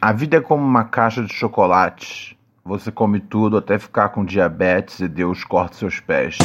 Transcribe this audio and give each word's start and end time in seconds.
A 0.00 0.12
vida 0.12 0.36
é 0.36 0.40
como 0.40 0.62
uma 0.62 0.84
caixa 0.84 1.22
de 1.22 1.32
chocolate. 1.32 2.38
Você 2.64 2.92
come 2.92 3.20
tudo 3.20 3.56
até 3.56 3.78
ficar 3.78 4.10
com 4.10 4.24
diabetes 4.24 5.00
e 5.00 5.08
Deus 5.08 5.44
corta 5.44 5.76
seus 5.76 6.00
pés. 6.00 6.38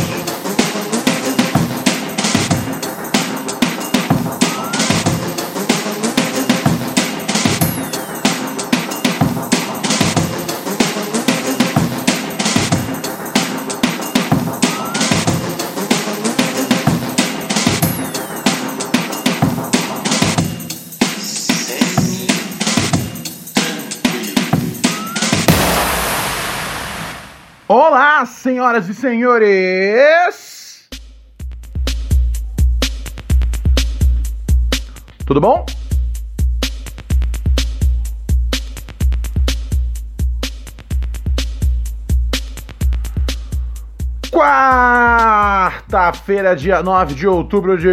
Senhoras 28.40 28.88
e 28.88 28.94
senhores! 28.94 30.88
Tudo 35.26 35.42
bom? 35.42 35.66
Quarta-feira, 44.32 45.76
dia 46.56 46.82
9 46.82 47.14
de 47.14 47.28
outubro 47.28 47.78
de 47.78 47.90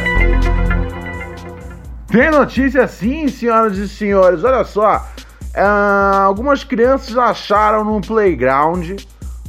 Tem 2.15 2.31
notícia 2.31 2.87
sim, 2.87 3.27
senhoras 3.27 3.77
e 3.77 3.89
senhores. 3.89 4.41
Olha 4.45 4.63
só. 4.63 5.05
ah, 5.53 6.21
algumas 6.23 6.63
crianças 6.63 7.17
acharam 7.17 7.83
num 7.83 7.99
playground 7.99 9.01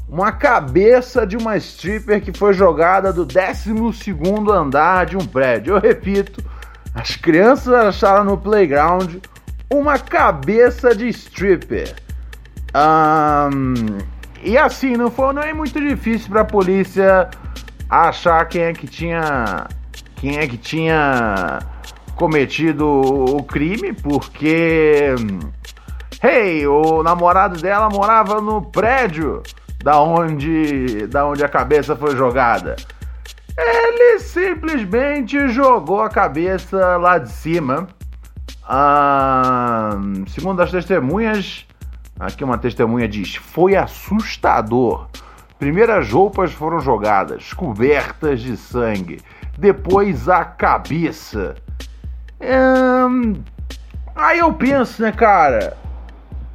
uma 0.08 0.32
cabeça 0.32 1.24
de 1.24 1.36
uma 1.36 1.56
stripper 1.56 2.20
que 2.20 2.36
foi 2.36 2.52
jogada 2.52 3.12
do 3.12 3.24
12 3.24 3.72
andar 4.52 5.06
de 5.06 5.16
um 5.16 5.24
prédio. 5.24 5.74
Eu 5.76 5.80
repito, 5.80 6.42
as 6.92 7.14
crianças 7.14 7.72
acharam 7.72 8.24
no 8.24 8.36
playground 8.36 9.14
uma 9.70 9.96
cabeça 9.96 10.92
de 10.92 11.06
stripper. 11.06 11.94
Ahn, 12.74 13.74
e 14.42 14.58
assim, 14.58 14.96
não 14.96 15.08
foi 15.08 15.32
não 15.32 15.42
é 15.42 15.54
muito 15.54 15.80
difícil 15.80 16.30
para 16.30 16.40
a 16.40 16.44
polícia 16.44 17.30
achar 17.88 18.44
quem 18.46 18.62
é 18.62 18.72
que 18.72 18.88
tinha 18.88 19.68
quem 20.16 20.38
é 20.38 20.48
que 20.48 20.56
tinha 20.56 21.60
cometido 22.16 22.86
o 22.88 23.42
crime, 23.44 23.92
porque 23.92 25.14
hey, 26.22 26.66
o 26.66 27.02
namorado 27.02 27.60
dela 27.60 27.88
morava 27.88 28.40
no 28.40 28.62
prédio 28.62 29.42
da 29.84 30.00
onde 30.00 31.06
da 31.06 31.26
onde 31.26 31.44
a 31.44 31.48
cabeça 31.48 31.94
foi 31.94 32.16
jogada. 32.16 32.74
Ele 33.56 34.18
simplesmente 34.18 35.48
jogou 35.48 36.00
a 36.00 36.08
cabeça 36.08 36.96
lá 36.96 37.18
de 37.18 37.30
cima. 37.30 37.86
Ah, 38.68 39.96
segundo 40.26 40.60
as 40.60 40.70
testemunhas, 40.70 41.66
aqui 42.18 42.42
uma 42.42 42.58
testemunha 42.58 43.08
diz: 43.08 43.36
foi 43.36 43.76
assustador. 43.76 45.06
Primeiras 45.58 46.10
roupas 46.10 46.52
foram 46.52 46.80
jogadas, 46.80 47.52
cobertas 47.54 48.40
de 48.40 48.56
sangue. 48.56 49.22
Depois 49.58 50.28
a 50.28 50.44
cabeça. 50.44 51.54
Ahn, 52.40 53.34
aí 54.14 54.38
eu 54.38 54.52
penso, 54.52 55.02
né, 55.02 55.12
cara? 55.12 55.76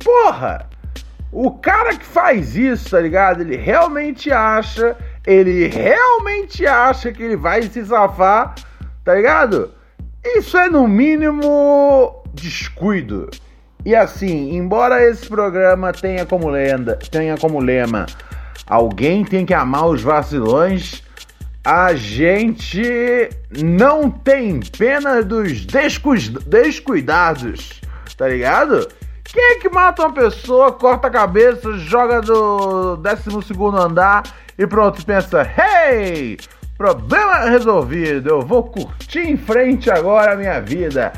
Porra! 0.03 0.69
O 1.31 1.51
cara 1.51 1.95
que 1.95 2.05
faz 2.05 2.57
isso, 2.57 2.89
tá 2.89 2.99
ligado? 2.99 3.41
Ele 3.41 3.55
realmente 3.55 4.31
acha, 4.31 4.97
ele 5.25 5.67
realmente 5.67 6.67
acha 6.67 7.11
que 7.11 7.23
ele 7.23 7.37
vai 7.37 7.61
se 7.63 7.85
safar, 7.85 8.55
tá 9.03 9.15
ligado? 9.15 9.71
Isso 10.23 10.57
é 10.57 10.69
no 10.69 10.87
mínimo 10.87 12.21
descuido. 12.33 13.29
E 13.85 13.95
assim, 13.95 14.55
embora 14.55 15.01
esse 15.03 15.27
programa 15.27 15.91
tenha 15.93 16.25
como 16.25 16.49
lenda, 16.49 16.99
tenha 17.09 17.37
como 17.37 17.59
lema, 17.59 18.05
alguém 18.67 19.23
tem 19.23 19.45
que 19.45 19.53
amar 19.53 19.87
os 19.87 20.03
vacilões, 20.03 21.01
a 21.63 21.93
gente 21.93 23.29
não 23.63 24.09
tem 24.09 24.59
pena 24.59 25.21
dos 25.21 25.65
descu- 25.65 26.39
descuidados, 26.45 27.81
tá 28.17 28.27
ligado? 28.27 28.87
Quem 29.23 29.43
é 29.43 29.55
que 29.55 29.69
mata 29.69 30.01
uma 30.03 30.13
pessoa, 30.13 30.71
corta 30.71 31.07
a 31.07 31.11
cabeça, 31.11 31.77
joga 31.77 32.21
do 32.21 32.97
12 32.97 33.53
andar 33.77 34.23
e 34.57 34.65
pronto, 34.67 35.05
pensa, 35.05 35.47
hey, 35.57 36.37
problema 36.77 37.49
resolvido, 37.49 38.29
eu 38.29 38.41
vou 38.41 38.63
curtir 38.63 39.19
em 39.19 39.37
frente 39.37 39.89
agora 39.89 40.33
a 40.33 40.35
minha 40.35 40.59
vida. 40.59 41.13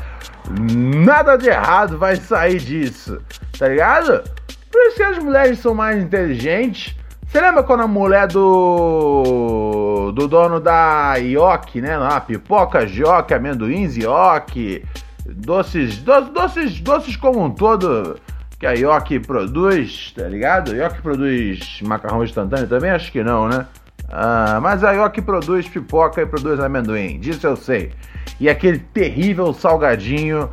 Nada 0.60 1.36
de 1.36 1.48
errado 1.48 1.96
vai 1.98 2.16
sair 2.16 2.58
disso, 2.58 3.18
tá 3.58 3.66
ligado? 3.68 4.22
Por 4.70 4.80
isso 4.82 4.96
que 4.96 5.02
as 5.02 5.18
mulheres 5.18 5.58
são 5.58 5.74
mais 5.74 6.02
inteligentes. 6.02 6.94
Você 7.34 7.40
lembra 7.40 7.64
quando 7.64 7.80
a 7.82 7.88
mulher 7.88 8.28
do. 8.28 10.12
do 10.14 10.28
dono 10.28 10.60
da 10.60 11.16
Ioki, 11.16 11.80
né? 11.80 11.98
Lá, 11.98 12.20
pipoca, 12.20 12.84
Ioki, 12.84 13.34
amendoins, 13.34 13.96
Ioki, 13.96 14.84
doces, 15.26 15.98
do- 15.98 16.30
doces, 16.30 16.78
doces 16.80 17.16
como 17.16 17.42
um 17.44 17.50
todo 17.50 18.20
que 18.56 18.64
a 18.64 18.70
Ioki 18.74 19.18
produz, 19.18 20.12
tá 20.16 20.28
ligado? 20.28 20.76
Ioki 20.76 21.02
produz 21.02 21.80
macarrão 21.82 22.22
instantâneo 22.22 22.68
também? 22.68 22.92
Acho 22.92 23.10
que 23.10 23.24
não, 23.24 23.48
né? 23.48 23.66
Ah, 24.08 24.60
mas 24.62 24.84
a 24.84 24.92
Ioki 24.92 25.20
produz 25.20 25.68
pipoca 25.68 26.22
e 26.22 26.26
produz 26.26 26.60
amendoim, 26.60 27.18
disso 27.18 27.44
eu 27.48 27.56
sei. 27.56 27.90
E 28.38 28.48
aquele 28.48 28.78
terrível 28.78 29.52
salgadinho 29.52 30.48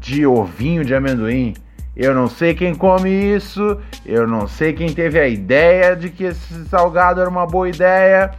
de 0.00 0.26
ovinho 0.26 0.84
de 0.84 0.96
amendoim. 0.96 1.54
Eu 1.96 2.12
não 2.14 2.28
sei 2.28 2.54
quem 2.54 2.74
come 2.74 3.08
isso, 3.08 3.80
eu 4.04 4.26
não 4.26 4.48
sei 4.48 4.72
quem 4.72 4.92
teve 4.92 5.18
a 5.18 5.28
ideia 5.28 5.94
de 5.94 6.10
que 6.10 6.24
esse 6.24 6.64
salgado 6.66 7.20
era 7.20 7.30
uma 7.30 7.46
boa 7.46 7.68
ideia. 7.68 8.32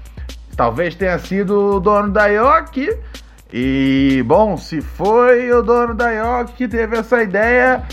Talvez 0.57 0.95
tenha 0.95 1.17
sido 1.19 1.75
o 1.75 1.79
dono 1.79 2.11
da 2.11 2.27
Ioki. 2.27 2.89
E, 3.53 4.21
bom, 4.25 4.57
se 4.57 4.81
foi 4.81 5.51
o 5.51 5.61
dono 5.61 5.93
da 5.93 6.11
Ioki 6.11 6.53
que 6.53 6.67
teve 6.67 6.97
essa 6.97 7.23
ideia, 7.23 7.83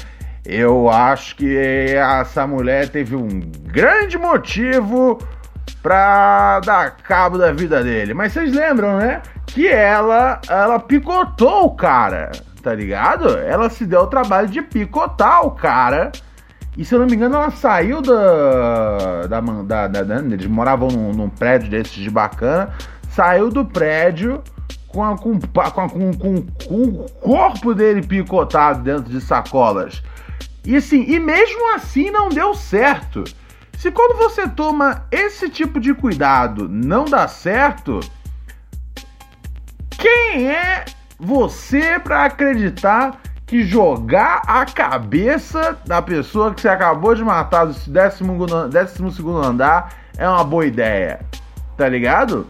Eu 0.44 0.91
acho 0.91 1.37
que 1.37 1.56
essa 1.56 2.47
mulher 2.49 2.88
teve 2.88 3.15
um 3.15 3.29
grande 3.65 4.19
motivo 4.19 5.19
pra 5.81 6.58
dar 6.61 6.97
cabo 6.97 7.38
da 7.38 7.53
vida 7.53 7.82
dele. 7.82 8.12
Mas 8.12 8.32
vocês 8.32 8.53
lembram, 8.53 8.99
né? 8.99 9.23
Que 9.47 9.69
ela, 9.69 10.41
ela 10.49 10.81
picotou 10.81 11.67
o 11.67 11.76
cara, 11.76 12.32
tá 12.62 12.75
ligado? 12.75 13.29
Ela 13.38 13.69
se 13.69 13.85
deu 13.85 14.03
o 14.03 14.06
trabalho 14.06 14.49
de 14.49 14.62
picotar 14.62 15.44
o 15.44 15.50
cara. 15.50 16.12
E 16.76 16.85
se 16.85 16.94
eu 16.94 17.00
não 17.00 17.06
me 17.06 17.14
engano, 17.14 17.35
ela 17.37 17.50
saiu 17.50 18.00
da. 18.00 19.26
da, 19.26 19.41
da, 19.41 19.88
da, 19.88 20.03
da 20.03 20.17
eles 20.20 20.47
moravam 20.47 20.88
num, 20.88 21.12
num, 21.12 21.29
prédio 21.29 21.69
desses 21.69 21.94
de 21.94 22.09
bacana. 22.09 22.73
Saiu 23.11 23.50
do 23.50 23.64
prédio 23.64 24.43
com, 24.88 25.05
a, 25.05 25.19
com, 25.19 25.38
com, 25.38 26.14
com, 26.14 26.43
com 26.67 26.82
o 26.82 27.11
corpo 27.20 27.75
dele 27.75 28.00
picotado 28.03 28.82
dentro 28.82 29.11
de 29.11 29.20
sacolas. 29.20 30.03
E 30.65 30.76
assim, 30.76 31.05
e 31.08 31.19
mesmo 31.19 31.75
assim 31.75 32.11
não 32.11 32.29
deu 32.29 32.55
certo. 32.55 33.25
Se 33.76 33.91
quando 33.91 34.17
você 34.17 34.49
toma 34.49 35.05
esse 35.11 35.50
tipo 35.50 35.81
de 35.81 35.93
cuidado 35.93 36.69
não 36.69 37.05
dá 37.05 37.26
certo, 37.26 37.99
quem 39.91 40.49
é 40.49 40.85
você 41.25 42.01
para 42.01 42.25
acreditar 42.25 43.21
que 43.47 43.63
jogar 43.63 44.43
a 44.45 44.67
cabeça 44.67 45.79
da 45.87 46.03
pessoa 46.03 46.53
que 46.53 46.61
você 46.61 46.69
acabou 46.69 47.15
de 47.15 47.23
matar 47.23 47.65
do 47.65 47.73
12 47.73 49.15
segundo 49.15 49.39
andar 49.39 49.95
é 50.19 50.29
uma 50.29 50.43
boa 50.43 50.67
ideia? 50.67 51.25
Tá 51.77 51.89
ligado? 51.89 52.47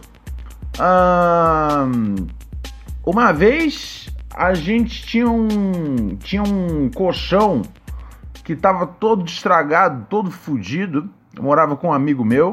uma 3.05 3.31
vez 3.31 4.09
a 4.35 4.55
gente 4.55 5.05
tinha 5.05 5.29
um 5.29 6.15
tinha 6.17 6.41
um 6.41 6.89
colchão 6.89 7.61
que 8.43 8.55
tava 8.55 8.87
todo 8.87 9.23
estragado, 9.23 10.07
todo 10.09 10.31
fudido. 10.31 11.07
Eu 11.35 11.43
morava 11.43 11.77
com 11.77 11.89
um 11.89 11.93
amigo 11.93 12.25
meu. 12.25 12.51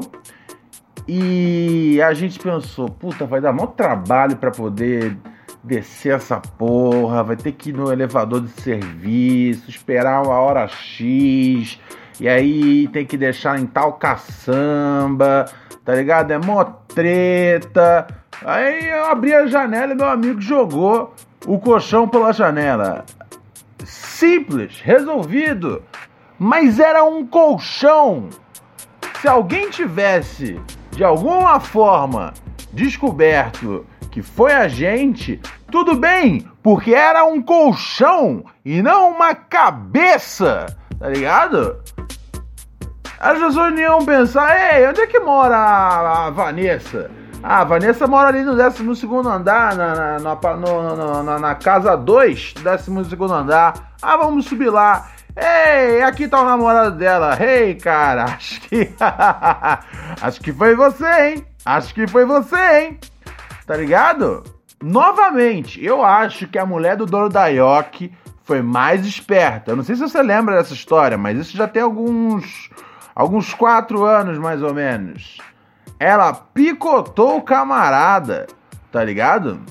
E 1.07 1.99
a 2.01 2.13
gente 2.13 2.39
pensou, 2.39 2.87
puta, 2.87 3.25
vai 3.25 3.41
dar 3.41 3.51
maior 3.51 3.67
trabalho 3.67 4.37
para 4.37 4.51
poder 4.51 5.17
descer 5.63 6.15
essa 6.15 6.39
porra, 6.39 7.23
vai 7.23 7.35
ter 7.35 7.51
que 7.51 7.69
ir 7.69 7.73
no 7.73 7.91
elevador 7.91 8.41
de 8.41 8.49
serviço, 8.61 9.69
esperar 9.69 10.23
uma 10.23 10.39
hora 10.39 10.67
X, 10.67 11.79
e 12.19 12.27
aí 12.27 12.87
tem 12.89 13.05
que 13.05 13.17
deixar 13.17 13.59
em 13.59 13.65
tal 13.65 13.93
caçamba, 13.93 15.45
tá 15.83 15.95
ligado? 15.95 16.31
É 16.31 16.37
mó 16.37 16.63
treta. 16.63 18.07
Aí 18.43 18.89
eu 18.89 19.05
abri 19.05 19.33
a 19.33 19.45
janela 19.45 19.93
e 19.93 19.95
meu 19.95 20.09
amigo 20.09 20.41
jogou 20.41 21.13
o 21.45 21.59
colchão 21.59 22.07
pela 22.07 22.31
janela. 22.31 23.05
Simples, 23.85 24.79
resolvido. 24.81 25.83
Mas 26.37 26.79
era 26.79 27.03
um 27.03 27.25
colchão. 27.25 28.29
Se 29.19 29.27
alguém 29.27 29.69
tivesse, 29.69 30.59
de 30.91 31.03
alguma 31.03 31.59
forma, 31.59 32.33
descoberto 32.73 33.85
que 34.11 34.21
foi 34.21 34.51
a 34.51 34.67
gente, 34.67 35.39
tudo 35.71 35.95
bem, 35.95 36.45
porque 36.61 36.93
era 36.93 37.23
um 37.23 37.41
colchão 37.41 38.43
e 38.63 38.81
não 38.81 39.11
uma 39.11 39.33
cabeça, 39.33 40.65
tá 40.99 41.07
ligado? 41.07 41.77
As 43.17 43.39
pessoas 43.39 43.79
iam 43.79 44.03
pensar, 44.03 44.75
ei, 44.75 44.87
onde 44.87 44.99
é 44.99 45.07
que 45.07 45.19
mora 45.19 45.55
a, 45.55 46.29
Vanessa? 46.31 47.09
Ah, 47.43 47.61
a 47.61 47.63
Vanessa 47.63 48.05
mora 48.05 48.29
ali 48.29 48.43
no 48.43 48.55
12 48.55 48.83
andar, 49.27 49.75
na, 49.75 50.19
na, 50.19 50.19
na, 50.19 51.23
na, 51.23 51.39
na 51.39 51.55
casa 51.55 51.95
2 51.95 52.55
do 52.55 52.63
12 52.63 53.33
andar. 53.33 53.93
Ah, 54.01 54.17
vamos 54.17 54.45
subir 54.45 54.69
lá. 54.69 55.07
Ei, 55.35 56.01
aqui 56.03 56.27
tá 56.27 56.41
o 56.41 56.45
namorado 56.45 56.97
dela. 56.97 57.37
Ei, 57.41 57.75
cara, 57.75 58.25
acho 58.25 58.61
que. 58.61 58.89
acho 60.21 60.41
que 60.41 60.51
foi 60.51 60.75
você, 60.75 61.05
hein? 61.05 61.45
Acho 61.65 61.93
que 61.93 62.07
foi 62.07 62.25
você, 62.25 62.81
hein? 62.81 62.99
Tá 63.65 63.77
ligado? 63.77 64.43
Novamente, 64.81 65.83
eu 65.83 66.03
acho 66.03 66.47
que 66.47 66.57
a 66.57 66.65
mulher 66.65 66.97
do 66.97 67.05
dono 67.05 67.29
da 67.29 67.47
York 67.47 68.11
foi 68.43 68.61
mais 68.61 69.05
esperta. 69.05 69.71
Eu 69.71 69.75
não 69.77 69.83
sei 69.83 69.95
se 69.95 70.01
você 70.01 70.21
lembra 70.21 70.57
dessa 70.57 70.73
história, 70.73 71.17
mas 71.17 71.37
isso 71.37 71.55
já 71.55 71.67
tem 71.67 71.81
alguns. 71.81 72.69
alguns 73.15 73.53
quatro 73.53 74.03
anos 74.03 74.37
mais 74.37 74.61
ou 74.61 74.73
menos. 74.73 75.37
Ela 75.99 76.33
picotou 76.33 77.37
o 77.37 77.41
camarada, 77.43 78.47
tá 78.91 79.03
ligado? 79.03 79.61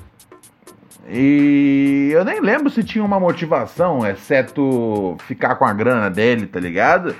E 1.08 2.10
eu 2.12 2.24
nem 2.24 2.40
lembro 2.40 2.70
se 2.70 2.84
tinha 2.84 3.04
uma 3.04 3.18
motivação, 3.18 4.06
exceto 4.06 5.16
ficar 5.26 5.56
com 5.56 5.64
a 5.64 5.72
grana 5.72 6.08
dele, 6.10 6.46
tá 6.46 6.60
ligado? 6.60 7.14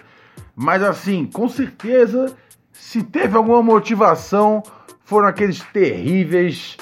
Mas 0.55 0.83
assim, 0.83 1.25
com 1.27 1.49
certeza, 1.49 2.35
se 2.73 3.03
teve 3.03 3.37
alguma 3.37 3.63
motivação, 3.63 4.63
foram 5.05 5.29
aqueles 5.29 5.61
terríveis 5.73 6.77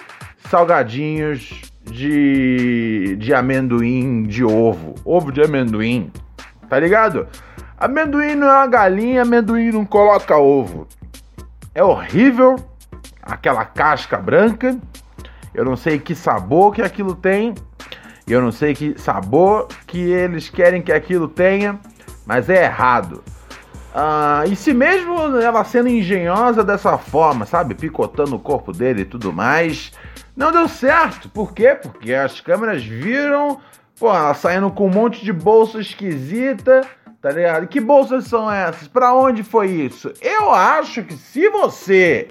salgadinhos 0.48 1.62
de, 1.84 3.16
de 3.18 3.34
amendoim 3.34 4.24
de 4.24 4.44
ovo. 4.44 4.94
Ovo 5.04 5.32
de 5.32 5.42
amendoim, 5.42 6.12
tá 6.68 6.78
ligado? 6.78 7.26
Amendoim 7.78 8.34
não 8.34 8.48
é 8.48 8.52
uma 8.52 8.66
galinha, 8.66 9.22
amendoim 9.22 9.70
não 9.70 9.84
coloca 9.84 10.36
ovo. 10.36 10.86
É 11.74 11.82
horrível 11.82 12.56
aquela 13.22 13.64
casca 13.64 14.16
branca. 14.16 14.78
Eu 15.58 15.64
não 15.64 15.74
sei 15.74 15.98
que 15.98 16.14
sabor 16.14 16.72
que 16.72 16.80
aquilo 16.80 17.16
tem. 17.16 17.52
Eu 18.28 18.40
não 18.40 18.52
sei 18.52 18.76
que 18.76 18.96
sabor 18.96 19.66
que 19.88 19.98
eles 19.98 20.48
querem 20.48 20.80
que 20.80 20.92
aquilo 20.92 21.26
tenha, 21.26 21.80
mas 22.24 22.48
é 22.48 22.62
errado. 22.62 23.24
Ah, 23.92 24.44
e 24.46 24.54
se 24.54 24.72
mesmo 24.72 25.18
ela 25.36 25.64
sendo 25.64 25.88
engenhosa 25.88 26.62
dessa 26.62 26.96
forma, 26.96 27.44
sabe, 27.44 27.74
picotando 27.74 28.36
o 28.36 28.38
corpo 28.38 28.70
dele 28.70 29.00
e 29.00 29.04
tudo 29.04 29.32
mais, 29.32 29.90
não 30.36 30.52
deu 30.52 30.68
certo. 30.68 31.28
Por 31.28 31.52
quê? 31.52 31.74
Porque 31.74 32.14
as 32.14 32.40
câmeras 32.40 32.84
viram, 32.84 33.58
pô, 33.98 34.14
ela 34.14 34.34
saindo 34.34 34.70
com 34.70 34.86
um 34.86 34.92
monte 34.92 35.24
de 35.24 35.32
bolsa 35.32 35.80
esquisita, 35.80 36.82
tá 37.20 37.32
ligado? 37.32 37.66
Que 37.66 37.80
bolsas 37.80 38.28
são 38.28 38.48
essas? 38.48 38.86
Para 38.86 39.12
onde 39.12 39.42
foi 39.42 39.72
isso? 39.72 40.12
Eu 40.22 40.54
acho 40.54 41.02
que 41.02 41.14
se 41.14 41.48
você 41.48 42.28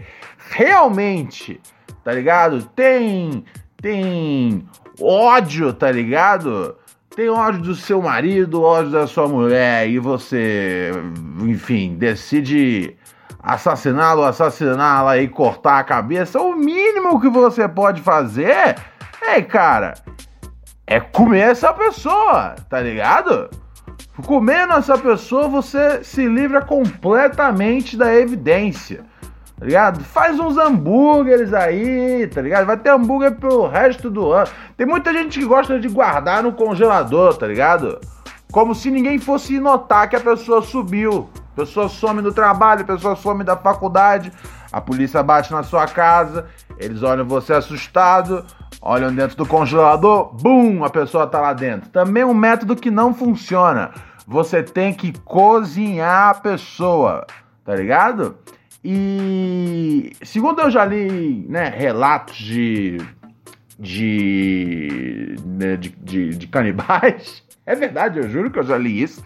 realmente, 0.50 1.60
tá 2.08 2.14
ligado? 2.14 2.64
Tem 2.74 3.44
tem 3.82 4.66
ódio, 5.02 5.74
tá 5.74 5.92
ligado? 5.92 6.78
Tem 7.14 7.28
ódio 7.28 7.62
do 7.62 7.76
seu 7.76 8.02
marido, 8.02 8.62
ódio 8.62 8.92
da 8.92 9.06
sua 9.08 9.28
mulher 9.28 9.90
e 9.90 10.00
você, 10.00 10.90
enfim, 11.42 11.98
decide 11.98 12.96
assassiná-lo, 13.44 14.24
assassiná-la 14.24 15.18
e 15.18 15.28
cortar 15.28 15.80
a 15.80 15.84
cabeça, 15.84 16.40
o 16.40 16.56
mínimo 16.56 17.20
que 17.20 17.28
você 17.28 17.68
pode 17.68 18.02
fazer, 18.02 18.78
é, 19.22 19.42
cara, 19.42 19.96
é 20.86 21.02
comer 21.02 21.52
essa 21.52 21.74
pessoa, 21.74 22.56
tá 22.70 22.80
ligado? 22.80 23.50
Comendo 24.26 24.76
essa 24.76 24.98
pessoa, 24.98 25.50
você 25.50 26.02
se 26.06 26.26
livra 26.26 26.62
completamente 26.62 27.98
da 27.98 28.16
evidência. 28.16 29.04
Tá 29.60 29.66
ligado? 29.66 30.04
Faz 30.04 30.40
uns 30.40 30.56
hambúrgueres 30.56 31.52
aí, 31.52 32.28
tá 32.28 32.42
ligado? 32.42 32.68
Vai 32.68 32.78
ter 32.78 32.92
hambúrguer 32.92 33.36
pelo 33.36 33.68
resto 33.68 34.08
do 34.08 34.32
ano. 34.32 34.48
Tem 34.78 34.86
muita 34.86 35.12
gente 35.12 35.40
que 35.40 35.46
gosta 35.46 35.80
de 35.80 35.90
guardar 35.90 36.44
no 36.44 36.54
congelador, 36.54 37.36
tá 37.36 37.48
ligado? 37.48 38.00
Como 38.52 38.76
se 38.76 38.92
ninguém 38.92 39.18
fosse 39.18 39.60
notar 39.60 40.08
que 40.10 40.16
a 40.16 40.20
pessoa 40.20 40.62
subiu. 40.62 41.28
A 41.54 41.62
pessoa 41.62 41.90
some 41.90 42.22
do 42.22 42.32
trabalho, 42.32 42.82
a 42.82 42.86
pessoa 42.86 43.16
some 43.16 43.44
da 43.44 43.58
faculdade, 43.58 44.32
a 44.72 44.80
polícia 44.80 45.24
bate 45.24 45.52
na 45.52 45.64
sua 45.64 45.88
casa, 45.88 46.46
eles 46.78 47.02
olham 47.02 47.26
você 47.26 47.54
assustado, 47.54 48.46
olham 48.80 49.12
dentro 49.12 49.36
do 49.36 49.46
congelador, 49.46 50.36
bum, 50.36 50.86
a 50.86 50.90
pessoa 50.92 51.26
tá 51.26 51.42
lá 51.42 51.54
dentro. 51.54 51.90
Também 51.90 52.24
um 52.24 52.34
método 52.34 52.76
que 52.76 52.92
não 52.92 53.12
funciona. 53.12 53.90
Você 54.28 54.62
tem 54.62 54.94
que 54.94 55.14
cozinhar 55.26 56.30
a 56.30 56.34
pessoa, 56.36 57.26
tá 57.66 57.74
ligado? 57.74 58.38
E 58.90 60.14
segundo 60.24 60.62
eu 60.62 60.72
já 60.72 60.86
li 60.86 61.46
né, 61.50 61.68
relatos 61.68 62.38
de, 62.38 62.98
de, 63.78 65.36
né, 65.46 65.76
de, 65.76 65.90
de, 65.90 66.30
de 66.30 66.48
canibais, 66.48 67.44
é 67.68 67.76
verdade, 67.76 68.18
eu 68.18 68.30
juro 68.30 68.50
que 68.50 68.60
eu 68.60 68.64
já 68.64 68.78
li 68.78 69.04
isso. 69.04 69.22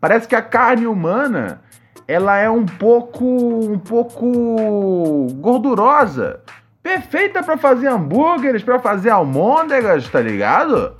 Parece 0.00 0.26
que 0.26 0.34
a 0.34 0.40
carne 0.40 0.86
humana 0.86 1.60
ela 2.08 2.38
é 2.38 2.48
um 2.48 2.64
pouco 2.64 3.26
um 3.26 3.78
pouco 3.78 5.26
gordurosa, 5.34 6.40
perfeita 6.82 7.42
para 7.42 7.58
fazer 7.58 7.88
hambúrgueres, 7.88 8.62
para 8.62 8.78
fazer 8.78 9.10
almôndegas, 9.10 10.08
tá 10.08 10.22
ligado? 10.22 10.96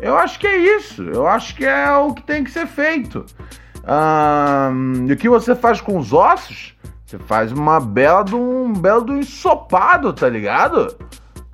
Eu 0.00 0.16
acho 0.16 0.38
que 0.38 0.46
é 0.46 0.56
isso. 0.78 1.02
Eu 1.02 1.26
acho 1.26 1.54
que 1.54 1.66
é 1.66 1.92
o 1.98 2.14
que 2.14 2.22
tem 2.22 2.44
que 2.44 2.50
ser 2.50 2.66
feito. 2.66 3.26
Um, 3.84 5.06
e 5.06 5.12
o 5.12 5.16
que 5.18 5.28
você 5.28 5.54
faz 5.54 5.82
com 5.82 5.98
os 5.98 6.14
ossos? 6.14 6.74
Você 7.12 7.18
faz 7.18 7.52
uma 7.52 7.78
bela 7.78 8.22
de 8.22 8.34
um 8.34 8.72
belo 8.72 9.02
do 9.02 9.18
ensopado, 9.18 10.14
tá 10.14 10.28
ligado? 10.30 10.96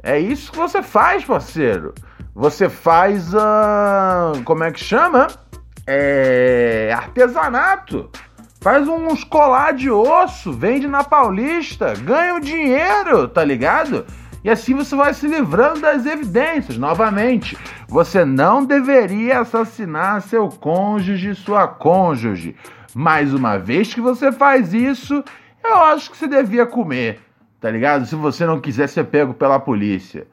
É 0.01 0.17
isso 0.17 0.53
que 0.53 0.57
você 0.57 0.83
faz, 0.83 1.25
parceiro. 1.25 1.93
Você 2.33 2.69
faz 2.69 3.35
a. 3.35 4.35
Uh, 4.37 4.45
como 4.45 4.63
é 4.63 4.71
que 4.71 4.79
chama? 4.79 5.27
é, 5.89 6.93
artesanato. 6.95 8.11
Faz 8.61 8.87
uns 8.87 9.25
colar 9.25 9.73
de 9.73 9.91
osso, 9.91 10.53
vende 10.53 10.87
na 10.87 11.03
Paulista, 11.03 11.95
ganha 11.95 12.35
o 12.35 12.41
dinheiro, 12.41 13.27
tá 13.27 13.43
ligado? 13.43 14.05
E 14.45 14.51
assim 14.51 14.75
você 14.75 14.95
vai 14.95 15.15
se 15.15 15.27
livrando 15.27 15.81
das 15.81 16.05
evidências. 16.05 16.77
Novamente, 16.77 17.57
você 17.89 18.25
não 18.25 18.65
deveria 18.65 19.41
assassinar 19.41 20.21
seu 20.23 20.49
cônjuge, 20.49 21.35
sua 21.35 21.67
cônjuge. 21.67 22.55
Mais 22.95 23.33
uma 23.33 23.59
vez 23.59 23.95
que 23.95 24.01
você 24.01 24.31
faz 24.31 24.75
isso, 24.75 25.25
eu 25.63 25.77
acho 25.77 26.11
que 26.11 26.17
você 26.17 26.27
devia 26.27 26.67
comer, 26.67 27.21
tá 27.61 27.71
ligado? 27.71 28.07
Se 28.07 28.15
você 28.15 28.47
não 28.47 28.61
quiser 28.61 28.89
ser 28.89 29.05
pego 29.05 29.35
pela 29.35 29.59
polícia. 29.59 30.27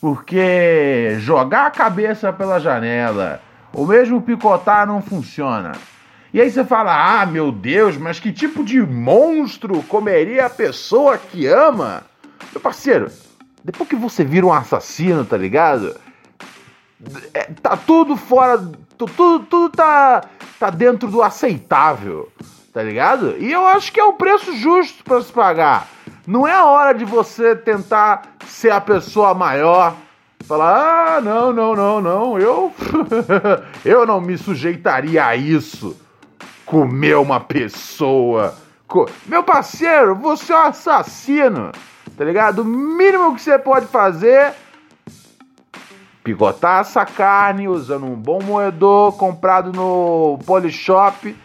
Porque 0.00 1.16
jogar 1.20 1.66
a 1.66 1.70
cabeça 1.70 2.32
pela 2.32 2.58
janela, 2.58 3.40
ou 3.72 3.86
mesmo 3.86 4.20
picotar, 4.20 4.86
não 4.86 5.00
funciona. 5.00 5.72
E 6.34 6.40
aí 6.40 6.50
você 6.50 6.64
fala: 6.64 7.20
ah, 7.20 7.26
meu 7.26 7.52
Deus, 7.52 7.96
mas 7.96 8.18
que 8.18 8.32
tipo 8.32 8.64
de 8.64 8.80
monstro 8.80 9.82
comeria 9.84 10.46
a 10.46 10.50
pessoa 10.50 11.18
que 11.18 11.46
ama? 11.46 12.02
Meu 12.52 12.60
parceiro, 12.60 13.10
depois 13.62 13.88
que 13.88 13.96
você 13.96 14.24
vira 14.24 14.46
um 14.46 14.52
assassino, 14.52 15.24
tá 15.24 15.36
ligado? 15.36 15.94
É, 17.32 17.44
tá 17.62 17.76
tudo 17.76 18.16
fora. 18.16 18.58
Tudo, 18.96 19.40
tudo 19.40 19.68
tá, 19.70 20.22
tá 20.58 20.70
dentro 20.70 21.10
do 21.10 21.22
aceitável, 21.22 22.30
tá 22.72 22.82
ligado? 22.82 23.36
E 23.38 23.52
eu 23.52 23.66
acho 23.66 23.92
que 23.92 24.00
é 24.00 24.04
o 24.04 24.14
preço 24.14 24.56
justo 24.56 25.04
para 25.04 25.20
se 25.20 25.32
pagar. 25.32 25.88
Não 26.26 26.46
é 26.46 26.52
a 26.52 26.64
hora 26.64 26.92
de 26.92 27.04
você 27.04 27.54
tentar 27.54 28.22
ser 28.46 28.70
a 28.70 28.80
pessoa 28.80 29.34
maior. 29.34 29.94
Falar, 30.44 31.16
ah, 31.16 31.20
não, 31.20 31.52
não, 31.52 31.74
não, 31.74 32.00
não, 32.00 32.38
eu. 32.38 32.72
eu 33.84 34.06
não 34.06 34.20
me 34.20 34.36
sujeitaria 34.36 35.24
a 35.24 35.36
isso 35.36 35.96
comer 36.64 37.16
uma 37.16 37.38
pessoa. 37.38 38.54
Meu 39.26 39.42
parceiro, 39.42 40.14
você 40.14 40.52
é 40.52 40.56
um 40.56 40.62
assassino, 40.62 41.72
tá 42.16 42.24
ligado? 42.24 42.60
O 42.60 42.64
mínimo 42.64 43.34
que 43.34 43.42
você 43.42 43.58
pode 43.58 43.86
fazer 43.86 44.54
picotar 46.24 46.80
essa 46.80 47.04
carne 47.04 47.68
usando 47.68 48.06
um 48.06 48.14
bom 48.14 48.40
moedor 48.42 49.12
comprado 49.16 49.72
no 49.72 50.38
Polishop, 50.46 51.36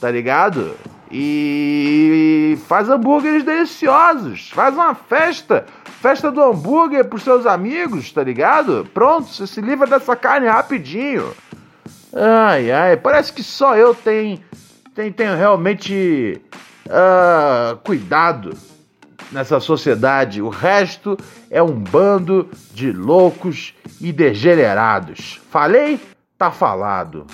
tá 0.00 0.10
ligado? 0.10 0.74
E 1.10 2.58
faz 2.66 2.88
hambúrgueres 2.88 3.44
deliciosos, 3.44 4.50
faz 4.50 4.74
uma 4.74 4.94
festa, 4.94 5.64
festa 6.00 6.30
do 6.30 6.42
hambúrguer 6.42 7.04
pros 7.04 7.22
seus 7.22 7.46
amigos, 7.46 8.10
tá 8.10 8.22
ligado? 8.22 8.88
Pronto, 8.92 9.28
você 9.28 9.46
se 9.46 9.60
livra 9.60 9.86
dessa 9.86 10.16
carne 10.16 10.48
rapidinho. 10.48 11.32
Ai, 12.12 12.70
ai, 12.70 12.96
parece 12.96 13.32
que 13.32 13.42
só 13.42 13.76
eu 13.76 13.94
tenho 13.94 14.40
tem, 14.94 15.12
tem 15.12 15.34
realmente 15.34 16.40
uh, 16.86 17.76
cuidado 17.78 18.56
nessa 19.32 19.58
sociedade. 19.58 20.40
O 20.40 20.48
resto 20.48 21.18
é 21.50 21.62
um 21.62 21.72
bando 21.72 22.48
de 22.72 22.92
loucos 22.92 23.74
e 24.00 24.12
degenerados. 24.12 25.40
Falei? 25.50 26.00
Tá 26.38 26.50
falado. 26.50 27.26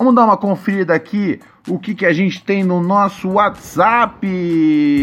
Vamos 0.00 0.14
dar 0.14 0.24
uma 0.24 0.38
conferida 0.38 0.94
aqui 0.94 1.38
o 1.68 1.78
que, 1.78 1.94
que 1.94 2.06
a 2.06 2.12
gente 2.14 2.42
tem 2.42 2.64
no 2.64 2.82
nosso 2.82 3.32
WhatsApp. 3.32 4.26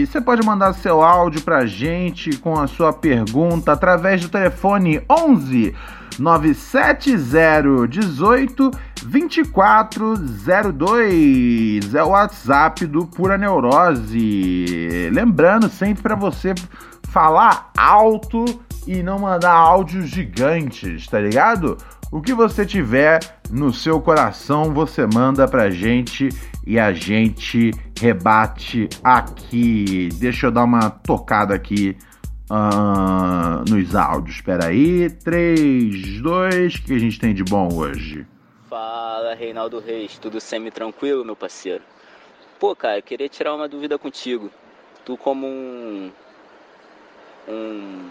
Você 0.03 0.19
pode 0.19 0.43
mandar 0.43 0.73
seu 0.73 1.03
áudio 1.03 1.43
pra 1.43 1.67
gente 1.67 2.35
com 2.37 2.59
a 2.59 2.65
sua 2.65 2.91
pergunta 2.91 3.73
através 3.73 4.21
do 4.21 4.29
telefone 4.29 4.99
11 5.07 5.75
970 6.17 7.87
18 7.87 8.71
2402. 9.03 11.93
É 11.93 12.03
o 12.03 12.07
WhatsApp 12.07 12.87
do 12.87 13.05
Pura 13.05 13.37
Neurose. 13.37 15.11
Lembrando 15.13 15.69
sempre 15.69 16.01
para 16.01 16.15
você 16.15 16.55
falar 17.03 17.69
alto 17.77 18.45
e 18.87 19.03
não 19.03 19.19
mandar 19.19 19.53
áudios 19.53 20.09
gigantes, 20.09 21.05
tá 21.05 21.19
ligado? 21.19 21.77
O 22.09 22.21
que 22.21 22.33
você 22.33 22.65
tiver 22.65 23.19
no 23.51 23.73
seu 23.73 23.99
coração, 23.99 24.73
você 24.73 25.05
manda 25.05 25.45
pra 25.45 25.69
gente 25.69 26.29
e 26.65 26.79
a 26.79 26.93
gente 26.93 27.71
rebate 27.99 28.87
aqui. 29.03 30.07
Deixa 30.13 30.47
eu 30.47 30.51
dar 30.51 30.63
uma 30.63 30.89
tocada 30.89 31.53
aqui 31.53 31.97
uh, 32.49 33.69
nos 33.69 33.93
áudios. 33.93 34.37
Espera 34.37 34.67
aí. 34.67 35.09
3, 35.09 36.21
2, 36.21 36.75
o 36.75 36.83
que 36.83 36.93
a 36.93 36.99
gente 36.99 37.19
tem 37.19 37.33
de 37.33 37.43
bom 37.43 37.67
hoje? 37.73 38.25
Fala, 38.69 39.35
Reinaldo 39.35 39.79
Reis. 39.81 40.17
Tudo 40.17 40.39
semi-tranquilo, 40.39 41.25
meu 41.25 41.35
parceiro? 41.35 41.83
Pô, 42.57 42.73
cara, 42.73 42.99
eu 42.99 43.03
queria 43.03 43.27
tirar 43.27 43.53
uma 43.53 43.67
dúvida 43.67 43.99
contigo. 43.99 44.49
Tu 45.03 45.17
como 45.17 45.45
um... 45.45 46.09
um 47.49 48.09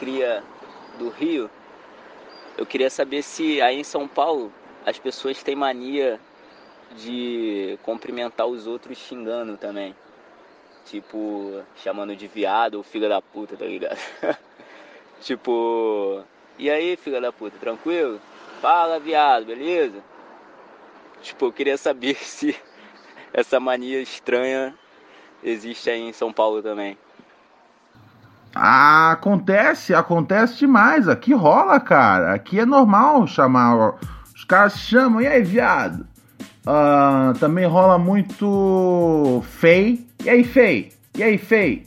cria 0.00 0.42
do 0.98 1.08
Rio 1.08 1.48
eu 2.58 2.66
queria 2.66 2.90
saber 2.90 3.22
se 3.22 3.62
aí 3.62 3.78
em 3.78 3.84
São 3.84 4.08
Paulo 4.08 4.52
as 4.84 4.98
pessoas 4.98 5.42
têm 5.42 5.54
mania 5.54 6.20
de 6.96 7.78
cumprimentar 7.84 8.46
os 8.46 8.66
outros 8.66 8.98
xingando 8.98 9.56
também. 9.56 9.94
Tipo, 10.84 11.62
chamando 11.76 12.16
de 12.16 12.26
viado 12.26 12.74
ou 12.74 12.82
filha 12.82 13.08
da 13.08 13.22
puta, 13.22 13.56
tá 13.56 13.64
ligado? 13.64 13.98
tipo, 15.20 16.24
e 16.58 16.68
aí, 16.68 16.96
filha 16.96 17.20
da 17.20 17.30
puta, 17.30 17.56
tranquilo? 17.58 18.20
Fala, 18.60 18.98
viado, 18.98 19.46
beleza? 19.46 20.02
Tipo, 21.22 21.46
eu 21.46 21.52
queria 21.52 21.76
saber 21.76 22.16
se 22.24 22.56
essa 23.32 23.60
mania 23.60 24.00
estranha 24.00 24.74
existe 25.44 25.90
aí 25.90 26.00
em 26.00 26.12
São 26.12 26.32
Paulo 26.32 26.60
também. 26.62 26.98
Ah, 28.60 29.12
acontece, 29.12 29.94
acontece 29.94 30.58
demais. 30.58 31.08
Aqui 31.08 31.32
rola, 31.32 31.78
cara. 31.78 32.34
Aqui 32.34 32.58
é 32.58 32.66
normal 32.66 33.24
chamar. 33.28 33.94
Os 34.34 34.42
caras 34.42 34.76
chamam, 34.80 35.20
e 35.20 35.28
aí, 35.28 35.42
viado? 35.44 36.04
Uh, 36.66 37.38
também 37.38 37.66
rola 37.66 37.98
muito 37.98 39.44
fei. 39.48 40.04
E 40.24 40.28
aí, 40.28 40.42
fei? 40.42 40.92
E 41.16 41.22
aí, 41.22 41.38
fei? 41.38 41.86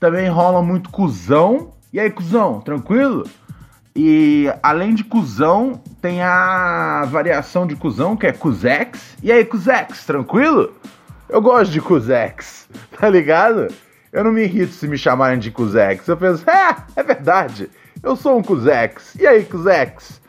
Também 0.00 0.28
rola 0.28 0.60
muito 0.62 0.90
cuzão. 0.90 1.72
E 1.92 2.00
aí, 2.00 2.10
cuzão, 2.10 2.60
tranquilo? 2.60 3.24
E 3.94 4.52
além 4.64 4.96
de 4.96 5.04
cuzão, 5.04 5.80
tem 6.02 6.20
a 6.22 7.04
variação 7.04 7.68
de 7.68 7.76
cuzão, 7.76 8.16
que 8.16 8.26
é 8.26 8.32
cuzex. 8.32 9.16
E 9.22 9.30
aí, 9.30 9.44
cuzex, 9.44 10.04
tranquilo? 10.04 10.74
Eu 11.28 11.40
gosto 11.40 11.70
de 11.70 11.80
cuzex, 11.80 12.68
tá 12.98 13.08
ligado? 13.08 13.68
Eu 14.14 14.22
não 14.22 14.30
me 14.30 14.44
irrito 14.44 14.72
se 14.72 14.86
me 14.86 14.96
chamarem 14.96 15.40
de 15.40 15.50
Cuzex. 15.50 16.06
Eu 16.06 16.16
penso, 16.16 16.48
é, 16.48 16.76
é 16.94 17.02
verdade. 17.02 17.68
Eu 18.00 18.14
sou 18.14 18.38
um 18.38 18.42
Cuzex. 18.44 19.16
E 19.16 19.26
aí, 19.26 19.44
Cuzex? 19.44 20.20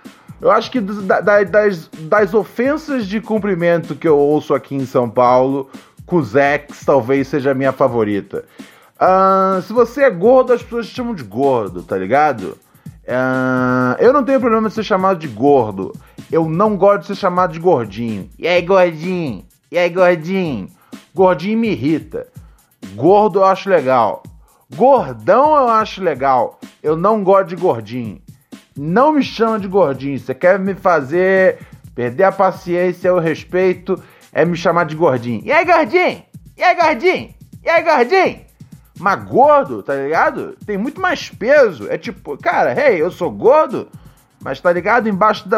Eu 0.42 0.50
acho 0.50 0.72
que 0.72 0.82
da, 0.82 1.22
da, 1.22 1.44
das, 1.44 1.88
das 2.00 2.34
ofensas 2.34 3.06
de 3.06 3.22
cumprimento 3.22 3.94
que 3.94 4.08
eu 4.08 4.18
ouço 4.18 4.56
aqui 4.56 4.74
em 4.74 4.88
São 4.88 5.08
Paulo, 5.08 5.70
Cuzex 6.08 6.84
talvez 6.84 7.28
seja 7.28 7.52
a 7.52 7.54
minha 7.54 7.72
favorita. 7.72 8.44
Uh, 8.96 9.62
se 9.62 9.72
você 9.72 10.02
é 10.02 10.10
gordo, 10.10 10.52
as 10.52 10.64
pessoas 10.64 10.88
te 10.88 10.96
chamam 10.96 11.14
de 11.14 11.24
gordo, 11.24 11.84
tá 11.84 11.96
ligado? 11.96 12.58
Uh, 13.08 13.96
eu 14.00 14.12
não 14.12 14.24
tenho 14.24 14.40
problema 14.40 14.68
de 14.68 14.74
ser 14.74 14.84
chamado 14.84 15.20
de 15.20 15.28
gordo. 15.28 15.94
Eu 16.32 16.50
não 16.50 16.76
gosto 16.76 17.02
de 17.02 17.08
ser 17.10 17.16
chamado 17.18 17.54
de 17.54 17.60
gordinho. 17.60 18.32
E 18.40 18.48
aí, 18.48 18.64
gordinho? 18.64 19.46
E 19.72 19.78
aí, 19.78 19.92
gordinho? 19.92 20.70
Gordinho 21.14 21.60
me 21.60 21.70
irrita. 21.70 22.34
Gordo 22.94 23.40
eu 23.40 23.46
acho 23.46 23.70
legal. 23.70 24.24
Gordão 24.76 25.56
eu 25.56 25.70
acho 25.70 26.04
legal. 26.04 26.60
Eu 26.82 26.96
não 26.96 27.24
gosto 27.24 27.50
de 27.50 27.56
gordinho. 27.56 28.22
Não 28.78 29.14
me 29.14 29.24
chama 29.24 29.60
de 29.60 29.68
gordinho. 29.68 30.20
Você 30.20 30.34
quer 30.34 30.60
me 30.60 30.74
fazer 30.76 31.60
perder 31.96 32.26
a 32.26 32.32
paciência, 32.32 33.14
o 33.14 33.20
respeito, 33.20 34.02
é 34.34 34.44
me 34.44 34.58
chamar 34.58 34.86
de 34.86 34.96
gordinho. 34.96 35.42
E 35.46 35.52
aí, 35.52 35.64
gordinho? 35.64 36.24
E 36.58 36.64
aí, 36.64 36.76
gordinho? 36.76 37.34
E 37.64 37.70
aí, 37.70 37.82
gordinho? 37.82 38.46
Mas 39.00 39.24
gordo, 39.24 39.82
tá 39.82 39.96
ligado? 39.96 40.58
Tem 40.66 40.78
muito 40.78 41.02
mais 41.02 41.30
peso. 41.30 41.90
É 41.90 41.98
tipo, 41.98 42.38
cara, 42.38 42.74
hey, 42.74 43.02
eu 43.02 43.12
sou 43.12 43.32
gordo, 43.32 43.90
mas 44.42 44.60
tá 44.60 44.72
ligado? 44.72 45.10
Embaixo 45.10 45.48
da 45.48 45.58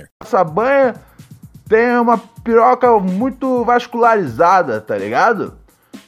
Essa 0.21 0.43
banha 0.43 0.95
tem 1.67 1.97
uma 1.97 2.17
piroca 2.43 2.99
muito 2.99 3.63
vascularizada, 3.63 4.81
tá 4.81 4.97
ligado? 4.97 5.53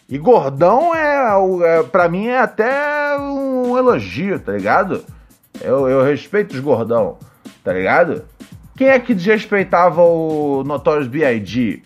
E 0.09 0.17
gordão 0.17 0.93
é, 0.93 1.79
é 1.79 1.83
para 1.83 2.09
mim 2.09 2.27
é 2.27 2.39
até 2.39 3.17
um 3.17 3.77
elogio, 3.77 4.39
tá 4.39 4.51
ligado? 4.51 5.03
Eu, 5.61 5.87
eu 5.87 6.03
respeito 6.03 6.53
os 6.53 6.59
gordão, 6.59 7.17
tá 7.63 7.71
ligado? 7.71 8.25
Quem 8.75 8.87
é 8.87 8.99
que 8.99 9.13
desrespeitava 9.13 10.01
o 10.01 10.63
Notorious 10.65 11.07
B.I.G.? 11.07 11.83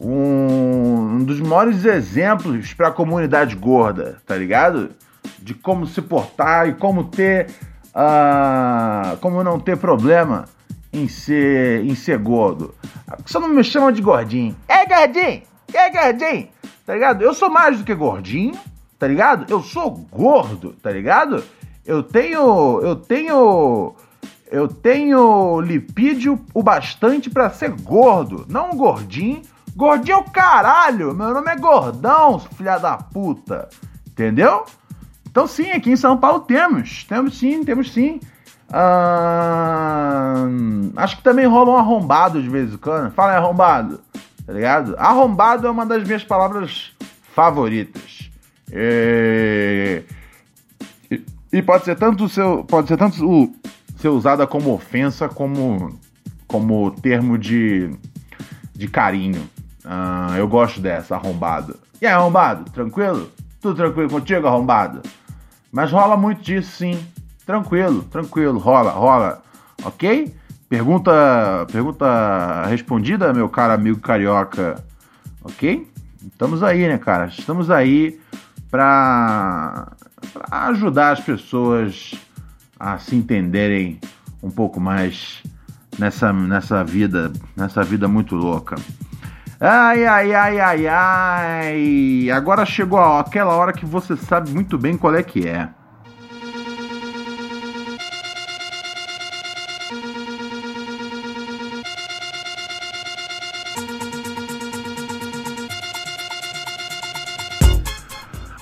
Um, 0.00 1.18
um 1.18 1.24
dos 1.24 1.40
maiores 1.40 1.84
exemplos 1.84 2.74
pra 2.74 2.90
comunidade 2.90 3.54
gorda, 3.54 4.18
tá 4.26 4.36
ligado? 4.36 4.90
De 5.38 5.54
como 5.54 5.86
se 5.86 6.02
portar 6.02 6.68
e 6.68 6.74
como 6.74 7.04
ter. 7.04 7.48
ah, 7.94 9.16
como 9.20 9.44
não 9.44 9.60
ter 9.60 9.76
problema 9.76 10.46
em 10.92 11.08
ser, 11.08 11.84
em 11.84 11.94
ser 11.94 12.18
gordo. 12.18 12.74
Só 13.26 13.40
não 13.40 13.48
me 13.48 13.64
chama 13.64 13.92
de 13.92 14.02
gordinho. 14.02 14.56
É 14.68 14.86
gordinho! 14.86 15.42
É 15.72 15.90
gordinho! 15.90 16.48
Tá 16.86 16.94
ligado? 16.94 17.22
Eu 17.22 17.34
sou 17.34 17.50
mais 17.50 17.78
do 17.78 17.84
que 17.84 17.94
gordinho, 17.94 18.58
tá 18.98 19.06
ligado? 19.06 19.44
Eu 19.50 19.62
sou 19.62 19.90
gordo, 19.90 20.74
tá 20.82 20.90
ligado? 20.90 21.44
Eu 21.84 22.02
tenho. 22.02 22.80
Eu 22.80 22.96
tenho. 22.96 23.94
Eu 24.50 24.66
tenho 24.66 25.60
lipídio 25.60 26.42
o 26.54 26.62
bastante 26.62 27.28
pra 27.28 27.50
ser 27.50 27.70
gordo, 27.70 28.46
não 28.48 28.70
gordinho. 28.70 29.42
Gordinho 29.76 30.16
é 30.16 30.18
o 30.18 30.24
caralho! 30.24 31.14
Meu 31.14 31.32
nome 31.32 31.50
é 31.50 31.56
Gordão, 31.56 32.40
filha 32.40 32.78
da 32.78 32.96
puta. 32.96 33.68
Entendeu? 34.06 34.64
Então 35.30 35.46
sim, 35.46 35.70
aqui 35.70 35.90
em 35.90 35.96
São 35.96 36.16
Paulo 36.16 36.40
temos. 36.40 37.04
Temos 37.04 37.38
sim, 37.38 37.62
temos 37.62 37.92
sim. 37.92 38.18
Acho 40.96 41.16
que 41.16 41.22
também 41.22 41.46
rola 41.46 41.70
um 41.70 41.76
arrombado 41.76 42.42
de 42.42 42.48
vez 42.48 42.72
em 42.72 42.76
quando. 42.76 43.10
Fala 43.12 43.32
aí, 43.32 43.38
arrombado. 43.38 44.00
Tá 44.46 44.52
ligado? 44.52 44.94
Arrombado 44.98 45.66
é 45.66 45.70
uma 45.70 45.86
das 45.86 46.04
minhas 46.04 46.24
palavras 46.24 46.92
favoritas. 47.34 48.30
É... 48.70 50.02
E, 51.10 51.24
e 51.52 51.62
pode 51.62 51.84
ser 51.84 51.96
tanto 51.96 52.28
seu, 52.28 52.64
pode 52.64 52.88
ser 52.88 52.96
tanto 52.96 53.26
o, 53.26 53.54
ser 53.96 54.08
usada 54.08 54.46
como 54.46 54.72
ofensa 54.72 55.28
como 55.28 55.98
como 56.46 56.90
termo 56.90 57.38
de 57.38 57.90
de 58.74 58.88
carinho. 58.88 59.48
Eu 60.36 60.46
gosto 60.46 60.80
dessa 60.80 61.16
arrombado. 61.16 61.76
E 62.00 62.06
aí, 62.06 62.12
arrombado? 62.12 62.70
Tranquilo? 62.70 63.30
Tudo 63.60 63.74
tranquilo 63.74 64.08
contigo, 64.08 64.46
arrombado? 64.46 65.02
Mas 65.72 65.90
rola 65.90 66.16
muito 66.16 66.42
disso, 66.42 66.70
sim. 66.72 67.06
Tranquilo, 67.48 68.02
tranquilo, 68.02 68.58
rola, 68.58 68.90
rola. 68.90 69.42
Ok? 69.82 70.34
Pergunta, 70.68 71.66
pergunta 71.72 72.66
respondida, 72.66 73.32
meu 73.32 73.48
caro 73.48 73.72
amigo 73.72 73.98
carioca. 74.00 74.84
Ok? 75.40 75.90
Estamos 76.30 76.62
aí, 76.62 76.86
né, 76.86 76.98
cara? 76.98 77.28
Estamos 77.28 77.70
aí 77.70 78.20
para 78.70 79.92
ajudar 80.50 81.12
as 81.12 81.20
pessoas 81.20 82.12
a 82.78 82.98
se 82.98 83.16
entenderem 83.16 83.98
um 84.42 84.50
pouco 84.50 84.78
mais 84.78 85.42
nessa, 85.98 86.30
nessa 86.30 86.84
vida, 86.84 87.32
nessa 87.56 87.82
vida 87.82 88.06
muito 88.06 88.34
louca. 88.34 88.76
Ai, 89.58 90.04
ai, 90.04 90.34
ai, 90.34 90.60
ai, 90.60 90.86
ai. 90.86 92.30
Agora 92.30 92.66
chegou 92.66 93.00
aquela 93.00 93.54
hora 93.54 93.72
que 93.72 93.86
você 93.86 94.18
sabe 94.18 94.50
muito 94.50 94.76
bem 94.76 94.98
qual 94.98 95.14
é 95.14 95.22
que 95.22 95.48
é. 95.48 95.70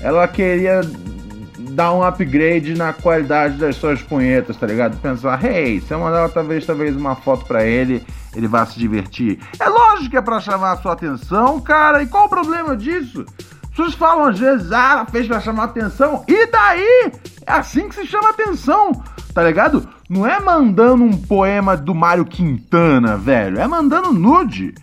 Ela 0.00 0.28
queria 0.28 0.82
dar 1.70 1.92
um 1.92 2.04
upgrade 2.04 2.76
na 2.76 2.92
qualidade 2.92 3.58
das 3.58 3.74
suas 3.74 4.00
punhetas, 4.02 4.56
tá 4.56 4.68
ligado? 4.68 4.96
Pensar, 4.98 5.44
hey, 5.44 5.80
se 5.80 5.92
eu 5.92 5.98
mandar 5.98 6.28
talvez, 6.28 6.64
talvez 6.64 6.94
uma 6.94 7.16
foto 7.16 7.44
pra 7.44 7.64
ele, 7.64 8.06
ele 8.36 8.46
vá 8.46 8.64
se 8.64 8.78
divertir. 8.78 9.40
É 9.58 9.68
lógico 9.68 10.10
que 10.10 10.16
é 10.16 10.22
pra 10.22 10.38
chamar 10.38 10.72
a 10.72 10.76
sua 10.76 10.92
atenção, 10.92 11.60
cara. 11.60 12.04
E 12.04 12.06
qual 12.06 12.26
o 12.26 12.30
problema 12.30 12.76
disso? 12.76 13.26
Pessoas 13.76 13.94
falam 13.94 14.28
às 14.28 14.38
vezes, 14.38 14.72
ah, 14.72 14.92
ela 14.92 15.06
fez 15.06 15.26
pra 15.26 15.38
chamar 15.38 15.64
atenção. 15.64 16.24
E 16.26 16.46
daí? 16.46 17.12
É 17.46 17.52
assim 17.52 17.88
que 17.88 17.94
se 17.94 18.06
chama 18.06 18.30
atenção, 18.30 18.90
tá 19.34 19.44
ligado? 19.44 19.86
Não 20.08 20.26
é 20.26 20.40
mandando 20.40 21.04
um 21.04 21.16
poema 21.16 21.76
do 21.76 21.94
Mário 21.94 22.24
Quintana, 22.24 23.18
velho. 23.18 23.60
É 23.60 23.66
mandando 23.66 24.12
nude. 24.12 24.74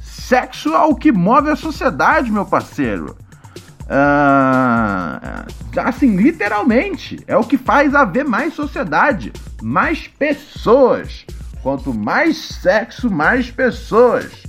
Sexo 0.00 0.74
é 0.74 0.84
o 0.84 0.94
que 0.94 1.10
move 1.10 1.50
a 1.50 1.56
sociedade, 1.56 2.30
meu 2.30 2.46
parceiro. 2.46 3.16
Ah, 3.88 5.44
assim, 5.84 6.16
literalmente, 6.16 7.18
é 7.26 7.36
o 7.36 7.44
que 7.44 7.56
faz 7.56 7.94
haver 7.94 8.24
mais 8.24 8.54
sociedade, 8.54 9.32
mais 9.60 10.06
pessoas. 10.06 11.26
Quanto 11.62 11.92
mais 11.92 12.36
sexo, 12.36 13.10
mais 13.10 13.50
pessoas. 13.50 14.44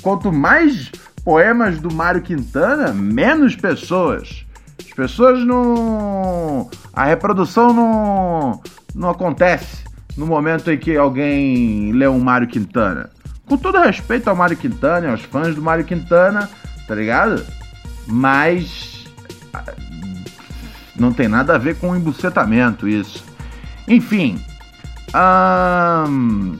Quanto 0.00 0.32
mais 0.32 0.92
poemas 1.26 1.80
do 1.80 1.92
Mário 1.92 2.22
Quintana, 2.22 2.92
menos 2.92 3.56
pessoas. 3.56 4.46
As 4.78 4.92
pessoas 4.92 5.44
não. 5.44 6.70
A 6.92 7.04
reprodução 7.04 7.72
não, 7.72 8.62
não 8.94 9.10
acontece 9.10 9.84
no 10.16 10.24
momento 10.24 10.70
em 10.70 10.78
que 10.78 10.96
alguém 10.96 11.90
lê 11.90 12.06
um 12.06 12.20
Mário 12.20 12.46
Quintana. 12.46 13.10
Com 13.44 13.56
todo 13.56 13.76
respeito 13.80 14.30
ao 14.30 14.36
Mário 14.36 14.56
Quintana 14.56 15.10
aos 15.10 15.22
fãs 15.22 15.56
do 15.56 15.60
Mário 15.60 15.84
Quintana, 15.84 16.48
tá 16.86 16.94
ligado? 16.94 17.44
Mas 18.06 19.04
não 20.94 21.12
tem 21.12 21.26
nada 21.26 21.56
a 21.56 21.58
ver 21.58 21.76
com 21.76 21.96
embucetamento 21.96 22.86
isso. 22.86 23.24
Enfim. 23.88 24.40
Hum, 26.08 26.56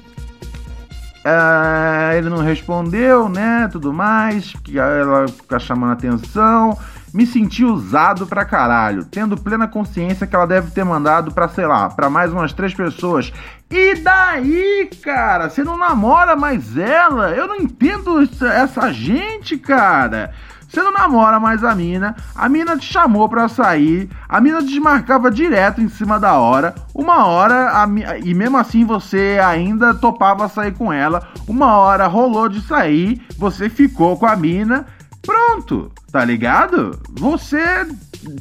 ele 2.16 2.28
não 2.28 2.38
respondeu, 2.38 3.28
né? 3.28 3.68
Tudo 3.70 3.92
mais. 3.92 4.52
Que 4.62 4.78
ela 4.78 5.26
fica 5.28 5.58
chamando 5.58 5.92
atenção. 5.92 6.78
Me 7.14 7.24
senti 7.24 7.64
usado 7.64 8.26
pra 8.26 8.44
caralho, 8.44 9.04
tendo 9.04 9.36
plena 9.36 9.66
consciência 9.66 10.26
que 10.26 10.36
ela 10.36 10.46
deve 10.46 10.70
ter 10.70 10.84
mandado 10.84 11.32
pra, 11.32 11.48
sei 11.48 11.66
lá, 11.66 11.88
pra 11.88 12.10
mais 12.10 12.30
umas 12.30 12.52
três 12.52 12.74
pessoas. 12.74 13.32
E 13.70 13.94
daí, 13.96 14.90
cara? 15.02 15.48
Você 15.48 15.64
não 15.64 15.78
namora 15.78 16.36
mais 16.36 16.76
ela? 16.76 17.30
Eu 17.30 17.46
não 17.46 17.56
entendo 17.56 18.28
essa 18.42 18.92
gente, 18.92 19.56
cara. 19.56 20.32
Você 20.68 20.82
não 20.82 20.92
namora 20.92 21.38
mais 21.38 21.62
a 21.62 21.74
mina, 21.74 22.16
a 22.34 22.48
mina 22.48 22.76
te 22.76 22.92
chamou 22.92 23.28
pra 23.28 23.48
sair, 23.48 24.10
a 24.28 24.40
mina 24.40 24.60
desmarcava 24.60 25.30
direto 25.30 25.80
em 25.80 25.88
cima 25.88 26.18
da 26.18 26.34
hora, 26.34 26.74
uma 26.94 27.26
hora, 27.26 27.82
a, 27.82 28.18
e 28.18 28.34
mesmo 28.34 28.56
assim 28.56 28.84
você 28.84 29.40
ainda 29.42 29.94
topava 29.94 30.48
sair 30.48 30.72
com 30.74 30.92
ela, 30.92 31.28
uma 31.46 31.76
hora 31.76 32.06
rolou 32.06 32.48
de 32.48 32.60
sair, 32.60 33.24
você 33.38 33.68
ficou 33.68 34.16
com 34.16 34.26
a 34.26 34.34
mina, 34.36 34.86
pronto, 35.22 35.90
tá 36.10 36.24
ligado? 36.24 36.98
Você 37.10 37.86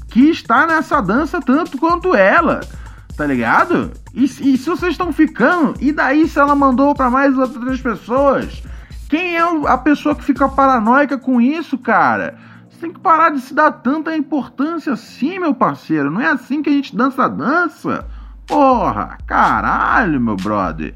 que 0.10 0.30
está 0.30 0.66
nessa 0.66 1.02
dança 1.02 1.40
tanto 1.40 1.78
quanto 1.78 2.16
ela, 2.16 2.62
tá 3.16 3.26
ligado? 3.26 3.92
E, 4.14 4.24
e 4.24 4.58
se 4.58 4.70
vocês 4.70 4.92
estão 4.92 5.14
ficando, 5.14 5.76
e 5.80 5.92
daí 5.92 6.28
se 6.28 6.40
ela 6.40 6.56
mandou 6.56 6.96
para 6.96 7.10
mais 7.10 7.38
outras 7.38 7.80
pessoas? 7.80 8.64
Quem 9.16 9.38
é 9.38 9.70
a 9.70 9.78
pessoa 9.78 10.14
que 10.14 10.26
fica 10.26 10.50
paranoica 10.50 11.18
com 11.18 11.40
isso, 11.40 11.78
cara? 11.78 12.38
Você 12.68 12.82
tem 12.82 12.92
que 12.92 13.00
parar 13.00 13.30
de 13.30 13.40
se 13.40 13.54
dar 13.54 13.72
tanta 13.72 14.14
importância 14.14 14.92
assim, 14.92 15.40
meu 15.40 15.56
parceiro. 15.56 16.12
Não 16.12 16.20
é 16.20 16.28
assim 16.28 16.62
que 16.62 16.70
a 16.70 16.74
gente 16.74 16.94
dança 16.94 17.30
dança. 17.30 18.06
Porra, 18.46 19.18
caralho, 19.26 20.20
meu 20.20 20.36
brother. 20.36 20.96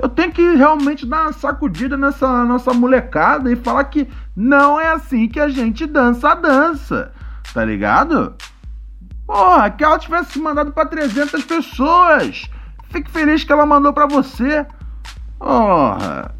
Eu 0.00 0.08
tenho 0.08 0.30
que 0.30 0.54
realmente 0.54 1.04
dar 1.04 1.22
uma 1.22 1.32
sacudida 1.32 1.96
nessa 1.96 2.44
nossa 2.44 2.72
molecada 2.72 3.50
e 3.50 3.56
falar 3.56 3.82
que 3.86 4.08
não 4.36 4.80
é 4.80 4.92
assim 4.92 5.26
que 5.26 5.40
a 5.40 5.48
gente 5.48 5.86
dança 5.86 6.28
a 6.28 6.34
dança. 6.36 7.10
Tá 7.52 7.64
ligado? 7.64 8.36
Porra, 9.26 9.70
que 9.70 9.82
ela 9.82 9.98
tivesse 9.98 10.38
mandado 10.38 10.70
para 10.70 10.86
300 10.86 11.44
pessoas. 11.44 12.48
Fique 12.90 13.10
feliz 13.10 13.42
que 13.42 13.50
ela 13.50 13.66
mandou 13.66 13.92
para 13.92 14.06
você. 14.06 14.64
Porra. 15.36 16.35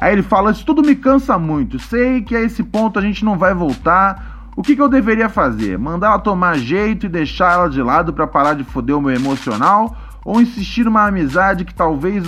Aí 0.00 0.12
ele 0.12 0.22
fala: 0.22 0.50
Isso 0.50 0.64
tudo 0.64 0.82
me 0.82 0.96
cansa 0.96 1.38
muito. 1.38 1.78
Sei 1.78 2.22
que 2.22 2.34
a 2.34 2.40
esse 2.40 2.62
ponto 2.62 2.98
a 2.98 3.02
gente 3.02 3.24
não 3.24 3.36
vai 3.36 3.54
voltar. 3.54 4.50
O 4.56 4.62
que, 4.62 4.74
que 4.74 4.82
eu 4.82 4.88
deveria 4.88 5.28
fazer? 5.28 5.78
Mandar 5.78 6.08
ela 6.08 6.18
tomar 6.18 6.58
jeito 6.58 7.06
e 7.06 7.08
deixar 7.08 7.52
ela 7.52 7.68
de 7.68 7.82
lado 7.82 8.12
para 8.12 8.26
parar 8.26 8.54
de 8.54 8.64
foder 8.64 8.96
o 8.96 9.00
meu 9.00 9.14
emocional? 9.14 9.96
Ou 10.24 10.40
insistir 10.40 10.84
numa 10.84 11.06
amizade 11.06 11.64
que 11.64 11.74
talvez 11.74 12.26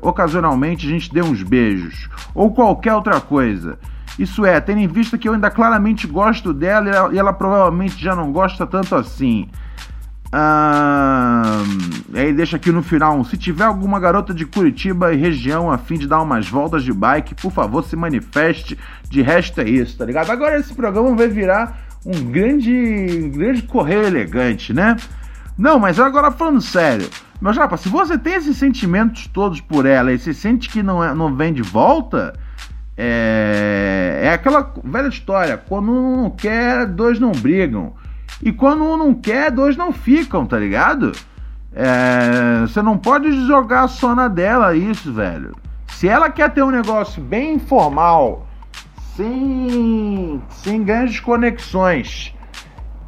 ocasionalmente 0.00 0.86
a 0.86 0.90
gente 0.90 1.12
dê 1.12 1.20
uns 1.20 1.42
beijos? 1.42 2.08
Ou 2.34 2.52
qualquer 2.52 2.94
outra 2.94 3.20
coisa? 3.20 3.78
Isso 4.18 4.44
é, 4.44 4.60
tendo 4.60 4.80
em 4.80 4.88
vista 4.88 5.18
que 5.18 5.28
eu 5.28 5.34
ainda 5.34 5.50
claramente 5.50 6.06
gosto 6.06 6.52
dela 6.52 6.88
e 6.88 6.90
ela, 6.90 7.14
e 7.14 7.18
ela 7.18 7.32
provavelmente 7.32 8.02
já 8.02 8.16
não 8.16 8.32
gosta 8.32 8.66
tanto 8.66 8.94
assim. 8.94 9.48
Ah, 10.30 11.62
aí 12.14 12.32
deixa 12.34 12.56
aqui 12.56 12.70
no 12.70 12.82
final 12.82 13.24
se 13.24 13.38
tiver 13.38 13.64
alguma 13.64 13.98
garota 13.98 14.34
de 14.34 14.44
Curitiba 14.44 15.12
e 15.12 15.16
região 15.16 15.70
a 15.70 15.78
fim 15.78 15.96
de 15.96 16.06
dar 16.06 16.20
umas 16.20 16.46
voltas 16.48 16.84
de 16.84 16.92
bike, 16.92 17.34
por 17.34 17.50
favor 17.50 17.82
se 17.82 17.96
manifeste. 17.96 18.78
De 19.08 19.22
resto 19.22 19.60
é 19.60 19.68
isso, 19.68 19.96
tá 19.96 20.04
ligado? 20.04 20.30
Agora 20.30 20.58
esse 20.58 20.74
programa 20.74 21.16
vai 21.16 21.28
virar 21.28 21.78
um 22.04 22.30
grande, 22.30 23.30
grande 23.34 23.62
correio 23.62 24.04
elegante, 24.04 24.72
né? 24.72 24.96
Não, 25.56 25.78
mas 25.78 25.98
agora 25.98 26.30
falando 26.30 26.60
sério, 26.60 27.08
meu 27.40 27.54
chapa, 27.54 27.76
se 27.76 27.88
você 27.88 28.18
tem 28.18 28.34
esses 28.34 28.56
sentimentos 28.56 29.26
todos 29.28 29.60
por 29.60 29.86
ela 29.86 30.12
e 30.12 30.18
se 30.18 30.34
sente 30.34 30.68
que 30.68 30.82
não, 30.82 31.02
é, 31.02 31.14
não 31.14 31.34
vem 31.34 31.52
de 31.52 31.62
volta, 31.62 32.34
é, 32.96 34.20
é 34.24 34.32
aquela 34.32 34.74
velha 34.84 35.08
história: 35.08 35.56
quando 35.56 35.90
um 35.90 36.22
não 36.22 36.30
quer, 36.30 36.86
dois 36.86 37.18
não 37.18 37.32
brigam. 37.32 37.94
E 38.42 38.52
quando 38.52 38.84
um 38.84 38.96
não 38.96 39.14
quer, 39.14 39.50
dois 39.50 39.76
não 39.76 39.92
ficam, 39.92 40.46
tá 40.46 40.58
ligado? 40.58 41.12
É, 41.72 42.62
você 42.62 42.80
não 42.82 42.96
pode 42.96 43.46
jogar 43.46 43.88
só 43.88 44.14
na 44.14 44.28
dela 44.28 44.74
isso, 44.74 45.12
velho. 45.12 45.54
Se 45.88 46.08
ela 46.08 46.30
quer 46.30 46.50
ter 46.52 46.62
um 46.62 46.70
negócio 46.70 47.22
bem 47.22 47.54
informal, 47.54 48.46
sem, 49.16 50.40
sem 50.50 50.82
grandes 50.84 51.18
conexões, 51.20 52.34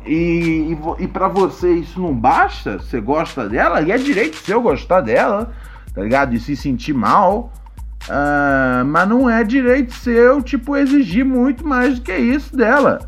e, 0.05 0.77
e, 0.99 1.05
e 1.05 1.07
para 1.07 1.29
você 1.29 1.75
isso 1.75 2.01
não 2.01 2.15
basta, 2.15 2.79
você 2.79 3.01
gosta 3.01 3.49
dela, 3.49 3.81
e 3.81 3.93
é 3.93 3.99
direito 3.99 4.37
seu 4.37 4.61
gostar 4.61 5.03
dela, 5.03 5.53
tá 5.95 6.03
ligado? 6.03 6.35
E 6.35 6.41
se 6.41 6.57
sentir 6.57 6.95
mal. 6.95 7.53
Uh, 8.09 8.85
mas 8.87 9.09
não 9.09 9.29
é 9.29 9.45
direito 9.45 9.93
seu, 9.93 10.41
tipo, 10.43 10.75
exigir 10.75 11.25
muito 11.25 11.67
mais 11.67 11.99
do 11.99 12.01
que 12.01 12.17
isso 12.17 12.57
dela. 12.57 12.99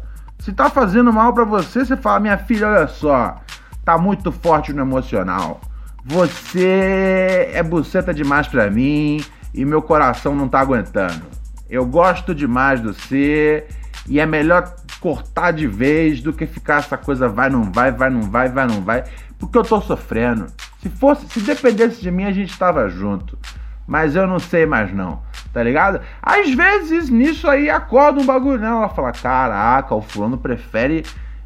Se 0.42 0.52
tá 0.52 0.68
fazendo 0.68 1.12
mal 1.12 1.32
para 1.32 1.44
você, 1.44 1.84
você 1.84 1.96
fala: 1.96 2.18
minha 2.18 2.36
filha, 2.36 2.66
olha 2.66 2.88
só, 2.88 3.40
tá 3.84 3.96
muito 3.96 4.32
forte 4.32 4.72
no 4.72 4.82
emocional. 4.82 5.60
Você 6.04 7.48
é 7.54 7.62
buceta 7.62 8.12
demais 8.12 8.48
para 8.48 8.68
mim 8.68 9.24
e 9.54 9.64
meu 9.64 9.80
coração 9.80 10.34
não 10.34 10.48
tá 10.48 10.58
aguentando. 10.58 11.22
Eu 11.70 11.86
gosto 11.86 12.34
demais 12.34 12.80
do 12.80 12.92
você 12.92 13.68
e 14.08 14.18
é 14.18 14.26
melhor 14.26 14.74
cortar 15.00 15.52
de 15.52 15.68
vez 15.68 16.20
do 16.20 16.32
que 16.32 16.44
ficar 16.44 16.80
essa 16.80 16.96
coisa 16.96 17.28
vai, 17.28 17.48
não 17.48 17.70
vai, 17.70 17.92
vai, 17.92 18.10
não 18.10 18.22
vai, 18.22 18.48
vai, 18.48 18.66
não 18.66 18.80
vai, 18.80 19.04
porque 19.38 19.56
eu 19.56 19.62
tô 19.62 19.80
sofrendo. 19.80 20.46
Se 20.80 20.88
fosse, 20.88 21.24
se 21.28 21.40
dependesse 21.40 22.02
de 22.02 22.10
mim, 22.10 22.24
a 22.24 22.32
gente 22.32 22.58
tava 22.58 22.88
junto. 22.88 23.38
Mas 23.86 24.14
eu 24.14 24.26
não 24.26 24.38
sei 24.38 24.66
mais 24.66 24.92
não 24.92 25.20
tá 25.52 25.62
ligado? 25.62 26.00
Às 26.22 26.52
vezes 26.54 27.10
nisso 27.10 27.48
aí 27.48 27.68
acorda 27.68 28.20
um 28.20 28.26
bagulho 28.26 28.58
nela, 28.58 28.78
ela 28.78 28.88
fala: 28.88 29.12
Caraca, 29.12 29.94
o 29.94 30.02
fulano 30.02 30.38
prefere 30.38 31.04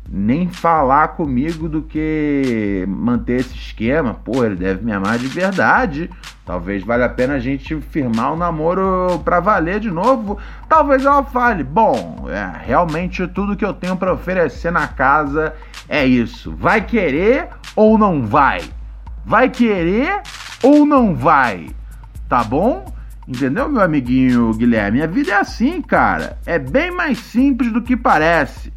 nem 0.08 0.48
falar 0.48 1.08
comigo 1.08 1.68
do 1.68 1.82
que 1.82 2.84
manter 2.88 3.40
esse 3.40 3.56
esquema. 3.56 4.14
Pô, 4.14 4.44
ele 4.44 4.54
deve 4.54 4.84
me 4.84 4.92
amar 4.92 5.18
de 5.18 5.26
verdade. 5.26 6.08
Talvez 6.44 6.84
valha 6.84 7.06
a 7.06 7.08
pena 7.08 7.34
a 7.34 7.38
gente 7.40 7.74
firmar 7.80 8.32
um 8.32 8.36
namoro 8.36 9.20
pra 9.24 9.40
valer 9.40 9.80
de 9.80 9.90
novo. 9.90 10.38
Talvez 10.68 11.04
ela 11.04 11.24
fale: 11.24 11.64
Bom, 11.64 12.26
é, 12.28 12.64
realmente 12.64 13.26
tudo 13.26 13.56
que 13.56 13.64
eu 13.64 13.74
tenho 13.74 13.96
para 13.96 14.12
oferecer 14.12 14.70
na 14.70 14.86
casa 14.86 15.54
é 15.88 16.06
isso. 16.06 16.54
Vai 16.54 16.82
querer 16.82 17.48
ou 17.74 17.98
não 17.98 18.24
vai? 18.24 18.62
Vai 19.24 19.50
querer 19.50 20.22
ou 20.62 20.86
não 20.86 21.16
vai? 21.16 21.66
Tá 22.28 22.42
bom? 22.42 22.92
Entendeu, 23.26 23.68
meu 23.68 23.82
amiguinho 23.82 24.52
Guilherme? 24.54 25.02
A 25.02 25.06
vida 25.06 25.32
é 25.32 25.36
assim, 25.36 25.82
cara. 25.82 26.38
É 26.46 26.58
bem 26.58 26.90
mais 26.90 27.18
simples 27.18 27.72
do 27.72 27.82
que 27.82 27.96
parece. 27.96 28.72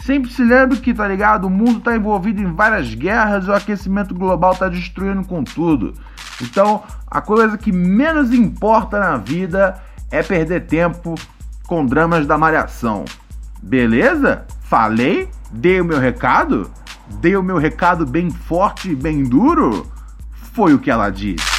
Sempre 0.00 0.30
se 0.30 0.42
lembre 0.42 0.78
que, 0.78 0.94
tá 0.94 1.06
ligado? 1.06 1.46
O 1.46 1.50
mundo 1.50 1.80
tá 1.80 1.94
envolvido 1.94 2.40
em 2.40 2.52
várias 2.52 2.94
guerras 2.94 3.46
e 3.46 3.50
o 3.50 3.54
aquecimento 3.54 4.14
global 4.14 4.54
tá 4.54 4.68
destruindo 4.68 5.24
com 5.24 5.42
tudo. 5.44 5.94
Então, 6.40 6.82
a 7.10 7.20
coisa 7.20 7.58
que 7.58 7.72
menos 7.72 8.32
importa 8.32 8.98
na 8.98 9.16
vida 9.16 9.82
é 10.10 10.22
perder 10.22 10.66
tempo 10.66 11.14
com 11.66 11.84
dramas 11.84 12.26
da 12.26 12.38
malhação. 12.38 13.04
Beleza? 13.62 14.46
Falei? 14.62 15.28
Dei 15.50 15.80
o 15.80 15.84
meu 15.84 15.98
recado? 15.98 16.70
Dei 17.20 17.36
o 17.36 17.42
meu 17.42 17.58
recado 17.58 18.06
bem 18.06 18.30
forte 18.30 18.90
e 18.90 18.96
bem 18.96 19.24
duro? 19.24 19.86
Foi 20.54 20.72
o 20.72 20.78
que 20.78 20.90
ela 20.90 21.10
disse. 21.10 21.57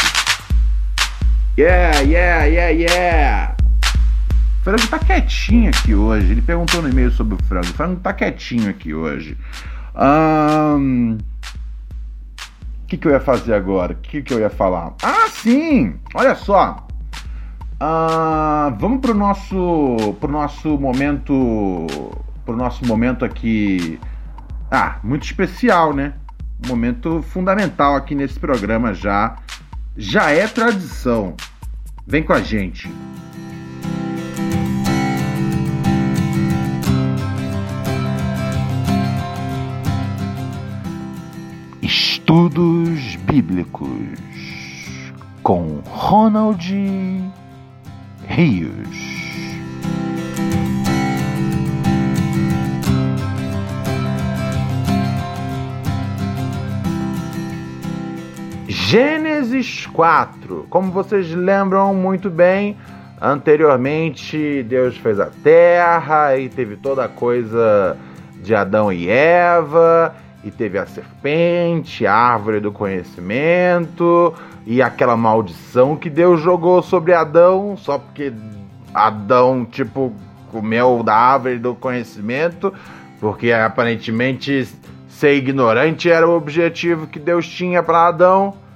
Yeah, 1.59 1.99
yeah, 1.99 2.45
yeah, 2.45 2.69
yeah. 2.69 3.55
O 4.61 4.63
frango 4.63 4.87
tá 4.87 4.97
quietinho 4.97 5.69
aqui 5.69 5.93
hoje. 5.93 6.31
Ele 6.31 6.41
perguntou 6.41 6.81
no 6.81 6.87
e-mail 6.87 7.11
sobre 7.11 7.35
o 7.35 7.43
frango. 7.43 7.67
O 7.67 7.73
frango 7.73 7.99
tá 7.99 8.13
quietinho 8.13 8.69
aqui 8.69 8.93
hoje. 8.93 9.37
O 9.93 11.17
que, 12.87 12.95
que 12.95 13.05
eu 13.05 13.11
ia 13.11 13.19
fazer 13.19 13.53
agora? 13.55 13.91
O 13.91 13.97
que, 13.97 14.21
que 14.21 14.33
eu 14.33 14.39
ia 14.39 14.49
falar? 14.49 14.93
Ah, 15.03 15.27
sim! 15.27 15.99
Olha 16.15 16.33
só. 16.33 16.87
Uh, 17.73 18.73
vamos 18.79 19.01
pro 19.01 19.13
nosso, 19.13 20.15
pro 20.21 20.31
nosso 20.31 20.77
momento, 20.77 21.85
pro 22.45 22.55
nosso 22.55 22.85
momento 22.85 23.25
aqui. 23.25 23.99
Ah, 24.71 24.99
muito 25.03 25.25
especial, 25.25 25.93
né? 25.93 26.13
Um 26.63 26.69
momento 26.69 27.21
fundamental 27.21 27.97
aqui 27.97 28.15
nesse 28.15 28.39
programa 28.39 28.93
já. 28.93 29.35
Já 29.97 30.31
é 30.31 30.47
tradição. 30.47 31.35
Vem 32.09 32.23
com 32.23 32.33
a 32.33 32.41
gente. 32.41 32.89
Estudos 41.83 43.15
Bíblicos 43.27 43.91
com 45.43 45.81
Ronald 45.85 46.73
Rios. 48.27 49.08
Gênesis 58.91 59.85
4. 59.85 60.65
Como 60.67 60.91
vocês 60.91 61.31
lembram 61.31 61.93
muito 61.93 62.27
bem, 62.27 62.75
anteriormente 63.21 64.63
Deus 64.63 64.97
fez 64.97 65.19
a 65.19 65.27
terra 65.27 66.35
e 66.35 66.49
teve 66.49 66.75
toda 66.75 67.05
a 67.05 67.07
coisa 67.07 67.95
de 68.41 68.55
Adão 68.55 68.91
e 68.91 69.07
Eva 69.07 70.15
e 70.43 70.49
teve 70.49 70.79
a 70.79 70.87
serpente, 70.87 72.07
a 72.07 72.15
árvore 72.15 72.59
do 72.59 72.71
conhecimento 72.71 74.33
e 74.65 74.81
aquela 74.81 75.15
maldição 75.15 75.95
que 75.95 76.09
Deus 76.09 76.41
jogou 76.41 76.81
sobre 76.81 77.13
Adão, 77.13 77.77
só 77.77 77.99
porque 77.99 78.33
Adão, 78.91 79.67
tipo, 79.69 80.11
comeu 80.51 81.03
da 81.03 81.13
árvore 81.13 81.59
do 81.59 81.75
conhecimento, 81.75 82.73
porque 83.19 83.51
aparentemente 83.51 84.67
ser 85.07 85.35
ignorante 85.35 86.09
era 86.09 86.27
o 86.27 86.35
objetivo 86.35 87.05
que 87.05 87.19
Deus 87.19 87.47
tinha 87.47 87.83
para 87.83 88.07
Adão. 88.07 88.67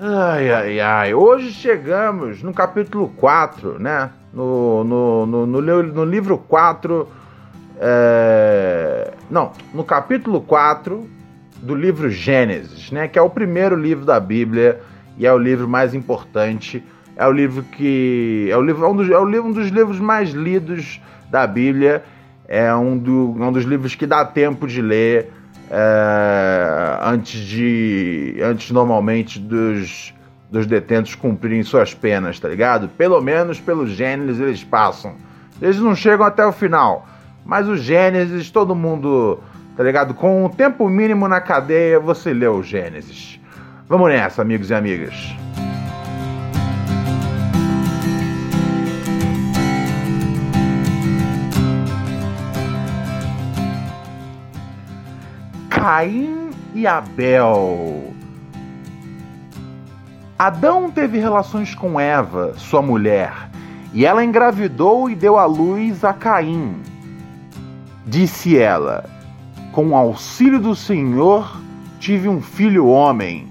Ai, 0.00 0.48
ai, 0.52 0.80
ai. 0.80 1.12
Hoje 1.12 1.50
chegamos 1.50 2.40
no 2.40 2.54
capítulo 2.54 3.08
4, 3.16 3.80
né? 3.80 4.10
No, 4.32 4.84
no, 4.84 5.26
no, 5.26 5.44
no, 5.44 5.82
no 5.82 6.04
livro 6.04 6.38
4 6.38 7.08
é... 7.80 9.12
Não, 9.28 9.50
no 9.74 9.82
capítulo 9.82 10.40
4 10.40 11.04
do 11.60 11.74
livro 11.74 12.08
Gênesis, 12.08 12.92
né? 12.92 13.08
Que 13.08 13.18
é 13.18 13.22
o 13.22 13.28
primeiro 13.28 13.74
livro 13.74 14.04
da 14.04 14.20
Bíblia 14.20 14.80
e 15.16 15.26
é 15.26 15.32
o 15.32 15.38
livro 15.38 15.66
mais 15.66 15.92
importante. 15.94 16.80
É 17.16 17.26
o 17.26 17.32
livro 17.32 17.64
que. 17.64 18.48
É, 18.52 18.56
o 18.56 18.62
livro, 18.62 18.84
é, 18.84 18.88
um, 18.88 18.94
dos, 18.94 19.10
é 19.10 19.18
um 19.18 19.50
dos 19.50 19.66
livros 19.66 19.98
mais 19.98 20.30
lidos 20.30 21.00
da 21.28 21.44
Bíblia. 21.44 22.04
É 22.46 22.72
um, 22.72 22.96
do, 22.96 23.32
um 23.32 23.50
dos 23.50 23.64
livros 23.64 23.96
que 23.96 24.06
dá 24.06 24.24
tempo 24.24 24.64
de 24.68 24.80
ler 24.80 25.32
é, 25.70 26.98
antes 27.02 27.40
de. 27.40 28.36
Antes 28.42 28.70
normalmente 28.70 29.38
dos, 29.38 30.14
dos 30.50 30.66
detentos 30.66 31.14
cumprirem 31.14 31.62
suas 31.62 31.94
penas, 31.94 32.40
tá 32.40 32.48
ligado? 32.48 32.88
Pelo 32.88 33.20
menos 33.20 33.60
pelo 33.60 33.86
Gênesis 33.86 34.40
eles 34.40 34.64
passam. 34.64 35.14
Eles 35.60 35.78
não 35.78 35.94
chegam 35.94 36.26
até 36.26 36.44
o 36.44 36.52
final. 36.52 37.06
Mas 37.44 37.68
o 37.68 37.76
Gênesis, 37.76 38.50
todo 38.50 38.74
mundo, 38.74 39.40
tá 39.76 39.82
ligado? 39.82 40.14
Com 40.14 40.44
o 40.44 40.50
tempo 40.50 40.88
mínimo 40.88 41.26
na 41.26 41.40
cadeia, 41.40 41.98
você 41.98 42.32
lê 42.32 42.46
o 42.46 42.62
Gênesis. 42.62 43.40
Vamos 43.88 44.08
nessa, 44.08 44.42
amigos 44.42 44.70
e 44.70 44.74
amigas. 44.74 45.47
Caim 55.88 56.50
e 56.74 56.86
Abel. 56.86 58.12
Adão 60.38 60.90
teve 60.90 61.18
relações 61.18 61.74
com 61.74 61.98
Eva, 61.98 62.52
sua 62.58 62.82
mulher, 62.82 63.32
e 63.94 64.04
ela 64.04 64.22
engravidou 64.22 65.08
e 65.08 65.14
deu 65.14 65.38
à 65.38 65.46
luz 65.46 66.04
a 66.04 66.12
Caim. 66.12 66.82
Disse 68.04 68.58
ela: 68.58 69.06
Com 69.72 69.88
o 69.88 69.96
auxílio 69.96 70.60
do 70.60 70.74
Senhor 70.74 71.58
tive 71.98 72.28
um 72.28 72.42
filho 72.42 72.86
homem. 72.86 73.50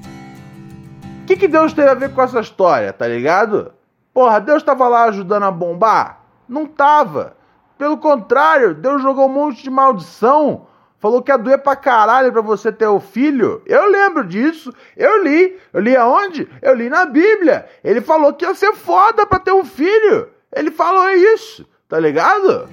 O 1.23 1.26
que, 1.26 1.38
que 1.38 1.47
Deus 1.47 1.73
teve 1.73 1.89
a 1.89 1.95
ver 1.95 2.13
com 2.13 2.21
essa 2.21 2.39
história, 2.39 2.93
tá 2.93 3.08
ligado? 3.08 3.71
Porra, 4.13 4.39
Deus 4.39 4.58
estava 4.58 4.88
lá 4.88 5.06
ajudando 5.06 5.41
a 5.41 5.52
bombar? 5.52 6.19
Não 6.47 6.67
tava. 6.67 7.36
Pelo 7.80 7.97
contrário, 7.97 8.76
Deus 8.76 9.02
jogou 9.02 9.26
um 9.26 9.34
monte 9.34 9.63
de 9.63 9.71
maldição. 9.71 10.67
Falou 10.99 11.21
que 11.21 11.31
ia 11.31 11.38
doer 11.38 11.60
pra 11.60 11.75
caralho 11.75 12.31
pra 12.31 12.41
você 12.41 12.71
ter 12.71 12.88
o 12.88 12.99
filho. 12.99 13.62
Eu 13.67 13.89
lembro 13.89 14.23
disso. 14.23 14.73
Eu 14.95 15.23
li. 15.23 15.57
Eu 15.71 15.79
li 15.79 15.95
aonde? 15.95 16.49
Eu 16.62 16.73
li 16.73 16.89
na 16.89 17.05
Bíblia. 17.05 17.67
Ele 17.83 18.01
falou 18.01 18.33
que 18.33 18.45
ia 18.45 18.55
ser 18.55 18.73
foda 18.73 19.25
pra 19.25 19.38
ter 19.38 19.51
um 19.51 19.63
filho. 19.63 20.29
Ele 20.55 20.71
falou 20.71 21.10
isso. 21.12 21.67
Tá 21.88 21.99
ligado? 21.99 22.67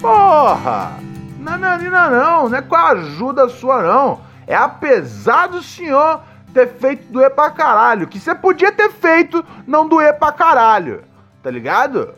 Porra! 0.00 0.92
Nananina 1.38 2.08
não, 2.08 2.48
não 2.48 2.56
é 2.56 2.62
com 2.62 2.76
a 2.76 2.90
ajuda 2.90 3.48
sua 3.48 3.82
não. 3.82 4.20
É 4.46 4.54
apesar 4.54 5.48
do 5.48 5.62
senhor 5.62 6.20
ter 6.54 6.68
feito 6.68 7.10
doer 7.12 7.30
pra 7.30 7.50
caralho. 7.50 8.06
Que 8.06 8.20
você 8.20 8.34
podia 8.34 8.70
ter 8.70 8.90
feito 8.92 9.44
não 9.66 9.88
doer 9.88 10.16
pra 10.16 10.30
caralho. 10.30 11.02
Tá 11.42 11.50
ligado? 11.50 12.14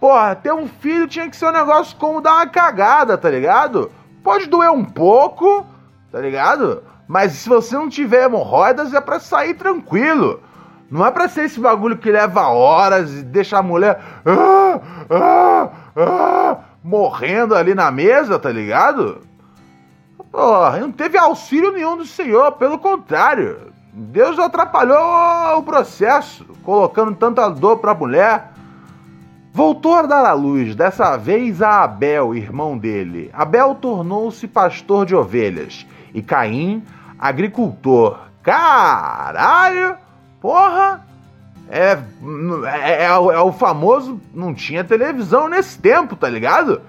Porra, 0.00 0.34
ter 0.34 0.52
um 0.52 0.66
filho 0.66 1.06
tinha 1.06 1.28
que 1.28 1.36
ser 1.36 1.46
um 1.46 1.52
negócio 1.52 1.96
como 1.98 2.20
dar 2.20 2.34
uma 2.36 2.46
cagada, 2.46 3.16
tá 3.16 3.30
ligado? 3.30 3.92
Pode 4.22 4.46
doer 4.46 4.70
um 4.70 4.84
pouco, 4.84 5.66
tá 6.12 6.20
ligado? 6.20 6.82
Mas 7.08 7.32
se 7.32 7.48
você 7.48 7.74
não 7.74 7.88
tiver 7.88 8.24
hemorroidas, 8.24 8.94
é 8.94 9.00
pra 9.00 9.18
sair 9.18 9.54
tranquilo. 9.54 10.40
Não 10.90 11.06
é 11.06 11.10
pra 11.10 11.28
ser 11.28 11.44
esse 11.44 11.60
bagulho 11.60 11.98
que 11.98 12.10
leva 12.10 12.48
horas 12.48 13.12
e 13.12 13.22
deixa 13.22 13.58
a 13.58 13.62
mulher. 13.62 14.00
Ah, 14.26 14.80
ah, 15.10 15.70
ah, 15.96 16.58
morrendo 16.82 17.54
ali 17.54 17.74
na 17.74 17.90
mesa, 17.90 18.38
tá 18.38 18.50
ligado? 18.50 19.20
Porra, 20.30 20.78
não 20.78 20.92
teve 20.92 21.18
auxílio 21.18 21.72
nenhum 21.72 21.96
do 21.96 22.06
Senhor, 22.06 22.52
pelo 22.52 22.78
contrário. 22.78 23.72
Deus 23.92 24.38
atrapalhou 24.38 25.58
o 25.58 25.62
processo, 25.62 26.44
colocando 26.62 27.14
tanta 27.16 27.48
dor 27.48 27.78
pra 27.78 27.94
mulher. 27.94 28.52
Voltou 29.52 29.94
a 29.94 30.02
dar 30.02 30.24
à 30.24 30.32
luz, 30.32 30.76
dessa 30.76 31.16
vez 31.16 31.60
a 31.60 31.82
Abel, 31.82 32.36
irmão 32.36 32.78
dele. 32.78 33.30
Abel 33.32 33.74
tornou-se 33.74 34.46
pastor 34.46 35.04
de 35.04 35.14
ovelhas 35.16 35.84
e 36.14 36.22
Caim, 36.22 36.84
agricultor. 37.18 38.18
Caralho! 38.44 39.96
Porra! 40.40 41.04
É, 41.68 41.98
é, 42.64 43.02
é, 43.02 43.04
é, 43.04 43.40
o 43.40 43.52
famoso. 43.52 44.20
Não 44.32 44.54
tinha 44.54 44.84
televisão 44.84 45.48
nesse 45.48 45.78
tempo, 45.78 46.14
tá 46.14 46.28
ligado? 46.28 46.80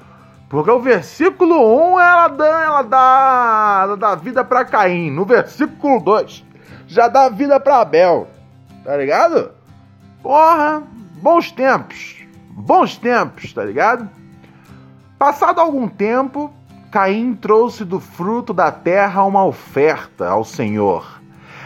Porque 0.48 0.70
o 0.70 0.80
versículo 0.80 1.94
1 1.96 2.00
ela 2.00 2.28
dá, 2.28 2.64
ela 2.64 2.82
dá, 2.84 3.80
ela 3.84 3.98
dá 3.98 4.16
vida 4.16 4.44
para 4.44 4.66
Caim. 4.66 5.10
No 5.10 5.26
versículo 5.26 6.00
2 6.00 6.44
já 6.88 7.08
dá 7.08 7.28
vida 7.28 7.60
para 7.60 7.82
Abel. 7.82 8.28
Tá 8.84 8.96
ligado? 8.98 9.52
Porra, 10.22 10.84
bons 11.22 11.52
tempos. 11.52 12.21
Bons 12.54 12.98
tempos, 12.98 13.54
tá 13.54 13.64
ligado? 13.64 14.10
Passado 15.18 15.60
algum 15.60 15.88
tempo, 15.88 16.54
Caim 16.92 17.34
trouxe 17.34 17.86
do 17.86 18.00
fruto 18.00 18.54
da 18.54 18.72
terra 18.72 19.24
uma 19.24 19.46
oferta 19.46 20.28
ao 20.28 20.44
Senhor. 20.44 21.22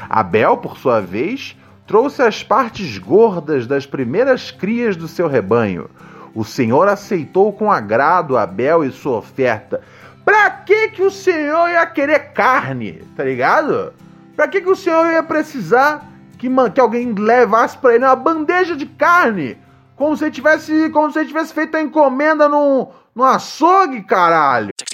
Abel, 0.10 0.58
por 0.58 0.78
sua 0.78 1.02
vez, 1.02 1.58
trouxe 1.88 2.22
as 2.22 2.44
partes 2.44 2.98
gordas 2.98 3.66
das 3.66 3.86
primeiras 3.86 4.52
crias 4.52 4.96
do 4.96 5.08
seu 5.08 5.28
rebanho. 5.28 5.90
O 6.34 6.44
Senhor 6.44 6.88
aceitou 6.88 7.54
com 7.54 7.72
agrado 7.72 8.38
Abel 8.38 8.84
e 8.84 8.92
sua 8.92 9.18
oferta. 9.18 9.82
Pra 10.24 10.50
que 10.50 10.90
que 10.90 11.02
o 11.02 11.12
Senhor 11.12 11.70
ia 11.70 11.86
querer 11.86 12.34
carne, 12.34 13.04
tá 13.16 13.24
ligado? 13.24 13.94
Pra 14.36 14.48
que 14.48 14.62
que 14.62 14.70
o 14.70 14.76
Senhor 14.76 15.06
ia 15.12 15.24
precisar 15.24 16.08
que, 16.38 16.50
que 16.74 16.80
alguém 16.80 17.14
levasse 17.14 17.78
para 17.78 17.96
ele 17.96 18.06
uma 18.06 18.16
bandeja 18.16 18.76
de 18.76 18.86
carne? 18.86 19.58
Como 19.96 20.16
se 20.18 20.26
ele 20.26 20.32
tivesse, 20.32 20.90
como 20.90 21.12
se 21.12 21.20
ele 21.20 21.28
tivesse 21.28 21.54
feito 21.54 21.76
a 21.76 21.82
encomenda 21.82 22.50
num, 22.50 22.88
num 23.16 23.24
açougue, 23.24 24.04
caralho. 24.04 24.70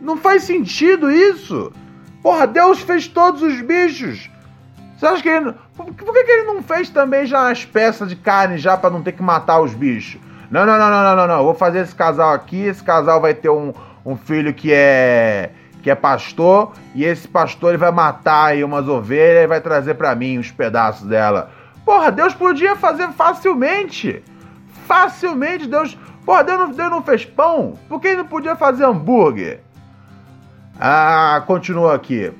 Não 0.00 0.16
faz 0.16 0.44
sentido 0.44 1.10
isso. 1.10 1.72
Porra, 2.22 2.46
Deus 2.46 2.80
fez 2.80 3.06
todos 3.06 3.42
os 3.42 3.60
bichos. 3.60 4.30
Você 4.96 5.06
acha 5.06 5.22
que 5.22 5.28
ele. 5.28 5.52
Por 5.76 5.86
que, 5.92 6.24
que 6.24 6.30
ele 6.30 6.46
não 6.46 6.62
fez 6.62 6.88
também 6.88 7.26
já 7.26 7.50
as 7.50 7.64
peças 7.64 8.08
de 8.08 8.16
carne 8.16 8.58
já 8.58 8.76
pra 8.76 8.90
não 8.90 9.02
ter 9.02 9.12
que 9.12 9.22
matar 9.22 9.60
os 9.60 9.74
bichos? 9.74 10.20
Não, 10.50 10.64
não, 10.64 10.78
não, 10.78 10.90
não, 10.90 11.02
não, 11.02 11.16
não, 11.16 11.26
não. 11.26 11.44
Vou 11.44 11.54
fazer 11.54 11.80
esse 11.80 11.94
casal 11.94 12.32
aqui. 12.32 12.62
Esse 12.62 12.82
casal 12.82 13.20
vai 13.20 13.34
ter 13.34 13.48
um, 13.48 13.72
um 14.04 14.16
filho 14.16 14.54
que 14.54 14.72
é 14.72 15.50
que 15.82 15.90
é 15.90 15.94
pastor 15.94 16.72
e 16.94 17.04
esse 17.04 17.28
pastor 17.28 17.72
ele 17.72 17.76
vai 17.76 17.92
matar 17.92 18.46
aí 18.46 18.64
umas 18.64 18.88
ovelhas 18.88 19.44
e 19.44 19.46
vai 19.46 19.60
trazer 19.60 19.92
pra 19.92 20.14
mim 20.14 20.38
os 20.38 20.50
pedaços 20.50 21.06
dela. 21.06 21.50
Porra, 21.84 22.10
Deus 22.10 22.32
podia 22.32 22.74
fazer 22.74 23.08
facilmente. 23.08 24.24
Facilmente, 24.86 25.66
Deus. 25.66 25.96
Porra, 26.24 26.44
Deus 26.44 26.58
não, 26.58 26.70
Deus 26.70 26.90
não 26.90 27.02
fez 27.02 27.24
pão? 27.24 27.78
Por 27.88 28.00
que 28.00 28.08
ele 28.08 28.18
não 28.18 28.26
podia 28.26 28.56
fazer 28.56 28.84
hambúrguer? 28.84 29.60
Ah, 30.80 31.42
continua 31.46 31.94
aqui. 31.94 32.32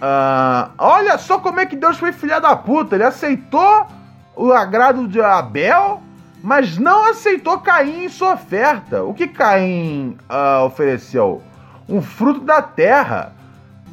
Ah, 0.00 0.70
olha 0.78 1.16
só 1.18 1.38
como 1.38 1.60
é 1.60 1.66
que 1.66 1.76
Deus 1.76 1.98
foi 1.98 2.12
filha 2.12 2.40
da 2.40 2.56
puta. 2.56 2.96
Ele 2.96 3.04
aceitou 3.04 3.86
o 4.34 4.52
agrado 4.52 5.08
de 5.08 5.20
Abel, 5.20 6.02
mas 6.42 6.76
não 6.78 7.10
aceitou 7.10 7.58
Caim 7.58 8.04
em 8.04 8.08
sua 8.08 8.34
oferta. 8.34 9.02
O 9.02 9.14
que 9.14 9.26
Caim 9.26 10.16
ah, 10.28 10.62
ofereceu? 10.64 11.42
Um 11.88 12.02
fruto 12.02 12.40
da 12.40 12.60
terra. 12.60 13.32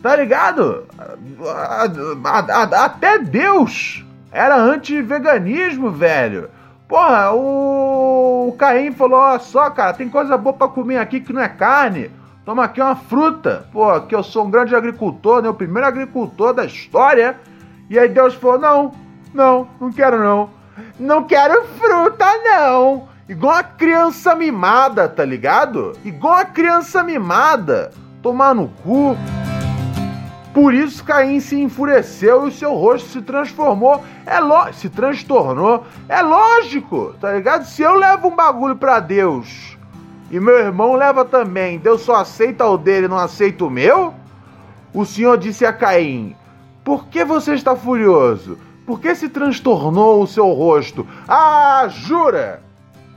Tá 0.01 0.15
ligado? 0.17 0.85
Ah, 0.99 1.85
ah, 2.25 2.45
ah, 2.49 2.85
Até 2.85 3.19
Deus 3.19 4.03
era 4.31 4.57
anti-veganismo, 4.57 5.91
velho. 5.91 6.49
Porra, 6.93 7.31
o, 7.31 8.49
o 8.49 8.55
Caim 8.55 8.91
falou: 8.91 9.17
Olha 9.17 9.39
só, 9.39 9.67
cara, 9.71 9.93
tem 9.93 10.07
coisa 10.07 10.37
boa 10.37 10.53
pra 10.53 10.67
comer 10.67 10.99
aqui 10.99 11.19
que 11.19 11.33
não 11.33 11.41
é 11.41 11.49
carne. 11.49 12.11
Toma 12.45 12.65
aqui 12.65 12.79
uma 12.79 12.95
fruta. 12.95 13.67
Pô, 13.73 13.99
que 14.01 14.13
eu 14.13 14.21
sou 14.21 14.45
um 14.45 14.51
grande 14.51 14.75
agricultor, 14.75 15.41
né? 15.41 15.49
O 15.49 15.55
primeiro 15.55 15.87
agricultor 15.87 16.53
da 16.53 16.63
história. 16.63 17.35
E 17.89 17.97
aí 17.97 18.07
Deus 18.07 18.35
falou: 18.35 18.59
Não, 18.59 18.91
não, 19.33 19.67
não 19.81 19.91
quero 19.91 20.19
não. 20.19 20.51
Não 20.99 21.23
quero 21.23 21.65
fruta, 21.65 22.27
não. 22.43 23.07
Igual 23.27 23.55
a 23.55 23.63
criança 23.63 24.35
mimada, 24.35 25.09
tá 25.09 25.25
ligado? 25.25 25.93
Igual 26.05 26.35
a 26.35 26.45
criança 26.45 27.01
mimada. 27.01 27.89
Tomar 28.21 28.53
no 28.53 28.67
cu. 28.67 29.17
Por 30.53 30.73
isso 30.73 31.03
Caim 31.03 31.39
se 31.39 31.59
enfureceu 31.59 32.45
e 32.45 32.49
o 32.49 32.51
seu 32.51 32.75
rosto 32.75 33.09
se 33.09 33.21
transformou. 33.21 34.03
É 34.25 34.39
lógico, 34.39 34.79
se 34.79 34.89
transtornou. 34.89 35.85
É 36.07 36.21
lógico, 36.21 37.15
tá 37.19 37.33
ligado? 37.33 37.65
Se 37.65 37.81
eu 37.81 37.95
levo 37.95 38.27
um 38.27 38.35
bagulho 38.35 38.75
pra 38.75 38.99
Deus 38.99 39.75
e 40.29 40.39
meu 40.39 40.59
irmão 40.59 40.93
leva 40.93 41.25
também, 41.25 41.79
Deus 41.79 42.01
só 42.01 42.15
aceita 42.17 42.65
o 42.67 42.77
dele, 42.77 43.07
não 43.07 43.17
aceita 43.17 43.65
o 43.65 43.69
meu? 43.69 44.13
O 44.93 45.05
Senhor 45.05 45.39
disse 45.39 45.65
a 45.65 45.73
Caim: 45.73 46.35
Por 46.83 47.07
que 47.07 47.25
você 47.25 47.55
está 47.55 47.75
furioso? 47.75 48.59
Por 48.85 48.99
que 48.99 49.15
se 49.15 49.29
transtornou 49.29 50.21
o 50.21 50.27
seu 50.27 50.51
rosto? 50.51 51.07
Ah, 51.27 51.87
jura? 51.89 52.61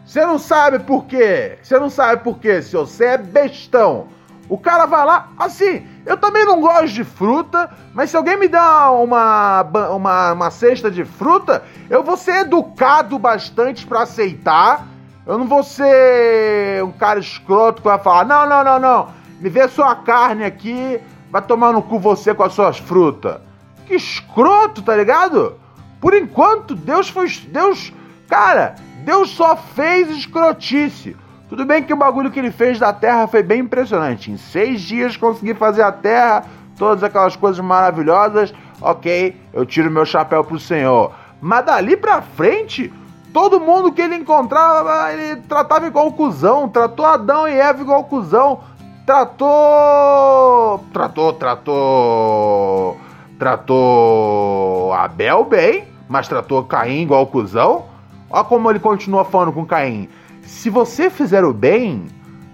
Você 0.06 0.24
não 0.24 0.38
sabe 0.38 0.78
por 0.78 1.04
quê? 1.04 1.58
Você 1.60 1.78
não 1.78 1.90
sabe 1.90 2.22
por 2.22 2.38
quê, 2.38 2.62
senhor? 2.62 2.86
Você 2.86 3.04
é 3.04 3.18
bestão. 3.18 4.06
O 4.48 4.56
cara 4.56 4.86
vai 4.86 5.04
lá, 5.04 5.28
assim, 5.38 5.86
eu 6.04 6.16
também 6.16 6.44
não 6.44 6.60
gosto 6.60 6.88
de 6.88 7.02
fruta, 7.02 7.68
mas 7.92 8.10
se 8.10 8.16
alguém 8.16 8.38
me 8.38 8.46
dá 8.46 8.90
uma, 8.92 9.62
uma, 9.90 10.32
uma 10.32 10.50
cesta 10.50 10.88
de 10.90 11.04
fruta, 11.04 11.64
eu 11.90 12.02
vou 12.04 12.16
ser 12.16 12.42
educado 12.42 13.18
bastante 13.18 13.86
pra 13.86 14.02
aceitar. 14.02 14.86
Eu 15.26 15.36
não 15.36 15.46
vou 15.46 15.64
ser 15.64 16.84
um 16.84 16.92
cara 16.92 17.18
escroto 17.18 17.82
que 17.82 17.88
vai 17.88 17.98
falar, 17.98 18.24
não, 18.24 18.48
não, 18.48 18.62
não, 18.62 18.78
não, 18.78 19.08
me 19.40 19.48
vê 19.48 19.66
sua 19.66 19.96
carne 19.96 20.44
aqui, 20.44 21.00
vai 21.30 21.42
tomar 21.42 21.72
no 21.72 21.82
cu 21.82 21.98
você 21.98 22.32
com 22.32 22.44
as 22.44 22.52
suas 22.52 22.78
frutas. 22.78 23.40
Que 23.86 23.94
escroto, 23.94 24.82
tá 24.82 24.94
ligado? 24.96 25.58
Por 26.00 26.14
enquanto, 26.14 26.74
Deus 26.74 27.08
foi. 27.08 27.28
Deus. 27.48 27.92
Cara, 28.28 28.76
Deus 29.04 29.30
só 29.30 29.56
fez 29.56 30.08
escrotice. 30.10 31.16
Tudo 31.48 31.64
bem 31.64 31.82
que 31.82 31.92
o 31.92 31.96
bagulho 31.96 32.30
que 32.30 32.38
ele 32.40 32.50
fez 32.50 32.78
da 32.78 32.92
terra 32.92 33.26
foi 33.26 33.42
bem 33.42 33.60
impressionante. 33.60 34.32
Em 34.32 34.36
seis 34.36 34.80
dias 34.80 35.16
consegui 35.16 35.54
fazer 35.54 35.82
a 35.82 35.92
terra, 35.92 36.44
todas 36.76 37.04
aquelas 37.04 37.36
coisas 37.36 37.64
maravilhosas. 37.64 38.52
Ok, 38.80 39.36
eu 39.52 39.64
tiro 39.64 39.90
meu 39.90 40.04
chapéu 40.04 40.42
pro 40.42 40.58
Senhor. 40.58 41.12
Mas 41.40 41.64
dali 41.64 41.96
pra 41.96 42.20
frente, 42.20 42.92
todo 43.32 43.60
mundo 43.60 43.92
que 43.92 44.02
ele 44.02 44.16
encontrava, 44.16 45.12
ele 45.12 45.36
tratava 45.42 45.86
igual 45.86 46.12
cuzão. 46.12 46.68
Tratou 46.68 47.06
Adão 47.06 47.46
e 47.46 47.52
Eva 47.52 47.80
igual 47.80 48.02
cuzão. 48.04 48.60
Tratou. 49.06 50.84
Tratou, 50.92 51.32
tratou. 51.34 52.96
Tratou 53.38 54.92
Abel 54.94 55.44
bem, 55.44 55.84
mas 56.08 56.26
tratou 56.26 56.64
Caim 56.64 57.02
igual 57.02 57.26
cuzão. 57.26 57.84
Olha 58.28 58.42
como 58.42 58.68
ele 58.68 58.80
continua 58.80 59.24
falando 59.24 59.52
com 59.52 59.64
Caim. 59.64 60.08
Se 60.46 60.70
você 60.70 61.10
fizer 61.10 61.44
o 61.44 61.52
bem, 61.52 62.06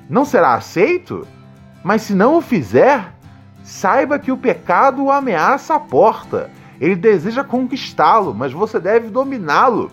não 0.09 0.25
será 0.25 0.55
aceito, 0.55 1.27
mas 1.85 2.03
se 2.03 2.15
não 2.15 2.39
o 2.39 2.41
fizer, 2.41 3.15
saiba 3.63 4.19
que 4.19 4.33
o 4.33 4.37
pecado 4.37 5.05
o 5.05 5.11
ameaça 5.11 5.75
a 5.75 5.81
porta. 5.81 6.51
Ele 6.81 6.97
deseja 6.97 7.45
conquistá-lo, 7.45 8.35
mas 8.35 8.51
você 8.51 8.81
deve 8.81 9.09
dominá-lo. 9.09 9.91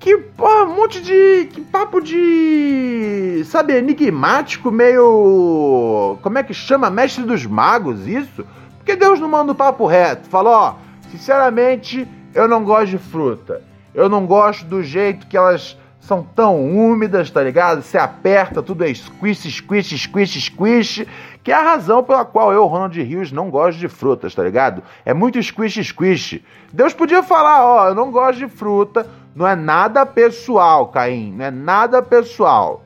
Que 0.00 0.16
porra, 0.16 0.64
um 0.64 0.74
monte 0.74 1.00
de. 1.00 1.48
Que 1.52 1.60
papo 1.60 2.00
de. 2.00 3.44
Sabe, 3.44 3.74
enigmático, 3.74 4.70
meio. 4.70 6.18
Como 6.22 6.38
é 6.38 6.42
que 6.42 6.54
chama? 6.54 6.90
Mestre 6.90 7.22
dos 7.24 7.46
magos, 7.46 8.08
isso? 8.08 8.44
Porque 8.78 8.96
Deus 8.96 9.20
não 9.20 9.28
manda 9.28 9.52
o 9.52 9.54
papo 9.54 9.86
reto. 9.86 10.28
Falou, 10.28 10.54
ó, 10.54 10.74
sinceramente, 11.10 12.08
eu 12.34 12.48
não 12.48 12.64
gosto 12.64 12.88
de 12.88 12.98
fruta. 12.98 13.62
Eu 13.94 14.08
não 14.08 14.26
gosto 14.26 14.64
do 14.64 14.82
jeito 14.82 15.26
que 15.28 15.36
elas 15.36 15.78
são 16.02 16.24
tão 16.34 16.60
úmidas, 16.60 17.30
tá 17.30 17.40
ligado? 17.42 17.80
Você 17.80 17.96
aperta, 17.96 18.60
tudo 18.60 18.84
é 18.84 18.92
squish, 18.92 19.48
squish, 19.48 19.96
squish, 19.96 20.50
squish, 20.50 21.06
que 21.44 21.52
é 21.52 21.54
a 21.54 21.62
razão 21.62 22.02
pela 22.02 22.24
qual 22.24 22.52
eu, 22.52 22.66
Ronald 22.66 23.00
Rios, 23.00 23.30
não 23.30 23.48
gosto 23.48 23.78
de 23.78 23.88
frutas, 23.88 24.34
tá 24.34 24.42
ligado? 24.42 24.82
É 25.04 25.14
muito 25.14 25.40
squish, 25.40 25.80
squish. 25.84 26.42
Deus 26.72 26.92
podia 26.92 27.22
falar, 27.22 27.64
ó, 27.64 27.88
eu 27.88 27.94
não 27.94 28.10
gosto 28.10 28.40
de 28.40 28.48
fruta, 28.48 29.08
não 29.32 29.46
é 29.46 29.54
nada 29.54 30.04
pessoal, 30.04 30.88
Caim, 30.88 31.32
não 31.32 31.44
é 31.44 31.50
nada 31.52 32.02
pessoal. 32.02 32.82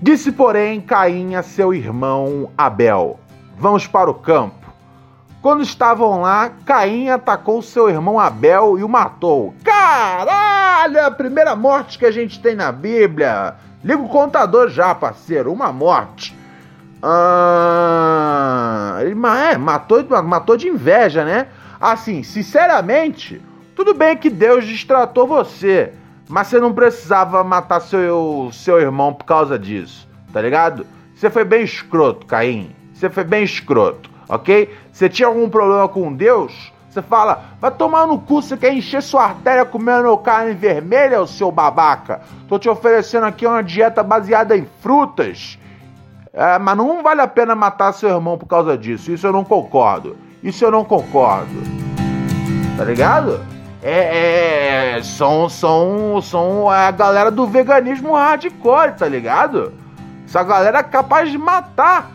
Disse, 0.00 0.32
porém, 0.32 0.80
Caim 0.80 1.34
a 1.34 1.42
seu 1.42 1.74
irmão 1.74 2.50
Abel: 2.56 3.20
Vamos 3.58 3.86
para 3.86 4.10
o 4.10 4.14
campo. 4.14 4.57
Quando 5.40 5.62
estavam 5.62 6.22
lá, 6.22 6.50
Caim 6.66 7.10
atacou 7.10 7.62
seu 7.62 7.88
irmão 7.88 8.18
Abel 8.18 8.76
e 8.78 8.82
o 8.82 8.88
matou. 8.88 9.54
Caralho, 9.64 10.98
é 10.98 11.04
a 11.04 11.10
primeira 11.10 11.54
morte 11.54 11.96
que 11.96 12.04
a 12.04 12.10
gente 12.10 12.40
tem 12.40 12.56
na 12.56 12.72
Bíblia. 12.72 13.54
Liga 13.84 14.02
o 14.02 14.08
contador 14.08 14.68
já, 14.68 14.92
parceiro. 14.94 15.52
Uma 15.52 15.72
morte. 15.72 16.36
Ah, 17.00 18.98
ele 19.00 19.12
é, 19.12 19.56
matou, 19.56 20.04
matou 20.24 20.56
de 20.56 20.66
inveja, 20.66 21.24
né? 21.24 21.46
Assim, 21.80 22.24
sinceramente, 22.24 23.40
tudo 23.76 23.94
bem 23.94 24.16
que 24.16 24.28
Deus 24.28 24.66
destratou 24.66 25.24
você, 25.24 25.92
mas 26.28 26.48
você 26.48 26.58
não 26.58 26.72
precisava 26.72 27.44
matar 27.44 27.78
seu, 27.80 28.50
seu 28.52 28.80
irmão 28.80 29.14
por 29.14 29.24
causa 29.24 29.56
disso, 29.56 30.08
tá 30.32 30.42
ligado? 30.42 30.84
Você 31.14 31.30
foi 31.30 31.44
bem 31.44 31.62
escroto, 31.62 32.26
Caim. 32.26 32.74
Você 32.92 33.08
foi 33.08 33.22
bem 33.22 33.44
escroto, 33.44 34.10
ok? 34.28 34.74
Você 34.92 35.08
tinha 35.08 35.28
algum 35.28 35.48
problema 35.48 35.88
com 35.88 36.12
Deus? 36.12 36.72
Você 36.88 37.02
fala, 37.02 37.44
vai 37.60 37.70
tomar 37.70 38.06
no 38.06 38.18
cu, 38.18 38.42
você 38.42 38.56
quer 38.56 38.72
encher 38.72 39.02
sua 39.02 39.24
artéria 39.24 39.64
comendo 39.64 40.16
carne 40.18 40.54
vermelha, 40.54 41.24
seu 41.26 41.50
babaca? 41.52 42.22
Tô 42.48 42.58
te 42.58 42.68
oferecendo 42.68 43.26
aqui 43.26 43.46
uma 43.46 43.62
dieta 43.62 44.02
baseada 44.02 44.56
em 44.56 44.66
frutas. 44.80 45.58
É, 46.32 46.58
mas 46.58 46.76
não 46.76 47.02
vale 47.02 47.20
a 47.20 47.26
pena 47.26 47.54
matar 47.54 47.92
seu 47.92 48.08
irmão 48.08 48.38
por 48.38 48.46
causa 48.46 48.76
disso. 48.76 49.12
Isso 49.12 49.26
eu 49.26 49.32
não 49.32 49.44
concordo. 49.44 50.16
Isso 50.42 50.64
eu 50.64 50.70
não 50.70 50.84
concordo. 50.84 51.62
Tá 52.76 52.84
ligado? 52.84 53.40
É, 53.82 54.96
é, 54.96 55.02
são, 55.02 55.48
são, 55.48 56.20
são 56.22 56.68
a 56.68 56.90
galera 56.90 57.30
do 57.30 57.46
veganismo 57.46 58.14
hardcore, 58.14 58.92
tá 58.96 59.06
ligado? 59.06 59.72
Essa 60.24 60.42
galera 60.42 60.78
é 60.78 60.82
capaz 60.82 61.30
de 61.30 61.38
matar 61.38 62.10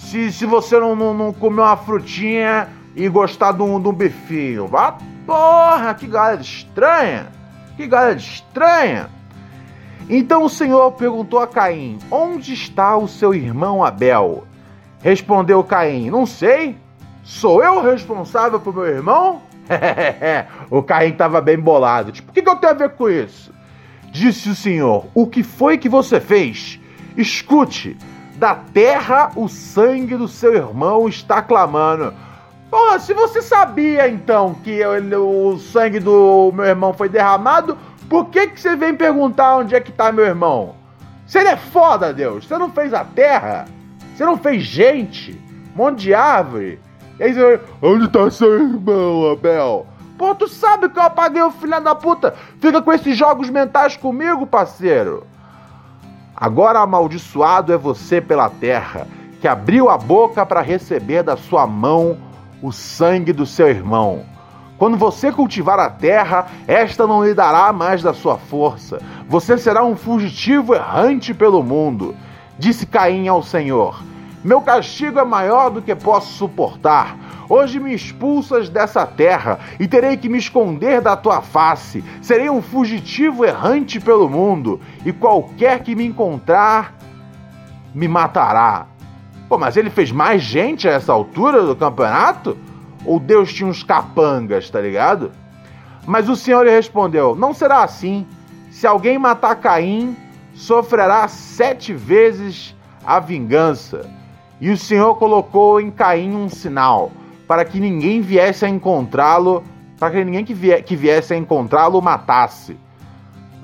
se, 0.00 0.32
se 0.32 0.46
você 0.46 0.80
não, 0.80 0.96
não, 0.96 1.12
não 1.12 1.32
comer 1.32 1.60
uma 1.60 1.76
frutinha 1.76 2.68
e 2.96 3.08
gostar 3.08 3.52
de 3.52 3.62
um, 3.62 3.80
de 3.80 3.86
um 3.86 3.92
bifinho. 3.92 4.66
Vá, 4.66 4.96
porra, 5.26 5.94
que 5.94 6.06
galera 6.06 6.40
estranha! 6.40 7.28
Que 7.76 7.86
galera 7.86 8.18
estranha! 8.18 9.10
Então 10.08 10.42
o 10.42 10.48
Senhor 10.48 10.90
perguntou 10.92 11.38
a 11.38 11.46
Caim: 11.46 11.98
Onde 12.10 12.54
está 12.54 12.96
o 12.96 13.06
seu 13.06 13.34
irmão 13.34 13.84
Abel? 13.84 14.44
Respondeu 15.02 15.62
Caim: 15.62 16.10
Não 16.10 16.26
sei. 16.26 16.76
Sou 17.22 17.62
eu 17.62 17.80
responsável 17.82 18.58
por 18.58 18.74
meu 18.74 18.86
irmão? 18.86 19.42
o 20.68 20.82
Caim 20.82 21.10
estava 21.10 21.40
bem 21.40 21.58
bolado. 21.58 22.10
Tipo, 22.10 22.30
o 22.30 22.34
que, 22.34 22.42
que 22.42 22.48
eu 22.48 22.56
tenho 22.56 22.72
a 22.72 22.76
ver 22.76 22.90
com 22.90 23.08
isso? 23.08 23.52
Disse 24.10 24.48
o 24.48 24.54
Senhor: 24.56 25.06
O 25.14 25.26
que 25.26 25.44
foi 25.44 25.78
que 25.78 25.88
você 25.88 26.18
fez? 26.18 26.80
Escute, 27.16 27.96
da 28.40 28.54
terra 28.54 29.30
o 29.36 29.48
sangue 29.48 30.16
do 30.16 30.26
seu 30.26 30.54
irmão 30.54 31.06
está 31.06 31.42
clamando. 31.42 32.14
Porra, 32.70 32.98
se 32.98 33.12
você 33.12 33.42
sabia 33.42 34.08
então 34.08 34.54
que 34.54 34.70
eu, 34.70 34.92
o 35.22 35.58
sangue 35.58 36.00
do 36.00 36.50
meu 36.54 36.64
irmão 36.64 36.94
foi 36.94 37.10
derramado, 37.10 37.76
por 38.08 38.30
que, 38.30 38.46
que 38.46 38.58
você 38.58 38.74
vem 38.74 38.94
perguntar 38.94 39.56
onde 39.58 39.74
é 39.74 39.80
que 39.80 39.92
tá 39.92 40.10
meu 40.10 40.24
irmão? 40.24 40.74
Você 41.26 41.40
é 41.40 41.56
foda, 41.56 42.14
Deus. 42.14 42.46
Você 42.46 42.56
não 42.56 42.70
fez 42.70 42.94
a 42.94 43.04
terra? 43.04 43.66
Você 44.16 44.24
não 44.24 44.38
fez 44.38 44.62
gente? 44.62 45.38
Um 45.74 45.76
monte 45.76 45.98
de 46.00 46.14
árvore? 46.14 46.80
E 47.18 47.24
aí 47.24 47.34
você 47.34 47.60
onde 47.82 48.08
tá 48.08 48.30
seu 48.30 48.54
irmão, 48.54 49.32
Abel? 49.32 49.86
Pô, 50.16 50.34
tu 50.34 50.48
sabe 50.48 50.88
que 50.88 50.98
eu 50.98 51.02
apaguei 51.02 51.42
o 51.42 51.50
filho 51.50 51.78
da 51.80 51.94
puta? 51.94 52.34
Fica 52.58 52.80
com 52.80 52.90
esses 52.90 53.14
jogos 53.14 53.50
mentais 53.50 53.98
comigo, 53.98 54.46
parceiro. 54.46 55.26
Agora 56.40 56.78
amaldiçoado 56.78 57.70
é 57.70 57.76
você 57.76 58.18
pela 58.18 58.48
terra, 58.48 59.06
que 59.42 59.46
abriu 59.46 59.90
a 59.90 59.98
boca 59.98 60.46
para 60.46 60.62
receber 60.62 61.22
da 61.22 61.36
sua 61.36 61.66
mão 61.66 62.16
o 62.62 62.72
sangue 62.72 63.30
do 63.30 63.44
seu 63.44 63.68
irmão. 63.68 64.24
Quando 64.78 64.96
você 64.96 65.30
cultivar 65.30 65.78
a 65.78 65.90
terra, 65.90 66.46
esta 66.66 67.06
não 67.06 67.22
lhe 67.22 67.34
dará 67.34 67.70
mais 67.74 68.02
da 68.02 68.14
sua 68.14 68.38
força. 68.38 69.02
Você 69.28 69.58
será 69.58 69.84
um 69.84 69.94
fugitivo 69.94 70.74
errante 70.74 71.34
pelo 71.34 71.62
mundo. 71.62 72.16
Disse 72.58 72.86
Caim 72.86 73.28
ao 73.28 73.42
Senhor: 73.42 74.02
Meu 74.42 74.62
castigo 74.62 75.18
é 75.18 75.24
maior 75.24 75.70
do 75.70 75.82
que 75.82 75.94
posso 75.94 76.32
suportar. 76.32 77.16
Hoje 77.46 77.78
me 77.78 77.92
expulsas 77.92 78.70
dessa 78.70 79.04
terra 79.04 79.58
e 79.78 79.86
terei 79.86 80.16
que 80.16 80.28
me 80.30 80.38
esconder 80.38 81.02
da 81.02 81.14
tua 81.14 81.42
face. 81.42 82.02
Serei 82.22 82.48
um 82.48 82.62
fugitivo 82.62 83.44
errante 83.44 84.00
pelo 84.00 84.30
mundo 84.30 84.80
e 85.04 85.12
qualquer 85.12 85.82
que 85.82 85.94
me 85.94 86.06
encontrar 86.06 86.94
me 87.94 88.08
matará. 88.08 88.86
Pô, 89.48 89.58
mas 89.58 89.76
ele 89.76 89.90
fez 89.90 90.10
mais 90.10 90.42
gente 90.42 90.88
a 90.88 90.92
essa 90.92 91.12
altura 91.12 91.62
do 91.62 91.76
campeonato? 91.76 92.56
Ou 93.04 93.18
Deus 93.18 93.52
tinha 93.52 93.68
uns 93.68 93.82
capangas, 93.82 94.70
tá 94.70 94.80
ligado? 94.80 95.32
Mas 96.06 96.28
o 96.28 96.36
Senhor 96.36 96.64
lhe 96.64 96.70
respondeu: 96.70 97.34
Não 97.34 97.52
será 97.52 97.82
assim. 97.82 98.26
Se 98.70 98.86
alguém 98.86 99.18
matar 99.18 99.56
Caim, 99.56 100.16
sofrerá 100.54 101.26
sete 101.28 101.92
vezes 101.92 102.76
a 103.04 103.18
vingança. 103.18 104.19
E 104.60 104.70
o 104.70 104.76
Senhor 104.76 105.14
colocou 105.16 105.80
em 105.80 105.90
Caim 105.90 106.34
um 106.34 106.48
sinal 106.48 107.10
para 107.46 107.64
que 107.64 107.80
ninguém 107.80 108.20
viesse 108.20 108.64
a 108.64 108.68
encontrá-lo, 108.68 109.64
para 109.98 110.12
que 110.12 110.24
ninguém 110.24 110.44
que, 110.44 110.54
vie, 110.54 110.80
que 110.82 110.94
viesse 110.94 111.34
a 111.34 111.36
encontrá-lo 111.36 112.00
matasse. 112.00 112.76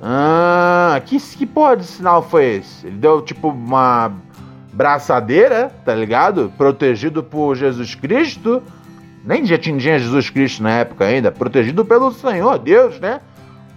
Ah, 0.03 1.01
que, 1.07 1.19
que 1.19 1.47
porra 1.47 1.77
de 1.77 1.85
sinal 1.85 2.23
foi 2.23 2.57
esse? 2.57 2.87
Ele 2.87 2.97
deu 2.97 3.23
tipo 3.23 3.49
uma 3.49 4.13
braçadeira, 4.73 5.73
tá 5.85 5.95
ligado? 5.95 6.53
Protegido 6.59 7.23
por 7.23 7.55
Jesus 7.55 7.95
Cristo. 7.95 8.63
Nem 9.25 9.45
já 9.47 9.57
tinha 9.57 9.79
Jesus 9.79 10.31
Cristo 10.31 10.63
na 10.63 10.71
época 10.71 11.05
ainda. 11.05 11.33
Protegido 11.33 11.85
pelo 11.85 12.13
Senhor 12.13 12.59
Deus, 12.59 13.01
né? 13.01 13.21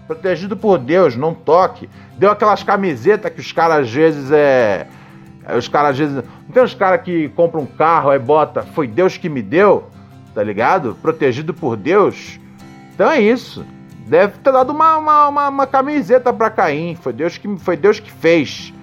Protegido 0.07 0.57
por 0.57 0.78
Deus, 0.78 1.15
não 1.15 1.34
toque. 1.34 1.89
Deu 2.17 2.32
aquelas 2.32 2.63
camisetas 2.63 3.32
que 3.32 3.39
os 3.39 3.51
caras 3.51 3.88
às 3.88 3.91
vezes 3.91 4.32
é. 4.32 4.88
Os 5.58 5.68
caras 5.68 5.91
às 5.91 5.97
vezes. 5.97 6.16
Não 6.16 6.54
tem 6.54 6.64
os 6.64 6.74
caras 6.74 7.02
que 7.02 7.30
compram 7.30 7.62
um 7.62 7.66
carro 7.66 8.14
e 8.14 8.20
bota, 8.20 8.62
foi 8.62 8.88
Deus 8.88 9.18
que 9.18 9.30
me 9.30 9.41
deu? 9.41 9.89
tá 10.34 10.43
ligado? 10.43 10.97
Protegido 11.02 11.54
por 11.54 11.76
Deus. 11.76 12.39
Então 12.93 13.12
é 13.12 13.20
isso. 13.20 13.66
Deve 14.08 14.38
ter 14.39 14.52
dado 14.52 14.72
uma, 14.72 14.97
uma, 14.97 15.28
uma, 15.28 15.50
uma 15.50 15.68
camiseta 15.68 16.32
para 16.32 16.50
Caim. 16.50 16.95
Foi 16.95 17.14
Deus 17.14 17.38
que 17.38 17.58
foi 17.58 17.76
Deus 17.76 18.00
que 18.00 18.12
fez. 18.12 18.74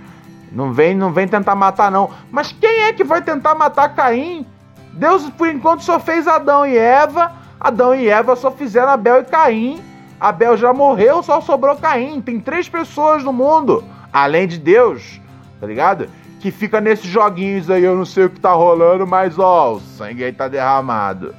Não 0.52 0.72
vem, 0.72 0.94
não 0.94 1.12
vem 1.12 1.26
tentar 1.26 1.54
matar 1.54 1.90
não. 1.90 2.10
Mas 2.30 2.52
quem 2.52 2.84
é 2.84 2.92
que 2.92 3.02
vai 3.02 3.22
tentar 3.22 3.54
matar 3.54 3.94
Caim? 3.94 4.46
Deus 4.92 5.28
por 5.30 5.48
enquanto 5.48 5.82
só 5.82 5.98
fez 5.98 6.28
Adão 6.28 6.66
e 6.66 6.76
Eva. 6.76 7.32
Adão 7.58 7.94
e 7.94 8.08
Eva 8.08 8.36
só 8.36 8.50
fizeram 8.50 8.90
Abel 8.90 9.20
e 9.20 9.24
Caim. 9.24 9.80
Abel 10.20 10.56
já 10.58 10.72
morreu, 10.72 11.22
só 11.22 11.40
sobrou 11.40 11.76
Caim. 11.76 12.20
Tem 12.20 12.38
três 12.38 12.68
pessoas 12.68 13.24
no 13.24 13.32
mundo, 13.32 13.82
além 14.12 14.46
de 14.46 14.58
Deus, 14.58 15.20
tá 15.58 15.66
ligado? 15.66 16.08
Que 16.40 16.50
fica 16.50 16.80
nesses 16.80 17.06
joguinhos 17.06 17.70
aí, 17.70 17.82
eu 17.82 17.96
não 17.96 18.04
sei 18.04 18.24
o 18.24 18.30
que 18.30 18.40
tá 18.40 18.52
rolando, 18.52 19.06
mas 19.06 19.38
ó, 19.38 19.74
o 19.74 19.80
sangue 19.80 20.24
aí 20.24 20.32
tá 20.32 20.48
derramado. 20.48 21.34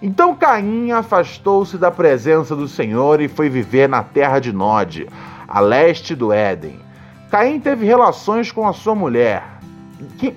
Então 0.00 0.34
Caim 0.34 0.90
afastou-se 0.90 1.78
da 1.78 1.90
presença 1.90 2.56
do 2.56 2.66
Senhor 2.66 3.20
e 3.20 3.28
foi 3.28 3.48
viver 3.48 3.88
na 3.88 4.02
terra 4.02 4.40
de 4.40 4.52
Nod, 4.52 5.06
a 5.46 5.60
leste 5.60 6.14
do 6.14 6.32
Éden. 6.32 6.80
Caim 7.30 7.60
teve 7.60 7.86
relações 7.86 8.50
com 8.50 8.66
a 8.66 8.72
sua 8.72 8.94
mulher. 8.94 9.44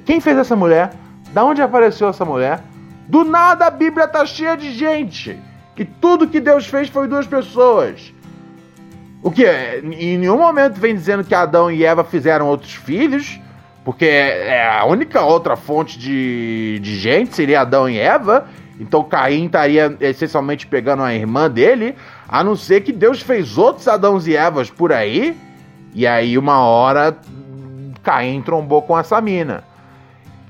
Quem 0.06 0.20
fez 0.20 0.38
essa 0.38 0.56
mulher? 0.56 0.94
Da 1.34 1.44
onde 1.44 1.62
apareceu 1.62 2.08
essa 2.08 2.24
mulher? 2.24 2.62
Do 3.08 3.24
nada 3.24 3.66
a 3.66 3.72
Bíblia 3.72 4.08
tá 4.08 4.26
cheia 4.26 4.56
de 4.56 4.72
gente. 4.72 5.40
Que 5.76 5.84
tudo 5.84 6.28
que 6.28 6.40
Deus 6.40 6.68
fez 6.68 6.88
foi 6.88 7.08
duas 7.08 7.28
pessoas. 7.28 8.14
O 9.22 9.32
que? 9.32 9.46
Em 9.46 10.18
nenhum 10.18 10.38
momento 10.38 10.80
vem 10.80 10.94
dizendo 10.94 11.24
que 11.24 11.34
Adão 11.34 11.72
e 11.72 11.84
Eva 11.84 12.04
fizeram 12.04 12.48
outros 12.48 12.74
filhos. 12.76 13.40
Porque 13.86 14.06
é 14.06 14.68
a 14.68 14.84
única 14.84 15.22
outra 15.22 15.56
fonte 15.56 16.00
de, 16.00 16.80
de 16.82 16.98
gente 16.98 17.36
seria 17.36 17.62
Adão 17.62 17.88
e 17.88 18.00
Eva. 18.00 18.48
Então 18.80 19.04
Caim 19.04 19.46
estaria 19.46 19.96
essencialmente 20.02 20.66
pegando 20.66 21.04
a 21.04 21.14
irmã 21.14 21.50
dele, 21.50 21.96
a 22.28 22.44
não 22.44 22.56
ser 22.56 22.82
que 22.82 22.92
Deus 22.92 23.22
fez 23.22 23.60
outros 23.60 23.88
Adãos 23.88 24.28
e 24.28 24.36
Evas 24.36 24.70
por 24.70 24.92
aí, 24.92 25.38
e 25.94 26.06
aí 26.06 26.38
uma 26.38 26.60
hora 26.60 27.16
Caim 28.04 28.42
trombou 28.42 28.82
com 28.82 28.98
essa 28.98 29.22
mina. 29.22 29.64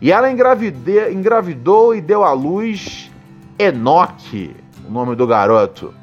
E 0.01 0.11
ela 0.11 0.31
engravidou 0.31 1.93
e 1.93 2.01
deu 2.01 2.23
à 2.23 2.31
luz 2.31 3.11
Enoque, 3.59 4.55
o 4.87 4.91
nome 4.91 5.15
do 5.15 5.27
garoto. 5.27 5.93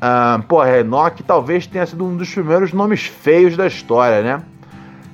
Ah, 0.00 0.40
porra, 0.48 0.78
Enoque 0.78 1.22
talvez 1.22 1.66
tenha 1.66 1.86
sido 1.86 2.04
um 2.04 2.16
dos 2.16 2.32
primeiros 2.32 2.72
nomes 2.72 3.04
feios 3.04 3.56
da 3.56 3.66
história, 3.66 4.22
né? 4.22 4.42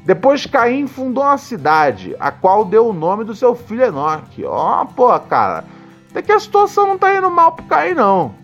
Depois 0.08 0.46
Caim 0.46 0.86
fundou 0.86 1.22
uma 1.22 1.36
cidade, 1.36 2.16
a 2.18 2.30
qual 2.30 2.64
deu 2.64 2.88
o 2.88 2.94
nome 2.94 3.24
do 3.24 3.34
seu 3.34 3.54
filho 3.54 3.84
Enoque. 3.84 4.42
Ó, 4.42 4.80
oh, 4.80 4.86
pô, 4.86 5.20
cara, 5.20 5.64
até 6.08 6.22
que 6.22 6.32
a 6.32 6.40
situação 6.40 6.86
não 6.86 6.96
tá 6.96 7.14
indo 7.14 7.30
mal 7.30 7.52
pro 7.52 7.66
Caim, 7.66 7.92
não. 7.92 8.34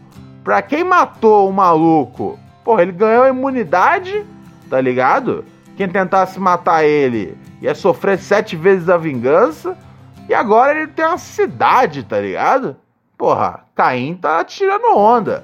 Pra 0.45 0.61
quem 0.61 0.85
matou 0.85 1.49
o 1.49 1.53
maluco, 1.55 2.39
porra, 2.63 2.83
ele 2.83 2.93
ganhou 2.93 3.27
imunidade, 3.27 4.27
tá 4.69 4.79
ligado? 4.79 5.43
Quem 5.75 5.89
tentasse 5.89 6.39
matar 6.39 6.85
ele 6.85 7.35
ia 7.63 7.75
sofrer 7.75 8.19
sete 8.19 8.57
vezes 8.57 8.91
a 8.91 8.99
vingança. 8.99 9.75
E 10.29 10.35
agora 10.35 10.79
ele 10.79 10.89
tem 10.89 11.07
uma 11.07 11.17
cidade, 11.17 12.03
tá 12.03 12.21
ligado? 12.21 12.77
Porra, 13.17 13.65
Caim 13.75 14.15
tá 14.17 14.45
tirando 14.45 14.99
onda. 14.99 15.43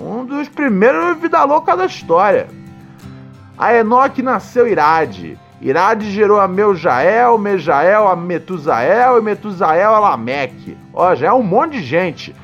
Um 0.00 0.24
dos 0.24 0.48
primeiros 0.48 1.18
vida 1.18 1.44
louca 1.44 1.76
da 1.76 1.84
história. 1.84 2.48
A 3.58 3.74
Enoque 3.74 4.22
nasceu 4.22 4.66
Irade. 4.66 5.38
Irade 5.60 6.10
gerou 6.10 6.40
a 6.40 6.46
Meujael, 6.46 7.36
Mejael 7.36 8.06
a 8.06 8.14
Metusael 8.14 9.18
e 9.18 9.22
Metusael 9.22 9.94
a 9.94 9.98
Lameque. 9.98 10.78
Ó, 10.94 11.14
já 11.16 11.28
é 11.28 11.32
um 11.32 11.42
monte 11.42 11.72
de 11.72 11.82
gente. 11.82 12.34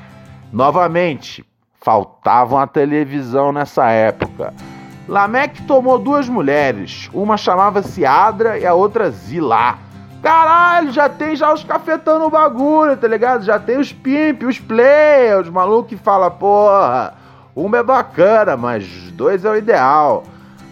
Novamente, 0.51 1.45
faltava 1.81 2.55
uma 2.55 2.67
televisão 2.67 3.53
nessa 3.53 3.89
época. 3.89 4.53
Lameque 5.07 5.61
tomou 5.63 5.97
duas 5.97 6.27
mulheres, 6.27 7.09
uma 7.13 7.37
chamava-se 7.37 8.05
Adra 8.05 8.57
e 8.57 8.65
a 8.65 8.73
outra 8.73 9.09
Zilá. 9.11 9.77
Caralho, 10.21 10.91
já 10.91 11.07
tem 11.07 11.35
já 11.35 11.53
os 11.53 11.63
cafetão 11.63 12.17
no 12.17 12.29
bagulho, 12.29 12.97
tá 12.97 13.07
ligado? 13.07 13.43
Já 13.43 13.59
tem 13.59 13.77
os 13.77 13.93
pimp, 13.93 14.43
os 14.43 14.59
play, 14.59 15.35
os 15.39 15.47
malucos 15.49 15.89
que 15.89 15.95
falam, 15.95 16.31
porra, 16.31 17.13
uma 17.55 17.77
é 17.77 17.83
bacana, 17.83 18.57
mas 18.57 18.87
dois 19.11 19.45
é 19.45 19.49
o 19.49 19.55
ideal. 19.55 20.23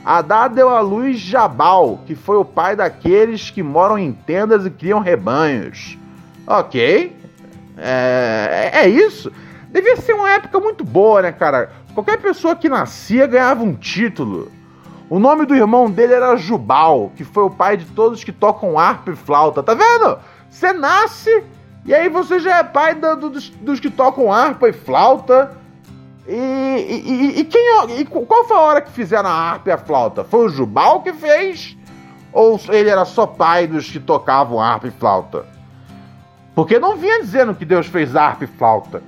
Adá 0.06 0.47
deu 0.47 0.70
à 0.70 0.82
luz 0.82 1.18
Jabal, 1.18 2.01
que 2.06 2.16
foi 2.16 2.36
o 2.38 2.45
pai 2.45 2.76
daqueles 2.76 3.49
que 3.49 3.64
moram 3.64 3.97
em 3.97 4.12
tendas 4.12 4.66
e 4.66 4.70
criam 4.70 4.99
rebanhos. 4.99 5.97
Ok, 6.45 7.16
é, 7.78 8.72
é 8.74 8.89
isso. 8.89 9.32
Devia 9.70 9.95
ser 9.97 10.14
uma 10.14 10.30
época 10.30 10.60
muito 10.60 10.84
boa, 10.84 11.22
né, 11.22 11.32
cara? 11.32 11.72
Qualquer 11.93 12.18
pessoa 12.18 12.56
que 12.56 12.68
nascia 12.68 13.26
ganhava 13.26 13.64
um 13.64 13.74
título. 13.74 14.51
O 15.10 15.20
nome 15.20 15.45
do 15.45 15.56
irmão 15.56 15.89
dele 15.89 16.14
era 16.14 16.36
Jubal, 16.36 17.12
que 17.16 17.24
foi 17.24 17.43
o 17.43 17.49
pai 17.49 17.78
de 17.78 17.86
todos 17.86 18.24
que 18.24 18.32
tocam 18.32 18.80
harpa 18.80 19.12
e 19.12 19.16
flauta. 19.16 19.62
Tá 19.62 19.74
vendo? 19.74 20.18
Você 20.49 20.74
nasce 20.74 21.43
e 21.86 21.93
aí 21.93 22.08
você 22.10 22.39
já 22.39 22.58
é 22.58 22.64
pai 22.64 22.95
do, 22.95 23.30
dos, 23.30 23.49
dos, 23.49 23.80
que 23.80 23.89
tocam 23.89 24.32
harpa 24.32 24.70
e 24.70 24.74
flauta. 24.74 25.58
E, 26.28 26.34
e, 26.36 27.39
e, 27.39 27.43
quem, 27.43 27.99
e 27.99 28.05
qual 28.05 28.45
foi 28.45 28.55
a 28.57 28.61
hora 28.61 28.82
que 28.82 28.91
fizeram 28.91 29.30
a 29.30 29.34
harpa 29.34 29.69
e 29.69 29.74
a 29.74 29.78
flauta? 29.78 30.24
Foi 30.24 30.45
o 30.45 30.49
Jubal 30.49 31.01
que 31.01 31.13
fez? 31.13 31.78
Ou 32.32 32.59
ele 32.69 32.89
era 32.89 33.05
só 33.05 33.28
pai 33.28 33.67
dos 33.67 33.89
que 33.89 33.99
tocavam 33.99 34.59
harpa 34.59 34.88
e 34.88 34.91
flauta? 34.91 35.45
Porque 36.55 36.80
não 36.80 36.95
vinha 36.95 37.19
dizendo 37.21 37.53
que 37.53 37.65
Deus 37.65 37.88
fez 37.88 38.15
harpa 38.15 38.45
e 38.45 38.47
flauta. 38.47 39.03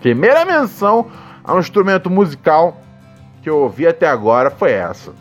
Primeira 0.00 0.44
menção 0.44 1.06
a 1.44 1.54
um 1.54 1.60
instrumento 1.60 2.10
musical 2.10 2.78
que 3.42 3.48
eu 3.48 3.58
ouvi 3.58 3.86
até 3.86 4.08
agora 4.08 4.50
foi 4.50 4.72
essa. 4.72 5.14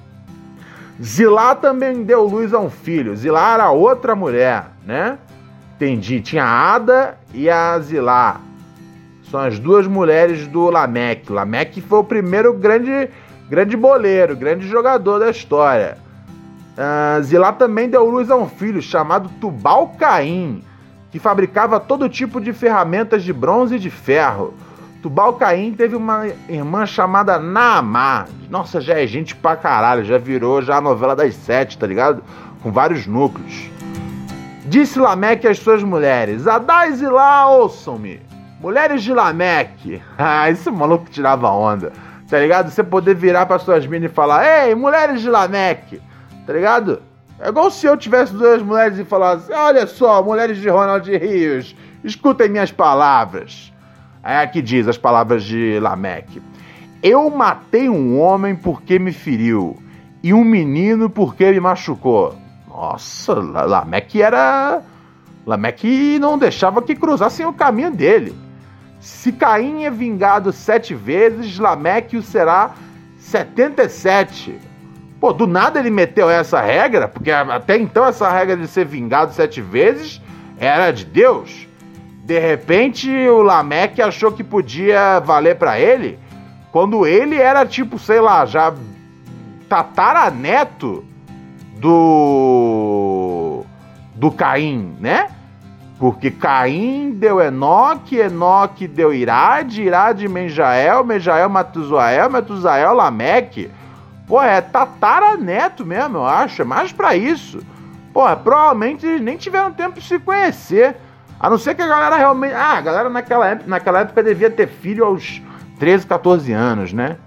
Zilá 1.02 1.54
também 1.54 2.04
deu 2.04 2.24
luz 2.24 2.54
a 2.54 2.60
um 2.60 2.70
filho. 2.70 3.16
Zilá 3.16 3.54
era 3.54 3.70
outra 3.70 4.16
mulher, 4.16 4.68
né? 4.86 5.20
Entendi. 5.76 6.22
Tinha 6.22 6.44
a 6.44 6.76
Ada 6.76 7.18
e 7.34 7.50
a 7.50 7.78
Zilá. 7.80 8.40
São 9.30 9.40
as 9.40 9.58
duas 9.60 9.88
mulheres 9.88 10.48
do 10.48 10.70
Lameque. 10.70 11.32
Lameque 11.32 11.82
foi 11.82 12.00
o 12.00 12.04
primeiro 12.04 12.54
grande, 12.54 13.10
grande 13.50 13.76
boleiro, 13.76 14.36
grande 14.36 14.68
jogador 14.68 15.20
da 15.20 15.30
história. 15.30 15.98
Uh, 16.78 17.24
Zilá 17.24 17.54
também 17.54 17.90
deu 17.90 18.06
luz 18.06 18.30
a 18.30 18.36
um 18.36 18.48
filho 18.48 18.82
chamado 18.82 19.30
Tubal 19.40 19.94
Caim, 19.98 20.62
que 21.10 21.18
fabricava 21.18 21.80
todo 21.80 22.10
tipo 22.10 22.42
de 22.42 22.52
ferramentas 22.54 23.24
de 23.24 23.32
bronze 23.32 23.76
e 23.76 23.80
de 23.80 23.90
ferro. 23.90 24.54
Tubal 25.02 25.34
Caim 25.34 25.74
teve 25.74 25.96
uma 25.96 26.28
irmã 26.50 26.86
chamada 26.86 27.40
Naamá. 27.40 28.26
Nossa, 28.50 28.82
já 28.82 29.00
é 29.00 29.08
gente 29.08 29.36
pra 29.36 29.56
caralho, 29.56 30.04
já 30.04 30.18
virou 30.18 30.62
já 30.62 30.78
a 30.78 30.82
novela 30.82 31.16
das 31.16 31.36
sete, 31.36 31.78
tá 31.78 31.88
ligado? 31.88 32.24
Com 32.62 32.72
vários 32.72 33.08
núcleos. 33.08 33.70
Disse 34.66 35.00
Lameque 35.00 35.48
às 35.48 35.60
suas 35.60 35.84
mulheres: 35.84 36.48
Adás 36.48 37.02
e 37.02 37.08
lá, 37.08 37.48
ouçam-me. 37.50 38.20
Mulheres 38.66 39.04
de 39.04 39.14
Lameque. 39.14 40.02
Ah, 40.18 40.50
esse 40.50 40.72
maluco 40.72 41.06
tirava 41.08 41.52
onda. 41.52 41.94
Tá 42.28 42.40
ligado? 42.40 42.72
Você 42.72 42.84
poder 42.84 43.14
virar 43.14 43.46
para 43.46 43.60
suas 43.60 43.86
minas 43.86 44.10
e 44.10 44.14
falar: 44.14 44.44
Ei, 44.44 44.74
mulheres 44.74 45.22
de 45.22 45.30
Lameque. 45.30 46.02
Tá 46.48 46.54
ligado? 46.54 47.00
É 47.40 47.50
igual 47.50 47.70
se 47.70 47.86
eu 47.86 47.96
tivesse 47.96 48.34
duas 48.34 48.64
mulheres 48.64 48.98
e 48.98 49.06
falasse: 49.06 49.54
Olha 49.54 49.86
só, 49.86 50.24
mulheres 50.24 50.58
de 50.58 50.68
Ronald 50.68 51.08
Rios, 51.08 51.76
escutem 52.04 52.50
minhas 52.50 52.72
palavras. 52.72 53.72
É 54.24 54.38
aqui 54.38 54.64
diz 54.64 54.88
as 54.88 54.98
palavras 54.98 55.44
de 55.44 55.80
Lameque. 55.80 56.42
Eu 57.04 57.30
matei 57.30 57.88
um 57.88 58.20
homem 58.20 58.56
porque 58.56 58.98
me 58.98 59.12
feriu, 59.12 59.78
e 60.24 60.34
um 60.34 60.44
menino 60.44 61.08
porque 61.08 61.52
me 61.52 61.60
machucou. 61.60 62.34
Nossa, 62.68 63.36
Lameque 63.36 64.24
era. 64.24 64.82
Lameque 65.46 66.18
não 66.18 66.36
deixava 66.36 66.82
que 66.82 66.96
cruzassem 66.96 67.46
o 67.46 67.54
caminho 67.54 67.92
dele. 67.92 68.45
Se 69.06 69.32
Caim 69.32 69.84
é 69.84 69.92
vingado 69.92 70.52
sete 70.52 70.96
vezes, 70.96 71.60
Lameque 71.60 72.18
o 72.18 72.24
será 72.24 72.72
77. 73.20 74.60
Pô, 75.20 75.32
do 75.32 75.46
nada 75.46 75.80
ele 75.80 75.92
meteu 75.92 76.28
essa 76.28 76.60
regra, 76.60 77.08
porque 77.08 77.30
até 77.30 77.78
então 77.78 78.04
essa 78.04 78.28
regra 78.32 78.58
de 78.58 78.68
ser 78.68 78.84
vingado 78.84 79.32
sete 79.32 79.62
vezes 79.62 80.20
era 80.58 80.90
de 80.90 81.06
Deus. 81.06 81.68
De 82.24 82.40
repente, 82.40 83.08
o 83.28 83.44
Lameque 83.44 84.02
achou 84.02 84.32
que 84.32 84.44
podia 84.44 85.20
valer 85.20 85.56
para 85.56 85.80
ele, 85.80 86.18
quando 86.72 87.06
ele 87.06 87.36
era 87.36 87.64
tipo, 87.64 88.00
sei 88.00 88.20
lá, 88.20 88.44
já 88.48 88.74
tataraneto 89.70 91.06
do 91.78 93.64
do 94.16 94.32
Caim, 94.32 94.96
né? 95.00 95.30
Porque 95.98 96.30
Caim 96.30 97.12
deu 97.12 97.40
Enoque, 97.42 98.18
Enoque 98.18 98.88
deu 98.88 99.14
Irade, 99.14 99.82
Irade 99.82 100.28
Menjael, 100.28 101.06
Menjael 101.06 101.50
Matuzael, 101.50 102.30
Matuzael 102.30 102.94
Lameque. 102.94 103.72
Pô, 104.28 104.42
é 104.42 104.60
tataraneto 104.60 105.86
mesmo, 105.86 106.18
eu 106.18 106.26
acho, 106.26 106.62
é 106.62 106.66
mais 106.66 106.92
para 106.92 107.16
isso. 107.16 107.60
Pô, 108.12 108.24
provavelmente 108.38 109.06
eles 109.06 109.22
nem 109.22 109.38
tiveram 109.38 109.72
tempo 109.72 110.00
de 110.00 110.06
se 110.06 110.20
conhecer. 110.20 110.96
A 111.40 111.50
não 111.50 111.58
ser 111.58 111.76
que 111.76 111.82
a 111.82 111.88
galera 111.88 112.16
realmente. 112.16 112.54
Ah, 112.54 112.78
a 112.78 112.82
galera 112.82 113.10
naquela 113.10 113.48
época, 113.48 113.70
naquela 113.70 114.00
época 114.00 114.24
devia 114.24 114.50
ter 114.50 114.68
filho 114.68 115.06
aos 115.06 115.42
13, 115.80 116.08
14 116.08 116.52
anos, 116.52 116.94
né? 116.94 117.18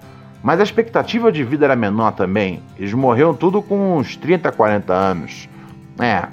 Mas 0.43 0.61
a 0.61 0.63
expectativa 0.63 1.31
de 1.31 1.45
vida 1.45 1.67
era 1.67 1.77
menor 1.77 2.13
também. 2.13 2.63
Eles 2.79 2.93
morreram 2.95 3.35
tudo 3.35 3.61
com 3.61 3.97
uns 3.97 4.17
30, 4.17 4.51
40 4.53 4.93
anos. 4.93 5.49
É, 5.99 6.27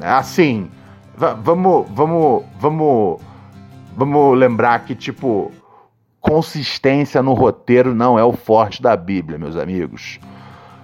assim, 0.00 0.70
vamos, 1.16 1.86
vamos, 1.90 2.44
vamos, 2.60 3.20
vamos 3.96 4.38
lembrar 4.38 4.84
que, 4.84 4.94
tipo, 4.94 5.50
consistência 6.20 7.22
no 7.22 7.32
roteiro 7.32 7.94
não 7.94 8.18
é 8.18 8.24
o 8.24 8.32
forte 8.32 8.82
da 8.82 8.96
Bíblia, 8.96 9.38
meus 9.38 9.56
amigos. 9.56 10.18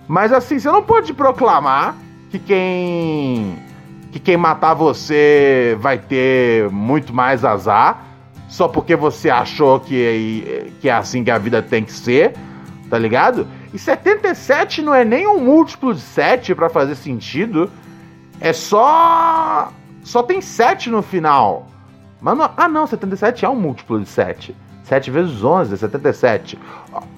Mas 0.09 0.33
assim, 0.33 0.59
você 0.59 0.71
não 0.71 0.83
pode 0.83 1.13
proclamar 1.13 1.97
que 2.31 2.39
quem 2.39 3.57
que 4.11 4.21
quem 4.21 4.37
matar 4.37 4.75
você 4.75 5.77
vai 5.81 5.97
ter 5.97 6.69
muito 6.71 7.15
mais 7.15 7.47
azar, 7.47 8.05
só 8.47 8.69
porque 8.69 8.95
você 8.95 9.31
achou 9.31 9.81
que, 9.81 10.71
que 10.81 10.89
é 10.89 10.93
assim 10.93 11.25
que 11.25 11.31
a 11.31 11.39
vida 11.39 11.63
tem 11.63 11.83
que 11.83 11.93
ser, 11.93 12.35
tá 12.91 12.99
ligado? 12.99 13.49
E 13.73 13.79
77 13.79 14.83
não 14.83 14.95
é 14.95 15.03
nem 15.03 15.27
um 15.27 15.41
múltiplo 15.41 15.95
de 15.95 16.01
7 16.03 16.55
para 16.55 16.69
fazer 16.69 16.95
sentido. 16.95 17.71
É 18.39 18.53
só. 18.53 19.73
Só 20.03 20.23
tem 20.23 20.41
7 20.41 20.91
no 20.91 21.03
final. 21.03 21.67
Mas 22.21 22.37
não... 22.37 22.51
Ah, 22.57 22.69
não, 22.69 22.87
77 22.87 23.45
é 23.45 23.49
um 23.49 23.57
múltiplo 23.57 24.01
de 24.01 24.09
7. 24.09 24.55
7 24.85 25.11
vezes 25.11 25.43
11 25.43 25.75
é 25.75 25.77
77. 25.77 26.59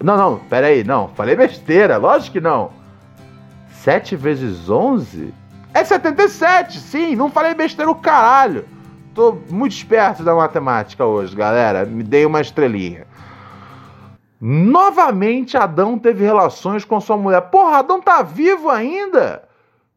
Não, 0.03 0.16
não, 0.16 0.39
pera 0.39 0.68
aí, 0.68 0.85
não. 0.85 1.09
Falei 1.09 1.35
besteira, 1.35 1.97
lógico 1.97 2.35
que 2.35 2.41
não. 2.41 2.70
7 3.70 4.16
vezes 4.16 4.68
11 4.68 5.35
é 5.74 5.82
77, 5.82 6.78
sim, 6.78 7.16
não 7.16 7.28
falei 7.28 7.53
besteira 7.53 7.91
o 7.91 7.97
caralho. 7.97 8.64
Tô 9.12 9.37
muito 9.51 9.72
esperto 9.72 10.22
da 10.22 10.35
matemática 10.35 11.05
hoje, 11.05 11.35
galera. 11.35 11.85
Me 11.85 12.05
dei 12.05 12.24
uma 12.24 12.41
estrelinha. 12.41 13.07
Novamente, 14.41 15.57
Adão 15.57 15.99
teve 15.99 16.24
relações 16.24 16.85
com 16.85 17.01
sua 17.01 17.16
mulher. 17.16 17.41
Porra, 17.43 17.78
Adão 17.78 18.01
tá 18.01 18.22
vivo 18.22 18.70
ainda? 18.70 19.43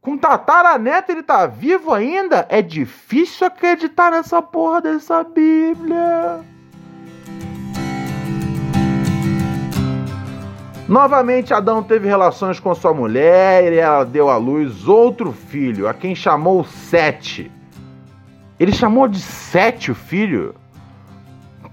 Com 0.07 0.17
tataraneto 0.17 1.11
ele 1.11 1.21
tá 1.21 1.45
vivo 1.47 1.93
ainda? 1.93 2.45
É 2.47 2.61
difícil 2.61 3.45
acreditar 3.45 4.09
nessa 4.09 4.41
porra 4.41 4.79
dessa 4.79 5.21
Bíblia. 5.21 6.39
Novamente, 10.87 11.53
Adão 11.53 11.83
teve 11.83 12.07
relações 12.07 12.57
com 12.57 12.73
sua 12.73 12.93
mulher 12.93 13.73
e 13.73 13.79
ela 13.79 14.05
deu 14.05 14.29
à 14.29 14.37
luz 14.37 14.87
outro 14.87 15.33
filho, 15.33 15.89
a 15.89 15.93
quem 15.93 16.15
chamou 16.15 16.63
Sete. 16.63 17.51
Ele 18.57 18.71
chamou 18.71 19.09
de 19.09 19.19
Sete 19.19 19.91
o 19.91 19.95
filho? 19.95 20.55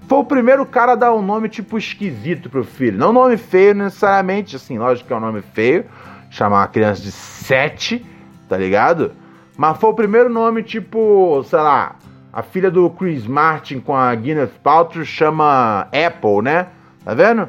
Foi 0.09 0.17
o 0.17 0.25
primeiro 0.25 0.65
cara 0.65 0.91
a 0.91 0.95
dar 0.95 1.13
um 1.13 1.21
nome 1.21 1.47
tipo 1.47 1.77
esquisito 1.77 2.49
pro 2.49 2.65
filho. 2.65 2.97
Não 2.97 3.11
um 3.11 3.13
nome 3.13 3.37
feio 3.37 3.73
necessariamente, 3.73 4.57
assim, 4.57 4.77
lógico 4.77 5.07
que 5.07 5.13
é 5.13 5.15
um 5.15 5.21
nome 5.21 5.41
feio. 5.41 5.85
Chamar 6.29 6.57
uma 6.57 6.67
criança 6.67 7.01
de 7.01 7.13
Sete, 7.13 8.05
tá 8.47 8.57
ligado? 8.57 9.11
Mas 9.57 9.77
foi 9.77 9.89
o 9.89 9.93
primeiro 9.93 10.29
nome 10.29 10.63
tipo, 10.63 11.43
sei 11.45 11.59
lá, 11.59 11.95
a 12.31 12.41
filha 12.41 12.69
do 12.69 12.89
Chris 12.89 13.25
Martin 13.25 13.79
com 13.79 13.95
a 13.95 14.13
Gwyneth 14.13 14.59
Paltrow 14.61 15.05
chama 15.05 15.87
Apple, 15.91 16.41
né? 16.43 16.67
Tá 17.03 17.13
vendo? 17.13 17.47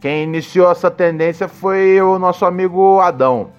Quem 0.00 0.24
iniciou 0.24 0.70
essa 0.70 0.90
tendência 0.90 1.48
foi 1.48 2.00
o 2.00 2.18
nosso 2.18 2.44
amigo 2.44 3.00
Adão. 3.00 3.50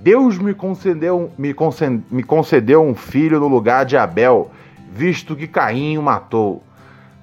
Deus 0.00 0.38
me 0.38 0.54
concedeu, 0.54 1.30
me 1.38 1.54
concedeu, 1.54 2.02
me 2.10 2.22
concedeu 2.22 2.82
um 2.82 2.94
filho 2.94 3.38
no 3.38 3.48
lugar 3.48 3.84
de 3.84 3.96
Abel, 3.96 4.50
visto 4.90 5.36
que 5.36 5.46
Caim 5.46 5.98
o 5.98 6.02
matou. 6.02 6.62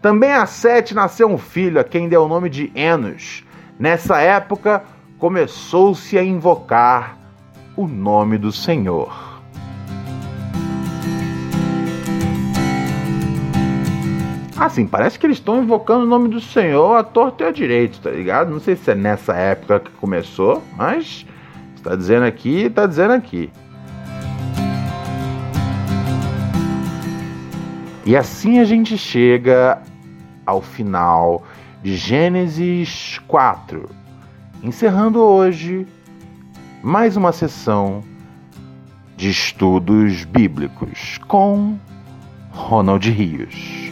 Também 0.01 0.31
a 0.31 0.45
Sete 0.45 0.93
nasceu 0.93 1.27
um 1.27 1.37
filho, 1.37 1.79
a 1.79 1.83
quem 1.83 2.07
deu 2.07 2.23
o 2.23 2.27
nome 2.27 2.49
de 2.49 2.71
Enos. 2.75 3.43
Nessa 3.79 4.21
época, 4.21 4.83
começou-se 5.17 6.17
a 6.17 6.23
invocar 6.23 7.16
o 7.77 7.87
nome 7.87 8.39
do 8.39 8.51
Senhor. 8.51 9.37
Assim, 14.57 14.87
parece 14.87 15.19
que 15.19 15.27
eles 15.27 15.37
estão 15.37 15.61
invocando 15.61 16.03
o 16.03 16.07
nome 16.07 16.27
do 16.27 16.41
Senhor 16.41 16.95
à 16.95 17.03
torta 17.03 17.43
e 17.43 17.47
à 17.47 17.51
direito, 17.51 18.01
tá 18.01 18.09
ligado? 18.09 18.49
Não 18.49 18.59
sei 18.59 18.75
se 18.75 18.89
é 18.89 18.95
nessa 18.95 19.35
época 19.35 19.79
que 19.79 19.91
começou, 19.91 20.63
mas 20.75 21.27
está 21.75 21.95
dizendo 21.95 22.25
aqui, 22.25 22.63
está 22.63 22.87
dizendo 22.87 23.13
aqui. 23.13 23.51
E 28.03 28.15
assim 28.15 28.57
a 28.57 28.65
gente 28.65 28.97
chega 28.97 29.79
ao 30.43 30.61
final 30.61 31.43
de 31.83 31.95
Gênesis 31.95 33.21
4, 33.27 33.87
encerrando 34.63 35.19
hoje 35.19 35.85
mais 36.83 37.17
uma 37.17 37.31
sessão 37.31 38.03
de 39.15 39.29
estudos 39.29 40.23
bíblicos 40.25 41.19
com 41.27 41.77
Ronald 42.51 43.09
Rios. 43.09 43.87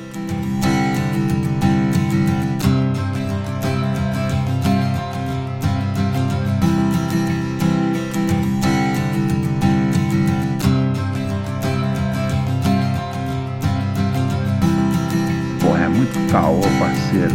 caô, 16.35 16.59
parceiro. 16.79 17.33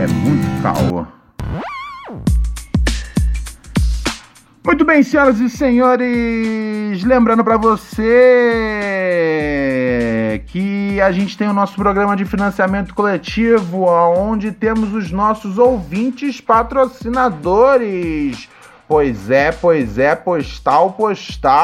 É 0.00 0.06
muito 0.08 0.62
caô. 0.62 1.19
Muito 4.62 4.84
bem, 4.84 5.02
senhoras 5.02 5.40
e 5.40 5.48
senhores, 5.48 7.02
lembrando 7.02 7.42
para 7.42 7.56
você 7.56 7.80
que 10.48 11.00
a 11.00 11.10
gente 11.10 11.38
tem 11.38 11.48
o 11.48 11.54
nosso 11.54 11.76
programa 11.76 12.14
de 12.14 12.26
financiamento 12.26 12.94
coletivo, 12.94 13.86
onde 13.86 14.52
temos 14.52 14.92
os 14.92 15.10
nossos 15.10 15.56
ouvintes 15.56 16.42
patrocinadores. 16.42 18.50
Pois 18.86 19.30
é, 19.30 19.50
pois 19.50 19.96
é, 19.96 20.14
postal, 20.14 20.92
postal. 20.92 21.56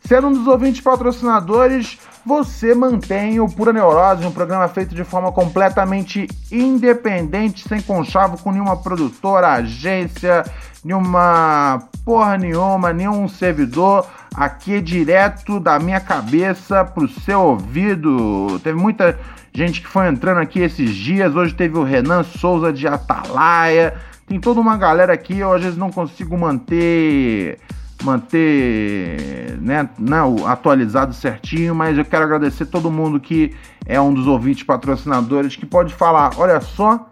Sendo 0.00 0.26
um 0.26 0.32
dos 0.32 0.48
ouvintes 0.48 0.80
patrocinadores, 0.80 1.96
você 2.28 2.74
mantém 2.74 3.40
o 3.40 3.48
Pura 3.48 3.72
Neurose, 3.72 4.26
um 4.26 4.30
programa 4.30 4.68
feito 4.68 4.94
de 4.94 5.02
forma 5.02 5.32
completamente 5.32 6.28
independente, 6.52 7.66
sem 7.66 7.80
conchavo 7.80 8.36
com 8.42 8.52
nenhuma 8.52 8.76
produtora, 8.76 9.54
agência, 9.54 10.44
nenhuma 10.84 11.88
porra 12.04 12.36
nenhuma, 12.36 12.92
nenhum 12.92 13.26
servidor. 13.28 14.06
Aqui 14.34 14.74
é 14.74 14.80
direto 14.82 15.58
da 15.58 15.78
minha 15.78 16.00
cabeça 16.00 16.84
pro 16.84 17.08
seu 17.08 17.40
ouvido. 17.40 18.60
Teve 18.62 18.78
muita 18.78 19.18
gente 19.54 19.80
que 19.80 19.88
foi 19.88 20.06
entrando 20.06 20.40
aqui 20.40 20.60
esses 20.60 20.94
dias. 20.94 21.34
Hoje 21.34 21.54
teve 21.54 21.78
o 21.78 21.82
Renan 21.82 22.24
Souza 22.24 22.70
de 22.70 22.86
Atalaia. 22.86 23.94
Tem 24.26 24.38
toda 24.38 24.60
uma 24.60 24.76
galera 24.76 25.14
aqui, 25.14 25.38
eu 25.38 25.50
às 25.50 25.62
vezes 25.62 25.78
não 25.78 25.90
consigo 25.90 26.36
manter 26.36 27.58
manter 28.02 29.58
né, 29.60 29.88
não, 29.98 30.46
atualizado 30.46 31.12
certinho, 31.12 31.74
mas 31.74 31.98
eu 31.98 32.04
quero 32.04 32.24
agradecer 32.24 32.66
todo 32.66 32.90
mundo 32.90 33.18
que 33.18 33.54
é 33.86 34.00
um 34.00 34.12
dos 34.12 34.26
ouvintes 34.26 34.62
patrocinadores 34.62 35.56
que 35.56 35.66
pode 35.66 35.92
falar, 35.94 36.30
olha 36.36 36.60
só, 36.60 37.08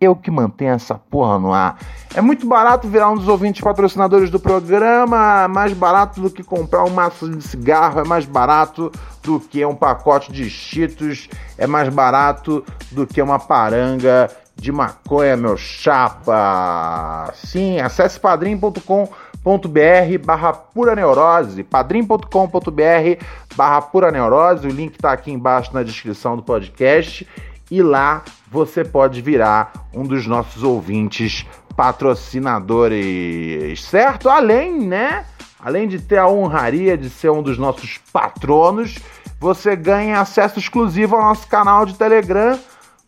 eu 0.00 0.16
que 0.16 0.30
mantenho 0.30 0.72
essa 0.72 0.94
porra 0.94 1.38
no 1.38 1.52
ar. 1.52 1.78
É 2.14 2.22
muito 2.22 2.46
barato 2.46 2.88
virar 2.88 3.10
um 3.10 3.16
dos 3.16 3.28
ouvintes 3.28 3.60
patrocinadores 3.60 4.30
do 4.30 4.40
programa, 4.40 5.46
mais 5.46 5.74
barato 5.74 6.20
do 6.20 6.30
que 6.30 6.42
comprar 6.42 6.84
um 6.84 6.90
maço 6.90 7.28
de 7.28 7.42
cigarro, 7.42 8.00
é 8.00 8.04
mais 8.04 8.24
barato 8.24 8.90
do 9.22 9.38
que 9.38 9.64
um 9.64 9.74
pacote 9.74 10.32
de 10.32 10.48
cheetos, 10.48 11.28
é 11.58 11.66
mais 11.66 11.88
barato 11.90 12.64
do 12.90 13.06
que 13.06 13.20
uma 13.20 13.38
paranga 13.38 14.30
de 14.56 14.72
maconha, 14.72 15.36
meu 15.36 15.56
chapa. 15.56 17.32
Sim, 17.34 17.78
acesse 17.80 18.18
padrim.com 18.18 19.08
padrim.com.br 19.42 20.24
barra 20.24 20.52
pura 20.52 20.94
neurose, 20.94 21.64
padrim.com.br 21.64 23.24
barra 23.56 23.82
pura 23.82 24.10
neurose, 24.10 24.66
o 24.66 24.70
link 24.70 24.94
está 24.94 25.12
aqui 25.12 25.32
embaixo 25.32 25.72
na 25.72 25.82
descrição 25.82 26.36
do 26.36 26.42
podcast 26.42 27.26
e 27.70 27.82
lá 27.82 28.22
você 28.50 28.84
pode 28.84 29.22
virar 29.22 29.72
um 29.94 30.04
dos 30.04 30.26
nossos 30.26 30.62
ouvintes 30.62 31.46
patrocinadores, 31.76 33.84
certo? 33.84 34.28
Além, 34.28 34.86
né? 34.86 35.24
Além 35.58 35.88
de 35.88 35.98
ter 36.00 36.18
a 36.18 36.28
honraria 36.28 36.96
de 36.96 37.08
ser 37.08 37.30
um 37.30 37.42
dos 37.42 37.58
nossos 37.58 37.98
patronos, 38.12 38.98
você 39.38 39.76
ganha 39.76 40.20
acesso 40.20 40.58
exclusivo 40.58 41.16
ao 41.16 41.22
nosso 41.22 41.46
canal 41.46 41.86
de 41.86 41.94
Telegram, 41.94 42.58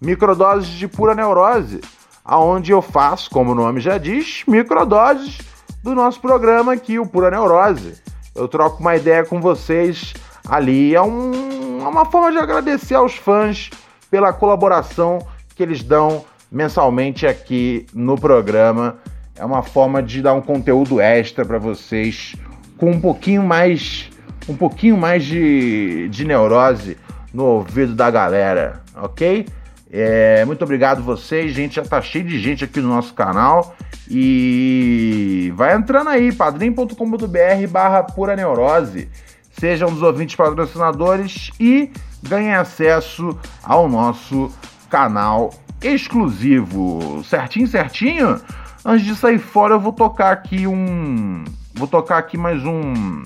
Microdoses 0.01 0.69
de 0.69 0.89
Pura 0.89 1.15
Neurose, 1.15 1.83
aonde 2.25 2.73
eu 2.73 2.81
faço, 2.81 3.29
como 3.31 3.53
o 3.53 3.55
nome 3.55 3.81
já 3.81 3.99
diz, 3.99 4.43
microdoses 4.47 5.52
do 5.83 5.95
nosso 5.95 6.21
programa 6.21 6.73
aqui, 6.73 6.99
o 6.99 7.07
Pura 7.07 7.31
Neurose. 7.31 8.01
Eu 8.35 8.47
troco 8.47 8.81
uma 8.81 8.97
ideia 8.97 9.25
com 9.25 9.41
vocês 9.41 10.15
ali. 10.49 10.95
É, 10.95 11.03
um, 11.03 11.83
é 11.83 11.89
uma 11.89 12.05
forma 12.05 12.31
de 12.31 12.39
agradecer 12.39 12.95
aos 12.95 13.15
fãs 13.15 13.71
pela 14.11 14.33
colaboração 14.33 15.19
que 15.57 15.63
eles 15.63 15.83
dão 15.83 16.25
mensalmente 16.51 17.27
aqui 17.27 17.87
no 17.93 18.17
programa. 18.17 18.99
É 19.37 19.45
uma 19.45 19.63
forma 19.63 20.03
de 20.03 20.23
dar 20.23 20.35
um 20.35 20.41
conteúdo 20.41 21.01
extra 21.01 21.45
para 21.45 21.59
vocês 21.59 22.37
com 22.77 22.91
um 22.91 23.01
pouquinho 23.01 23.43
mais 23.43 24.11
um 24.49 24.57
pouquinho 24.57 24.97
mais 24.97 25.25
de, 25.25 26.09
de 26.09 26.25
neurose 26.25 26.97
no 27.33 27.45
ouvido 27.45 27.95
da 27.95 28.11
galera, 28.11 28.83
ok? 28.97 29.47
É, 29.95 30.43
muito 30.47 30.65
obrigado 30.65 31.03
vocês, 31.03 31.53
gente. 31.53 31.77
Já 31.77 31.83
tá 31.83 32.01
cheio 32.01 32.25
de 32.25 32.41
gente 32.41 32.65
aqui 32.65 32.81
no 32.81 32.89
nosso 32.89 33.13
canal. 33.13 33.77
E 34.09 35.53
vai 35.55 35.77
entrando 35.77 36.09
aí, 36.09 36.33
padrim.com.br 36.33 37.69
barra 37.69 38.03
pura 38.03 38.35
neurose. 38.35 39.11
Sejam 39.59 39.93
dos 39.93 40.03
ouvintes 40.03 40.35
patrocinadores 40.35 41.51
e 41.61 41.93
ganhem 42.23 42.55
acesso 42.55 43.39
ao 43.63 43.87
nosso 43.87 44.51
canal 44.89 45.53
exclusivo. 45.83 47.23
Certinho, 47.25 47.67
certinho? 47.67 48.41
Antes 48.83 49.05
de 49.05 49.15
sair 49.15 49.39
fora, 49.39 49.75
eu 49.75 49.81
vou 49.81 49.93
tocar 49.93 50.33
aqui 50.33 50.67
um. 50.67 51.45
Vou 51.75 51.87
tocar 51.87 52.17
aqui 52.17 52.39
mais 52.39 52.65
um. 52.65 53.23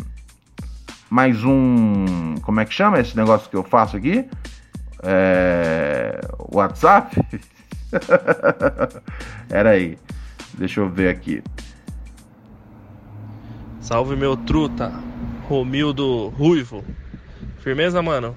Mais 1.09 1.45
um. 1.45 2.35
Como 2.43 2.59
é 2.59 2.65
que 2.65 2.75
chama 2.75 2.99
esse 2.99 3.17
negócio 3.17 3.49
que 3.49 3.57
eu 3.57 3.63
faço 3.63 3.97
aqui? 3.97 4.29
É. 5.03 6.21
WhatsApp? 6.53 7.21
Era 9.51 9.71
aí. 9.71 9.99
Deixa 10.55 10.81
eu 10.81 10.89
ver 10.89 11.09
aqui. 11.09 11.43
Salve 13.81 14.17
meu 14.17 14.37
truta, 14.37 14.93
Romildo 15.49 16.29
Ruivo. 16.31 16.85
Firmeza, 17.59 18.03
mano? 18.03 18.37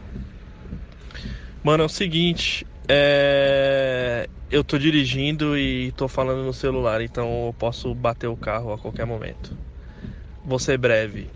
Mano, 1.63 1.83
é 1.83 1.85
o 1.85 1.89
seguinte, 1.89 2.67
é... 2.87 4.29
eu 4.51 4.63
tô 4.63 4.77
dirigindo 4.77 5.57
e 5.57 5.91
tô 5.93 6.07
falando 6.07 6.43
no 6.43 6.53
celular, 6.53 7.01
então 7.01 7.47
eu 7.47 7.55
posso 7.57 7.93
bater 7.95 8.27
o 8.27 8.37
carro 8.37 8.73
a 8.73 8.77
qualquer 8.77 9.05
momento. 9.05 9.57
Vou 10.45 10.59
ser 10.59 10.77
breve. 10.77 11.29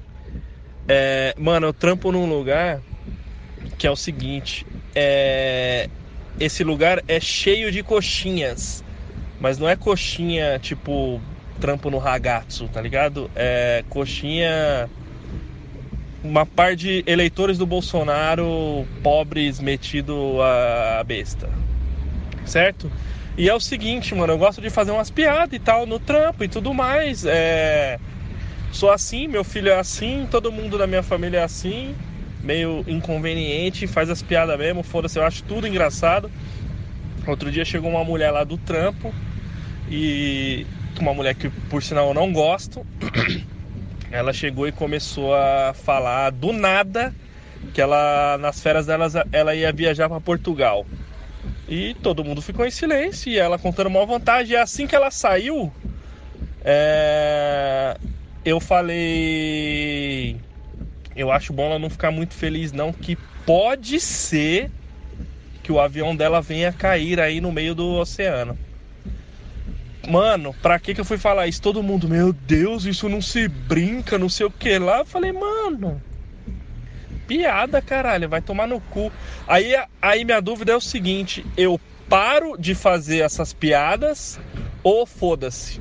É... 0.88 1.34
Mano, 1.38 1.68
eu 1.68 1.74
trampo 1.74 2.12
num 2.12 2.30
lugar 2.30 2.82
que 3.78 3.88
é 3.88 3.92
o 3.92 3.96
seguinte, 3.96 4.66
é... 4.96 5.89
esse 6.39 6.64
lugar 6.64 7.04
é 7.08 7.20
cheio 7.20 7.72
de 7.72 7.84
coxinhas, 7.84 8.84
mas 9.39 9.58
não 9.58 9.68
é 9.68 9.76
coxinha 9.76 10.60
tipo 10.60 11.22
trampo 11.60 11.89
no 11.89 11.98
ragazzo, 11.98 12.68
tá 12.68 12.82
ligado? 12.82 13.30
É 13.36 13.84
coxinha 13.89 14.89
uma 16.24 16.46
par 16.46 16.76
de 16.76 17.04
eleitores 17.06 17.58
do 17.58 17.66
Bolsonaro 17.66 18.88
pobres 19.04 19.60
metido 19.60 20.41
a 20.41 21.04
besta. 21.04 21.50
Certo? 22.46 22.91
E 23.38 23.50
é 23.50 23.54
o 23.54 23.60
seguinte, 23.60 24.14
mano, 24.14 24.34
eu 24.34 24.38
gosto 24.38 24.62
de 24.62 24.70
fazer 24.70 24.91
umas 24.91 25.10
piadas 25.10 25.54
e 25.54 25.60
tal 25.60 25.86
no 25.86 26.00
trampo 26.00 26.44
e 26.44 26.48
tudo 26.48 26.74
mais. 26.74 27.26
É... 27.26 28.00
Sou 28.72 28.91
assim, 28.91 29.28
meu 29.28 29.44
filho 29.44 29.70
é 29.70 29.80
assim, 29.80 30.28
todo 30.30 30.52
mundo 30.52 30.78
da 30.78 30.88
minha 30.88 31.04
família 31.04 31.39
é 31.39 31.44
assim, 31.44 31.96
meio 32.44 32.84
inconveniente, 32.88 33.88
faz 33.88 34.10
as 34.10 34.22
piadas 34.22 34.58
mesmo, 34.58 34.84
foda-se, 34.84 35.18
eu 35.18 35.26
acho 35.26 35.44
tudo 35.44 35.66
engraçado. 35.66 36.30
Outro 37.26 37.50
dia 37.50 37.64
chegou 37.64 37.89
uma 37.89 38.04
mulher 38.04 38.32
lá 38.32 38.44
do 38.44 38.58
trampo 38.58 39.14
e 39.89 40.68
uma 41.00 41.14
mulher 41.14 41.36
que 41.36 41.50
por 41.50 41.82
sinal 41.82 42.10
eu 42.10 42.14
não 42.14 42.32
gosto. 42.34 42.86
ela 44.12 44.34
chegou 44.34 44.68
e 44.68 44.72
começou 44.72 45.34
a 45.34 45.74
falar 45.74 46.32
do 46.32 46.52
nada 46.52 47.14
que 47.74 47.82
ela 47.82 48.38
nas 48.39 48.62
férias 48.62 48.86
dela 48.86 49.08
ela 49.32 49.56
ia 49.56 49.72
viajar 49.72 50.10
para 50.10 50.20
Portugal. 50.20 50.86
E 51.68 51.96
todo 51.96 52.24
mundo 52.24 52.41
ficou 52.41 52.66
em 52.66 52.72
silêncio 52.72 53.32
e 53.32 53.39
ela 53.39 53.58
contando 53.58 53.88
uma 53.88 54.06
vantagem. 54.06 54.54
E 54.54 54.58
assim 54.58 54.86
que 54.86 54.96
ela 54.96 55.10
saiu, 55.10 55.72
é... 56.64 57.98
eu 58.44 58.60
falei. 58.60 60.38
Eu 61.16 61.32
acho 61.32 61.53
bom 61.53 61.66
ela 61.66 61.80
não 61.80 61.89
ficar 61.89 62.11
muito 62.11 62.34
feliz, 62.34 62.72
não, 62.72 62.91
que 62.91 63.16
pode 63.45 63.99
ser 63.99 64.70
que 65.61 65.72
o 65.72 65.80
avião 65.80 66.16
dela 66.16 66.41
venha 66.41 66.74
cair 66.74 67.20
aí 67.20 67.39
no 67.39 67.51
meio 67.51 67.74
do 67.74 67.95
oceano. 67.95 68.57
Mano, 70.07 70.53
pra 70.61 70.78
que 70.80 70.93
que 70.93 70.99
eu 70.99 71.05
fui 71.05 71.18
falar 71.18 71.47
isso? 71.47 71.61
Todo 71.61 71.82
mundo, 71.82 72.09
meu 72.09 72.34
Deus, 72.34 72.86
isso 72.86 73.07
não 73.07 73.22
se 73.22 73.47
brinca, 73.47 74.18
não 74.18 74.28
sei 74.28 74.45
o 74.45 74.51
que 74.51 74.78
lá. 74.78 74.99
Eu 74.99 75.05
falei, 75.05 75.32
mano, 75.32 76.01
piada, 77.26 77.82
caralho, 77.82 78.28
vai 78.28 78.41
tomar 78.41 78.68
no 78.68 78.82
cu. 78.82 79.11
Aí, 79.47 79.74
aí 80.01 80.26
minha 80.26 80.41
dúvida 80.41 80.74
é 80.74 80.76
o 80.76 80.82
seguinte: 80.82 81.45
eu 81.55 81.80
paro 82.09 82.57
de 82.57 82.76
fazer 82.76 83.20
essas 83.20 83.53
piadas 83.53 84.39
ou 84.84 85.05
foda-se? 85.05 85.80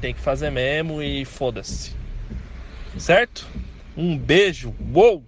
Tem 0.00 0.12
que 0.12 0.20
fazer 0.20 0.50
mesmo 0.50 1.00
e 1.00 1.24
foda-se. 1.24 1.92
Certo? 2.98 3.46
Um 3.96 4.18
beijo. 4.18 4.74
Uou! 4.94 5.24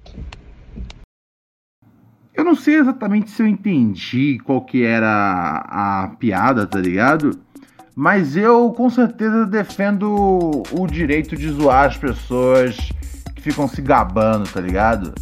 Eu 2.35 2.45
não 2.45 2.55
sei 2.55 2.77
exatamente 2.77 3.31
se 3.31 3.43
eu 3.43 3.47
entendi 3.47 4.39
qual 4.45 4.61
que 4.61 4.85
era 4.85 5.09
a, 5.09 6.05
a 6.05 6.09
piada, 6.09 6.67
tá 6.67 6.79
ligado? 6.79 7.39
Mas 7.97 8.37
eu 8.37 8.71
com 8.73 8.89
certeza 8.89 9.45
defendo 9.45 10.63
o 10.71 10.87
direito 10.87 11.37
de 11.37 11.49
zoar 11.51 11.87
as 11.87 11.97
pessoas 11.97 12.77
que 13.35 13.43
ficam 13.43 13.67
se 13.67 13.83
gabando, 13.83 14.49
tá 14.49 14.61
ligado? 14.61 15.13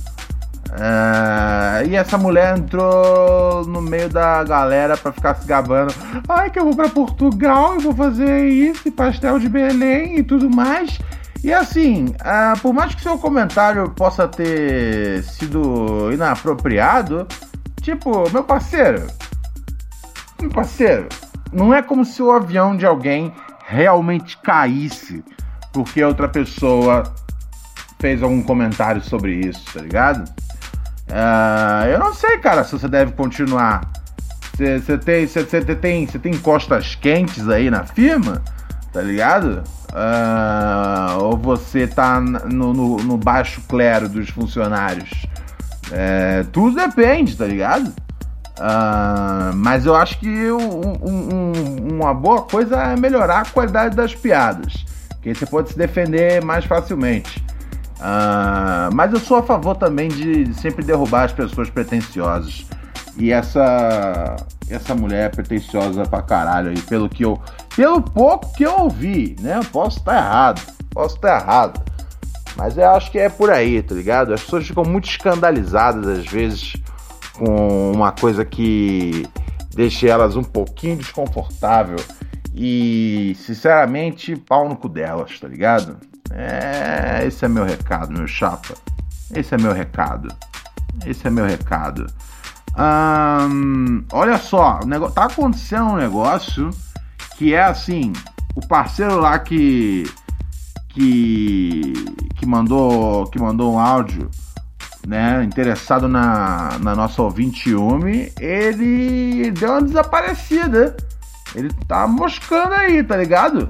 É... 0.73 1.87
E 1.87 1.97
essa 1.97 2.19
mulher 2.19 2.59
entrou 2.59 3.65
no 3.67 3.81
meio 3.81 4.11
da 4.11 4.45
galera 4.45 4.97
pra 4.97 5.13
ficar 5.13 5.35
se 5.37 5.47
gabando. 5.47 5.95
Ai, 6.29 6.51
que 6.51 6.59
eu 6.59 6.65
vou 6.65 6.77
pra 6.77 6.89
Portugal 6.89 7.77
e 7.77 7.83
vou 7.83 7.95
fazer 7.95 8.47
isso, 8.47 8.91
pastel 8.93 9.39
de 9.39 9.49
Belém 9.49 10.19
e 10.19 10.23
tudo 10.23 10.51
mais. 10.51 10.99
E 11.47 11.55
assim, 11.55 12.07
uh, 12.07 12.61
por 12.61 12.75
mais 12.75 12.93
que 12.93 13.01
seu 13.01 13.17
comentário 13.17 13.89
possa 13.91 14.27
ter 14.27 15.23
sido 15.23 16.11
inapropriado, 16.13 17.25
tipo, 17.81 18.29
meu 18.33 18.43
parceiro, 18.43 19.07
meu 20.41 20.51
parceiro, 20.51 21.09
não 21.53 21.73
é 21.73 21.81
como 21.81 22.05
se 22.05 22.21
o 22.21 22.33
avião 22.33 22.77
de 22.77 22.85
alguém 22.85 23.33
realmente 23.65 24.37
caísse 24.39 25.23
porque 25.73 26.03
outra 26.03 26.29
pessoa 26.29 27.15
fez 28.01 28.25
algum 28.25 28.43
comentário 28.43 29.01
sobre 29.01 29.35
isso, 29.35 29.65
tá 29.73 29.83
ligado? 29.83 30.29
Uh, 31.09 31.87
eu 31.93 32.01
não 32.01 32.13
sei, 32.13 32.39
cara, 32.39 32.65
se 32.65 32.73
você 32.73 32.89
deve 32.89 33.13
continuar. 33.13 33.89
Você 34.57 34.99
tem, 34.99 35.29
tem, 35.77 36.07
tem 36.07 36.39
costas 36.39 36.97
quentes 36.97 37.49
aí 37.49 37.71
na 37.71 37.85
firma, 37.85 38.43
tá 38.97 39.03
ligado? 39.03 39.63
Uh, 39.93 41.23
ou 41.23 41.37
você 41.37 41.87
tá 41.87 42.19
no, 42.19 42.73
no, 42.73 42.97
no, 42.97 43.19
baixo 43.19 43.61
clero 43.69 44.09
dos 44.09 44.31
funcionários? 44.31 45.11
É, 45.93 46.47
tudo 46.51 46.77
depende, 46.77 47.37
tá 47.37 47.45
ligado? 47.45 47.89
Uh, 48.59 49.55
mas 49.55 49.85
eu 49.85 49.95
acho 49.95 50.19
que 50.19 50.51
um, 50.51 50.81
um, 51.05 51.93
uma 51.93 52.15
boa 52.15 52.41
coisa 52.41 52.77
é 52.85 52.97
melhorar 52.97 53.41
a 53.41 53.45
qualidade 53.45 53.95
das 53.95 54.15
piadas. 54.15 54.87
Que 55.21 55.35
você 55.35 55.45
pode 55.45 55.71
se 55.71 55.77
defender 55.77 56.43
mais 56.43 56.65
facilmente. 56.65 57.45
Uh, 57.99 58.95
mas 58.95 59.13
eu 59.13 59.21
sou 59.21 59.37
a 59.37 59.43
favor 59.43 59.77
também 59.77 60.09
de 60.09 60.55
sempre 60.55 60.83
derrubar 60.83 61.25
as 61.25 61.33
pessoas 61.33 61.69
pretensiosas. 61.69 62.65
E 63.19 63.33
essa 63.33 64.37
essa 64.69 64.95
mulher 64.95 65.27
é 65.27 65.29
pretensiosa 65.29 66.05
pra 66.05 66.23
caralho 66.23 66.71
aí, 66.71 66.81
pelo 66.83 67.09
que 67.09 67.25
eu. 67.25 67.41
Pelo 67.75 68.03
pouco 68.03 68.53
que 68.55 68.65
eu 68.65 68.81
ouvi, 68.81 69.37
né? 69.41 69.61
Posso 69.71 69.99
estar 69.99 70.17
errado. 70.17 70.61
Posso 70.91 71.17
estar 71.17 71.41
errado. 71.41 71.81
Mas 72.57 72.77
eu 72.77 72.91
acho 72.91 73.11
que 73.11 73.19
é 73.19 73.29
por 73.29 73.51
aí, 73.51 73.83
tá 73.83 73.95
ligado? 73.95 74.33
As 74.33 74.43
pessoas 74.43 74.67
ficam 74.67 74.85
muito 74.85 75.09
escandalizadas 75.09 76.07
às 76.07 76.27
vezes 76.27 76.75
com 77.35 77.93
uma 77.95 78.13
coisa 78.13 78.45
que 78.45 79.27
deixe 79.75 80.09
elas 80.09 80.37
um 80.37 80.43
pouquinho 80.43 80.97
desconfortável 80.97 81.99
e, 82.55 83.37
sinceramente, 83.39 84.35
pau 84.35 84.67
no 84.67 84.75
cu 84.75 84.89
delas, 84.89 85.39
tá 85.39 85.47
ligado? 85.47 85.99
É, 86.33 87.27
esse 87.27 87.45
é 87.45 87.49
meu 87.49 87.65
recado, 87.65 88.11
meu 88.11 88.27
chapa. 88.27 88.75
Esse 89.35 89.55
é 89.55 89.59
meu 89.59 89.73
recado. 89.73 90.35
Esse 91.05 91.27
é 91.27 91.31
meu 91.31 91.45
recado. 91.45 92.07
Olha 94.13 94.39
só, 94.39 94.81
negócio, 94.85 95.15
tá 95.15 95.25
acontecendo 95.25 95.93
um 95.93 95.97
negócio 95.97 96.71
que 97.37 97.55
é 97.55 97.63
assim, 97.63 98.13
o 98.55 98.67
parceiro 98.67 99.19
lá 99.19 99.39
que 99.39 100.05
que 100.91 101.93
que 102.37 102.47
mandou 102.47 103.27
que 103.27 103.39
mandou 103.39 103.75
um 103.75 103.79
áudio 103.79 104.31
né, 105.07 105.45
interessado 105.45 106.09
na, 106.09 106.79
na 106.81 106.97
nossa 106.97 107.23
ouvinte 107.23 107.71
Yumi, 107.71 108.33
ele 108.41 109.53
deu 109.53 109.71
uma 109.71 109.83
desaparecida. 109.83 110.97
Ele 111.55 111.71
tá 111.87 112.09
moscando 112.09 112.75
aí, 112.75 113.03
tá 113.05 113.17
ligado? 113.17 113.69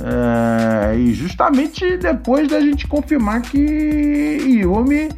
É, 0.00 0.96
e 0.96 1.12
justamente 1.12 1.96
depois 1.96 2.46
da 2.48 2.60
gente 2.60 2.86
confirmar 2.86 3.42
que 3.42 3.58
Yumi 3.58 5.08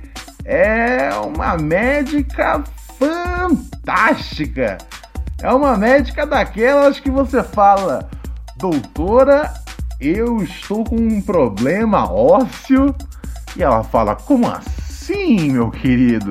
é 0.45 1.11
uma 1.17 1.59
médica 1.59 2.65
fantástica. 3.01 4.77
É 5.43 5.51
uma 5.53 5.77
médica 5.77 6.27
daquelas 6.27 7.01
que 7.01 7.11
você 7.11 7.43
fala, 7.43 8.09
doutora, 8.59 9.51
eu 9.99 10.43
estou 10.43 10.85
com 10.85 10.97
um 10.97 11.23
problema 11.23 12.13
ósseo. 12.13 12.95
E 13.57 13.63
ela 13.63 13.83
fala, 13.83 14.15
como 14.15 14.47
assim? 14.47 14.81
Sim, 15.11 15.51
meu 15.51 15.71
querido. 15.73 16.31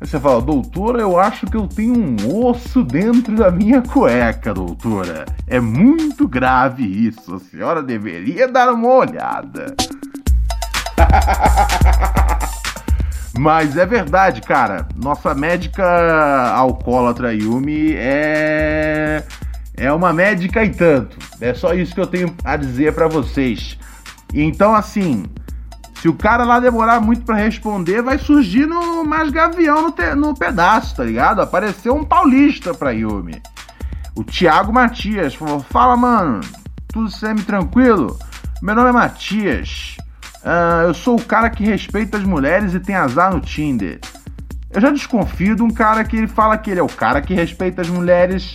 Aí 0.00 0.06
você 0.06 0.18
fala, 0.18 0.42
doutora, 0.42 1.00
eu 1.00 1.16
acho 1.16 1.46
que 1.46 1.56
eu 1.56 1.68
tenho 1.68 1.94
um 1.96 2.44
osso 2.44 2.82
dentro 2.82 3.36
da 3.36 3.52
minha 3.52 3.82
cueca, 3.82 4.52
doutora. 4.52 5.26
É 5.46 5.60
muito 5.60 6.26
grave 6.26 6.82
isso. 6.82 7.36
A 7.36 7.38
senhora 7.38 7.82
deveria 7.82 8.48
dar 8.48 8.72
uma 8.72 8.88
olhada. 8.88 9.76
Mas 13.40 13.74
é 13.74 13.86
verdade, 13.86 14.42
cara. 14.42 14.86
Nossa 14.94 15.34
médica 15.34 15.82
alcoólatra 16.52 17.32
Yumi 17.32 17.94
é. 17.96 19.24
É 19.78 19.90
uma 19.90 20.12
médica 20.12 20.62
e 20.62 20.68
tanto. 20.68 21.16
É 21.40 21.54
só 21.54 21.72
isso 21.72 21.94
que 21.94 22.00
eu 22.02 22.06
tenho 22.06 22.36
a 22.44 22.54
dizer 22.54 22.92
para 22.92 23.08
vocês. 23.08 23.78
Então, 24.34 24.74
assim, 24.74 25.24
se 25.94 26.06
o 26.06 26.12
cara 26.12 26.44
lá 26.44 26.60
demorar 26.60 27.00
muito 27.00 27.24
para 27.24 27.36
responder, 27.36 28.02
vai 28.02 28.18
surgir 28.18 28.66
no 28.66 29.04
mais 29.04 29.30
gavião 29.30 29.84
no, 29.84 29.90
te, 29.90 30.14
no 30.14 30.34
pedaço, 30.34 30.96
tá 30.96 31.04
ligado? 31.04 31.40
Apareceu 31.40 31.94
um 31.94 32.04
paulista 32.04 32.74
pra 32.74 32.90
Yumi. 32.90 33.40
O 34.14 34.22
Thiago 34.22 34.70
Matias 34.70 35.34
falou: 35.34 35.60
Fala, 35.60 35.96
mano, 35.96 36.42
tudo 36.92 37.08
semi-tranquilo? 37.08 38.18
Meu 38.60 38.74
nome 38.74 38.90
é 38.90 38.92
Matias. 38.92 39.96
Ah, 40.44 40.84
eu 40.86 40.94
sou 40.94 41.16
o 41.16 41.22
cara 41.22 41.50
que 41.50 41.64
respeita 41.64 42.16
as 42.16 42.24
mulheres 42.24 42.74
e 42.74 42.80
tem 42.80 42.94
azar 42.94 43.32
no 43.32 43.40
Tinder. 43.40 44.00
Eu 44.70 44.80
já 44.80 44.90
desconfio 44.90 45.56
de 45.56 45.62
um 45.62 45.70
cara 45.70 46.04
que 46.04 46.16
ele 46.16 46.28
fala 46.28 46.56
que 46.56 46.70
ele 46.70 46.80
é 46.80 46.82
o 46.82 46.88
cara 46.88 47.20
que 47.20 47.34
respeita 47.34 47.82
as 47.82 47.88
mulheres. 47.88 48.54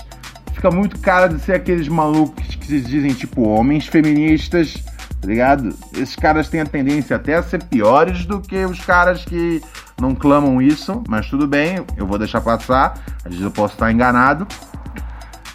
Fica 0.54 0.72
muito 0.72 0.98
cara 1.00 1.28
de 1.28 1.40
ser 1.40 1.54
aqueles 1.54 1.88
malucos 1.88 2.56
que 2.56 2.66
se 2.66 2.82
dizem 2.82 3.14
tipo 3.14 3.48
homens 3.48 3.86
feministas, 3.86 4.74
tá 5.22 5.28
ligado? 5.28 5.76
Esses 5.94 6.16
caras 6.16 6.50
têm 6.50 6.62
a 6.62 6.66
tendência 6.66 7.18
até 7.18 7.36
a 7.36 7.44
ser 7.44 7.64
piores 7.64 8.26
do 8.26 8.40
que 8.40 8.66
os 8.66 8.80
caras 8.80 9.26
que 9.26 9.62
não 10.00 10.16
clamam 10.16 10.62
isso, 10.62 11.04
mas 11.08 11.30
tudo 11.30 11.46
bem, 11.48 11.86
eu 11.98 12.08
vou 12.08 12.18
deixar 12.18 12.42
passar. 12.42 12.98
Às 13.24 13.32
vezes 13.32 13.42
eu 13.42 13.52
posso 13.52 13.74
estar 13.74 13.92
enganado. 13.92 14.48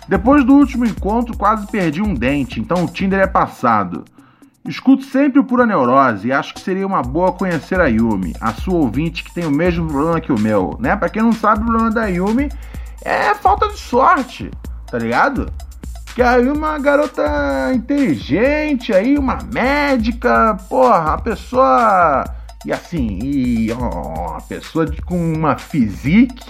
Depois 0.06 0.44
do 0.44 0.54
último 0.54 0.84
encontro, 0.84 1.36
quase 1.36 1.66
perdi 1.68 2.02
um 2.02 2.14
dente, 2.14 2.60
então 2.60 2.84
o 2.84 2.88
Tinder 2.88 3.20
é 3.20 3.26
passado. 3.26 4.04
Escuto 4.68 5.04
sempre 5.04 5.40
o 5.40 5.44
Pura 5.44 5.66
Neurose 5.66 6.28
e 6.28 6.32
acho 6.32 6.52
que 6.52 6.60
seria 6.60 6.86
uma 6.86 7.02
boa 7.02 7.32
conhecer 7.32 7.80
a 7.80 7.86
Yumi, 7.86 8.34
a 8.40 8.52
sua 8.52 8.74
ouvinte 8.74 9.24
que 9.24 9.32
tem 9.32 9.46
o 9.46 9.50
mesmo 9.50 9.88
problema 9.88 10.20
que 10.20 10.32
o 10.32 10.38
meu, 10.38 10.76
né? 10.78 10.94
Pra 10.94 11.08
quem 11.08 11.22
não 11.22 11.32
sabe, 11.32 11.62
o 11.62 11.66
problema 11.66 11.90
da 11.90 12.06
Yumi 12.06 12.50
é 13.02 13.34
falta 13.34 13.68
de 13.68 13.78
sorte, 13.78 14.50
tá 14.86 14.98
ligado? 14.98 15.50
Que 16.14 16.22
a 16.22 16.36
Yumi 16.36 16.50
é 16.50 16.52
uma 16.52 16.78
garota 16.78 17.72
inteligente 17.74 18.92
aí, 18.92 19.16
uma 19.16 19.38
médica, 19.52 20.56
porra, 20.68 21.14
a 21.14 21.18
pessoa. 21.18 22.24
E 22.64 22.72
assim, 22.72 23.18
e 23.22 23.72
ó, 23.72 24.36
a 24.36 24.40
pessoa 24.42 24.84
de, 24.84 25.00
com 25.00 25.16
uma 25.16 25.56
physique, 25.56 26.44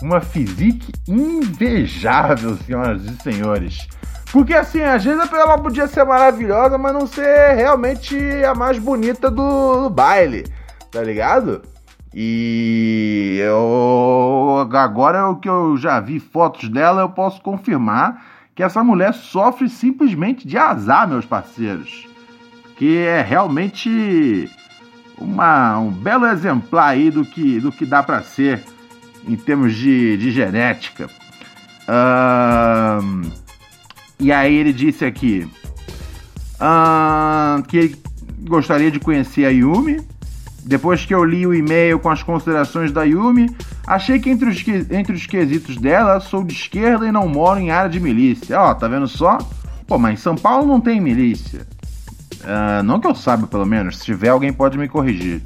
uma 0.00 0.20
physique 0.20 0.92
invejável, 1.08 2.56
senhoras 2.58 3.04
e 3.04 3.16
senhores. 3.22 3.88
Porque 4.30 4.54
assim, 4.54 4.82
às 4.82 5.04
vezes 5.04 5.32
ela 5.32 5.58
podia 5.58 5.88
ser 5.88 6.04
maravilhosa, 6.04 6.78
mas 6.78 6.92
não 6.92 7.06
ser 7.06 7.54
realmente 7.54 8.16
a 8.44 8.54
mais 8.54 8.78
bonita 8.78 9.30
do, 9.30 9.82
do 9.82 9.90
baile, 9.90 10.44
tá 10.92 11.02
ligado? 11.02 11.62
E 12.14 13.38
eu 13.40 14.68
agora 14.72 15.28
o 15.28 15.36
que 15.36 15.48
eu 15.48 15.76
já 15.76 15.98
vi 15.98 16.20
fotos 16.20 16.68
dela, 16.68 17.02
eu 17.02 17.08
posso 17.08 17.42
confirmar 17.42 18.22
que 18.54 18.62
essa 18.62 18.82
mulher 18.82 19.12
sofre 19.12 19.68
simplesmente 19.68 20.46
de 20.46 20.56
azar, 20.56 21.08
meus 21.08 21.26
parceiros. 21.26 22.06
Que 22.76 22.98
é 22.98 23.22
realmente 23.22 24.50
uma, 25.20 25.78
um 25.78 25.90
belo 25.90 26.26
exemplar 26.26 26.90
aí 26.90 27.10
do 27.10 27.24
que, 27.24 27.60
do 27.60 27.70
que 27.70 27.84
dá 27.84 28.02
para 28.02 28.22
ser 28.22 28.62
em 29.26 29.36
termos 29.36 29.74
de, 29.74 30.16
de 30.16 30.30
genética. 30.30 31.08
Uh, 31.88 33.30
e 34.20 34.32
aí 34.32 34.54
ele 34.54 34.72
disse 34.72 35.04
aqui 35.04 35.48
uh, 36.60 37.62
que 37.64 37.76
ele 37.76 37.96
gostaria 38.40 38.90
de 38.90 38.98
conhecer 39.00 39.44
a 39.44 39.50
Yumi. 39.50 40.00
Depois 40.64 41.04
que 41.06 41.14
eu 41.14 41.24
li 41.24 41.46
o 41.46 41.54
e-mail 41.54 41.98
com 41.98 42.10
as 42.10 42.22
considerações 42.22 42.92
da 42.92 43.02
Yumi, 43.02 43.48
achei 43.86 44.18
que 44.18 44.28
entre 44.28 44.50
os, 44.50 44.68
entre 44.90 45.14
os 45.14 45.24
quesitos 45.24 45.78
dela, 45.78 46.20
sou 46.20 46.44
de 46.44 46.52
esquerda 46.52 47.06
e 47.06 47.12
não 47.12 47.26
moro 47.26 47.58
em 47.58 47.70
área 47.70 47.88
de 47.88 47.98
milícia. 47.98 48.60
Ó, 48.60 48.74
tá 48.74 48.86
vendo 48.86 49.08
só? 49.08 49.38
Pô, 49.86 49.96
mas 49.96 50.18
em 50.18 50.22
São 50.22 50.36
Paulo 50.36 50.66
não 50.66 50.78
tem 50.78 51.00
milícia. 51.00 51.66
Uh, 52.40 52.82
não 52.82 53.00
que 53.00 53.06
eu 53.06 53.14
saiba, 53.14 53.46
pelo 53.46 53.66
menos. 53.66 53.98
Se 53.98 54.04
tiver, 54.04 54.28
alguém 54.28 54.52
pode 54.52 54.78
me 54.78 54.88
corrigir. 54.88 55.42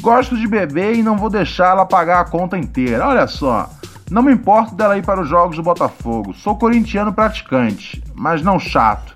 Gosto 0.00 0.36
de 0.36 0.46
beber 0.46 0.94
e 0.94 1.02
não 1.02 1.16
vou 1.16 1.28
deixar 1.30 1.70
ela 1.70 1.86
pagar 1.86 2.20
a 2.20 2.24
conta 2.24 2.56
inteira. 2.56 3.06
Olha 3.06 3.26
só. 3.26 3.68
Não 4.10 4.22
me 4.22 4.32
importo 4.32 4.74
dela 4.74 4.96
ir 4.96 5.04
para 5.04 5.20
os 5.20 5.28
jogos 5.28 5.56
do 5.56 5.62
Botafogo. 5.62 6.32
Sou 6.34 6.56
corintiano 6.56 7.12
praticante, 7.12 8.02
mas 8.14 8.42
não 8.42 8.58
chato. 8.58 9.12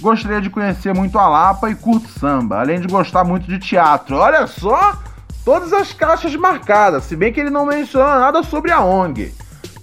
Gostaria 0.00 0.40
de 0.40 0.50
conhecer 0.50 0.92
muito 0.92 1.16
a 1.18 1.28
Lapa 1.28 1.70
e 1.70 1.76
curto 1.76 2.08
samba, 2.08 2.60
além 2.60 2.80
de 2.80 2.88
gostar 2.88 3.22
muito 3.22 3.46
de 3.46 3.58
teatro. 3.58 4.16
Olha 4.16 4.46
só, 4.48 4.98
todas 5.44 5.72
as 5.72 5.92
caixas 5.92 6.34
marcadas, 6.34 7.04
se 7.04 7.14
bem 7.14 7.32
que 7.32 7.38
ele 7.38 7.50
não 7.50 7.66
menciona 7.66 8.18
nada 8.18 8.42
sobre 8.42 8.72
a 8.72 8.80
ONG, 8.80 9.32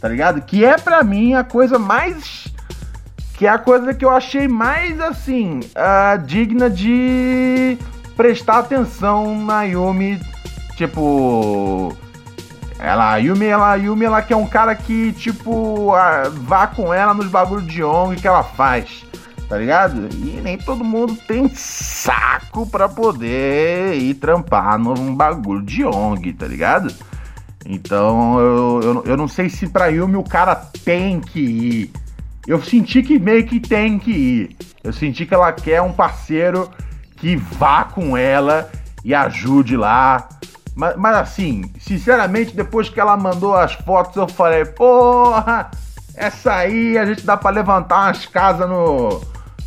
tá 0.01 0.09
ligado? 0.09 0.41
Que 0.41 0.65
é 0.65 0.77
para 0.77 1.03
mim 1.03 1.35
a 1.35 1.43
coisa 1.43 1.79
mais 1.79 2.53
que 3.39 3.47
é 3.47 3.49
a 3.49 3.57
coisa 3.57 3.93
que 3.93 4.03
eu 4.03 4.09
achei 4.09 4.49
mais 4.49 4.99
assim 4.99 5.61
uh, 5.61 6.21
digna 6.25 6.69
de 6.69 7.77
prestar 8.17 8.59
atenção 8.59 9.41
na 9.45 9.63
Yumi, 9.63 10.19
tipo 10.75 11.95
ela, 12.77 13.13
a 13.13 13.15
Yumi, 13.15 13.45
ela, 13.45 13.71
a 13.71 13.75
Yumi, 13.75 14.03
ela 14.03 14.21
quer 14.21 14.35
um 14.35 14.45
cara 14.45 14.75
que, 14.75 15.13
tipo, 15.13 15.93
vá 16.43 16.67
com 16.67 16.93
ela 16.93 17.13
nos 17.13 17.27
bagulhos 17.27 17.65
de 17.65 17.81
ONG 17.81 18.19
que 18.19 18.27
ela 18.27 18.43
faz, 18.43 19.05
tá 19.47 19.57
ligado? 19.57 20.09
E 20.13 20.41
nem 20.43 20.57
todo 20.57 20.83
mundo 20.83 21.15
tem 21.25 21.49
saco 21.55 22.67
pra 22.67 22.89
poder 22.89 23.95
ir 23.95 24.15
trampar 24.15 24.77
num 24.77 25.15
bagulho 25.15 25.61
de 25.61 25.85
ONG, 25.85 26.33
tá 26.33 26.45
ligado? 26.45 26.93
Então, 27.65 28.37
eu, 28.37 28.81
eu, 28.81 29.03
eu 29.05 29.17
não 29.17 29.29
sei 29.29 29.49
se 29.49 29.65
pra 29.65 29.87
Yumi 29.87 30.17
o 30.17 30.23
cara 30.23 30.55
tem 30.83 31.21
que 31.21 31.39
ir. 31.39 32.08
Eu 32.49 32.59
senti 32.59 33.03
que 33.03 33.19
meio 33.19 33.45
que 33.45 33.59
tem 33.59 33.99
que 33.99 34.09
ir. 34.09 34.57
Eu 34.83 34.91
senti 34.91 35.23
que 35.23 35.35
ela 35.35 35.53
quer 35.53 35.83
um 35.83 35.93
parceiro 35.93 36.67
que 37.17 37.35
vá 37.35 37.83
com 37.83 38.17
ela 38.17 38.71
e 39.05 39.13
ajude 39.13 39.77
lá, 39.77 40.27
mas, 40.75 40.95
mas 40.95 41.15
assim, 41.15 41.71
sinceramente, 41.79 42.55
depois 42.55 42.89
que 42.89 42.99
ela 42.99 43.15
mandou 43.15 43.55
as 43.55 43.73
fotos, 43.73 44.15
eu 44.15 44.27
falei, 44.27 44.65
porra, 44.65 45.69
essa 46.15 46.55
aí 46.55 46.97
a 46.97 47.05
gente 47.05 47.23
dá 47.23 47.37
pra 47.37 47.51
levantar 47.51 48.07
umas 48.07 48.25
casas 48.25 48.67
no. 48.67 49.21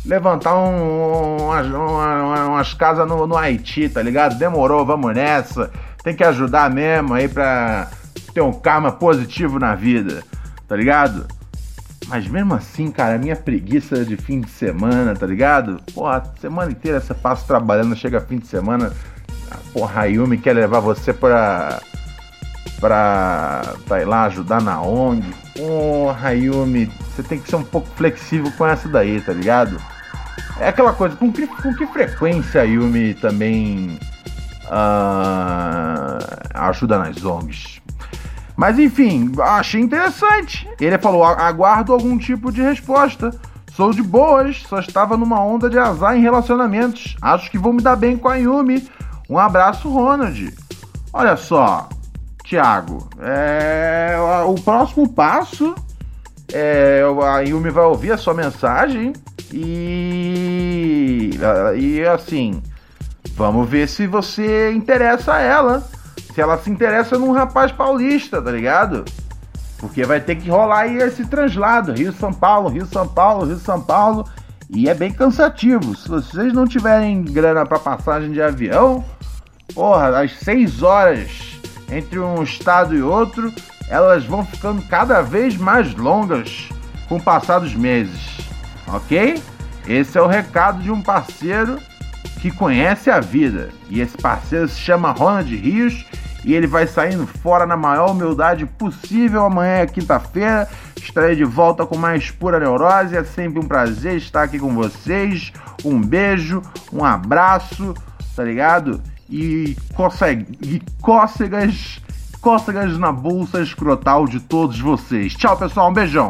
Levantar 0.05 0.53
um, 0.53 1.37
umas, 1.37 1.65
uma, 1.67 2.45
umas 2.47 2.73
casas 2.73 3.07
no, 3.07 3.25
no 3.25 3.37
Haiti, 3.37 3.87
tá 3.87 4.01
ligado? 4.01 4.37
Demorou, 4.37 4.85
vamos 4.85 5.15
nessa. 5.15 5.71
Tem 6.03 6.13
que 6.13 6.23
ajudar 6.25 6.69
mesmo 6.69 7.13
aí 7.13 7.29
pra 7.29 7.87
ter 8.33 8.41
um 8.41 8.51
karma 8.51 8.91
positivo 8.91 9.57
na 9.57 9.73
vida, 9.73 10.21
tá 10.67 10.75
ligado? 10.75 11.25
Mas 12.07 12.27
mesmo 12.27 12.53
assim, 12.53 12.91
cara, 12.91 13.15
a 13.15 13.17
minha 13.17 13.35
preguiça 13.35 14.05
de 14.05 14.17
fim 14.17 14.41
de 14.41 14.49
semana, 14.49 15.15
tá 15.15 15.25
ligado? 15.25 15.81
Porra, 15.93 16.23
semana 16.39 16.71
inteira 16.71 16.99
você 16.99 17.13
passa 17.13 17.45
trabalhando, 17.45 17.95
chega 17.95 18.19
fim 18.19 18.37
de 18.37 18.47
semana, 18.47 18.91
porra, 19.73 20.01
a 20.01 20.05
Yumi 20.05 20.37
quer 20.37 20.53
levar 20.53 20.79
você 20.79 21.13
pra. 21.13 21.79
pra. 22.79 23.75
ir 24.01 24.05
lá 24.05 24.25
ajudar 24.25 24.61
na 24.61 24.81
ONG. 24.81 25.23
Porra, 25.55 26.33
Yumi, 26.33 26.91
você 27.13 27.23
tem 27.23 27.39
que 27.39 27.49
ser 27.49 27.55
um 27.55 27.63
pouco 27.63 27.87
flexível 27.95 28.51
com 28.57 28.65
essa 28.65 28.87
daí, 28.87 29.21
tá 29.21 29.33
ligado? 29.33 29.79
É 30.59 30.67
aquela 30.67 30.93
coisa, 30.93 31.15
com 31.15 31.31
que, 31.31 31.47
com 31.47 31.73
que 31.73 31.85
frequência 31.87 32.61
a 32.61 32.63
Yumi 32.63 33.15
também 33.15 33.99
uh, 34.65 36.17
ajuda 36.53 36.99
nas 36.99 37.23
ONGs? 37.23 37.81
Mas 38.55 38.77
enfim, 38.77 39.31
achei 39.39 39.81
interessante. 39.81 40.67
Ele 40.79 40.97
falou: 40.97 41.23
aguardo 41.23 41.93
algum 41.93 42.17
tipo 42.17 42.51
de 42.51 42.61
resposta. 42.61 43.31
Sou 43.73 43.91
de 43.91 44.03
boas, 44.03 44.61
só 44.69 44.79
estava 44.79 45.17
numa 45.17 45.43
onda 45.43 45.67
de 45.67 45.79
azar 45.79 46.15
em 46.15 46.21
relacionamentos. 46.21 47.15
Acho 47.19 47.49
que 47.49 47.57
vou 47.57 47.73
me 47.73 47.81
dar 47.81 47.95
bem 47.95 48.15
com 48.15 48.29
a 48.29 48.35
Yumi. 48.35 48.87
Um 49.27 49.39
abraço, 49.39 49.89
Ronald. 49.89 50.53
Olha 51.11 51.35
só, 51.35 51.89
Thiago, 52.43 53.09
é, 53.19 54.15
o 54.45 54.53
próximo 54.55 55.09
passo 55.09 55.73
é, 56.53 57.01
a 57.23 57.39
Yumi 57.39 57.71
vai 57.71 57.85
ouvir 57.85 58.11
a 58.11 58.17
sua 58.17 58.33
mensagem 58.35 59.13
e, 59.51 61.31
e 61.75 62.03
assim, 62.05 62.61
vamos 63.35 63.67
ver 63.67 63.87
se 63.87 64.05
você 64.05 64.71
interessa 64.71 65.33
a 65.33 65.39
ela. 65.39 65.83
Se 66.33 66.41
ela 66.41 66.57
se 66.57 66.69
interessa 66.69 67.17
num 67.17 67.31
rapaz 67.31 67.71
paulista, 67.71 68.41
tá 68.41 68.51
ligado? 68.51 69.05
Porque 69.77 70.03
vai 70.05 70.19
ter 70.19 70.35
que 70.35 70.49
rolar 70.49 70.81
aí 70.81 70.97
esse 70.97 71.25
translado, 71.25 71.91
Rio-São 71.91 72.33
Paulo, 72.33 72.69
Rio-São 72.69 73.07
Paulo, 73.07 73.45
Rio-São 73.45 73.81
Paulo. 73.81 74.25
E 74.69 74.89
é 74.89 74.93
bem 74.95 75.11
cansativo. 75.11 75.95
Se 75.95 76.09
vocês 76.09 76.51
não 76.53 76.65
tiverem 76.65 77.23
grana 77.23 77.65
para 77.65 77.77
passagem 77.77 78.31
de 78.31 78.41
avião, 78.41 79.05
porra, 79.75 80.21
as 80.21 80.39
seis 80.39 80.81
horas 80.81 81.59
entre 81.91 82.17
um 82.17 82.41
estado 82.41 82.95
e 82.95 83.01
outro, 83.01 83.53
elas 83.87 84.25
vão 84.25 84.43
ficando 84.43 84.81
cada 84.83 85.21
vez 85.21 85.55
mais 85.55 85.93
longas 85.93 86.69
com 87.07 87.17
o 87.17 87.21
passar 87.21 87.59
dos 87.59 87.75
meses. 87.75 88.37
Ok? 88.87 89.39
Esse 89.87 90.17
é 90.17 90.21
o 90.21 90.27
recado 90.27 90.81
de 90.81 90.89
um 90.89 91.01
parceiro 91.01 91.77
que 92.41 92.49
conhece 92.49 93.11
a 93.11 93.19
vida. 93.19 93.69
E 93.89 94.01
esse 94.01 94.17
parceiro 94.17 94.67
se 94.67 94.79
chama 94.79 95.11
Ronald 95.11 95.55
Rios 95.55 96.05
e 96.43 96.53
ele 96.53 96.67
vai 96.67 96.87
saindo 96.87 97.25
fora 97.25 97.65
na 97.65 97.77
maior 97.77 98.11
humildade 98.11 98.65
possível. 98.65 99.45
Amanhã 99.45 99.77
é 99.77 99.87
quinta-feira, 99.87 100.67
estarei 100.97 101.35
de 101.35 101.43
volta 101.43 101.85
com 101.85 101.97
mais 101.97 102.31
pura 102.31 102.59
neurose. 102.59 103.15
É 103.15 103.23
sempre 103.23 103.59
um 103.59 103.67
prazer 103.67 104.17
estar 104.17 104.43
aqui 104.43 104.59
com 104.59 104.73
vocês. 104.73 105.51
Um 105.83 106.01
beijo, 106.01 106.61
um 106.91 107.03
abraço, 107.03 107.93
tá 108.35 108.43
ligado? 108.43 109.01
E, 109.29 109.75
consegue, 109.95 110.45
e 110.61 110.81
cócegas, 111.01 112.01
cócegas 112.41 112.97
na 112.97 113.11
bolsa 113.11 113.61
escrotal 113.61 114.25
de 114.27 114.39
todos 114.39 114.79
vocês. 114.79 115.33
Tchau, 115.33 115.57
pessoal, 115.57 115.89
um 115.89 115.93
beijão. 115.93 116.29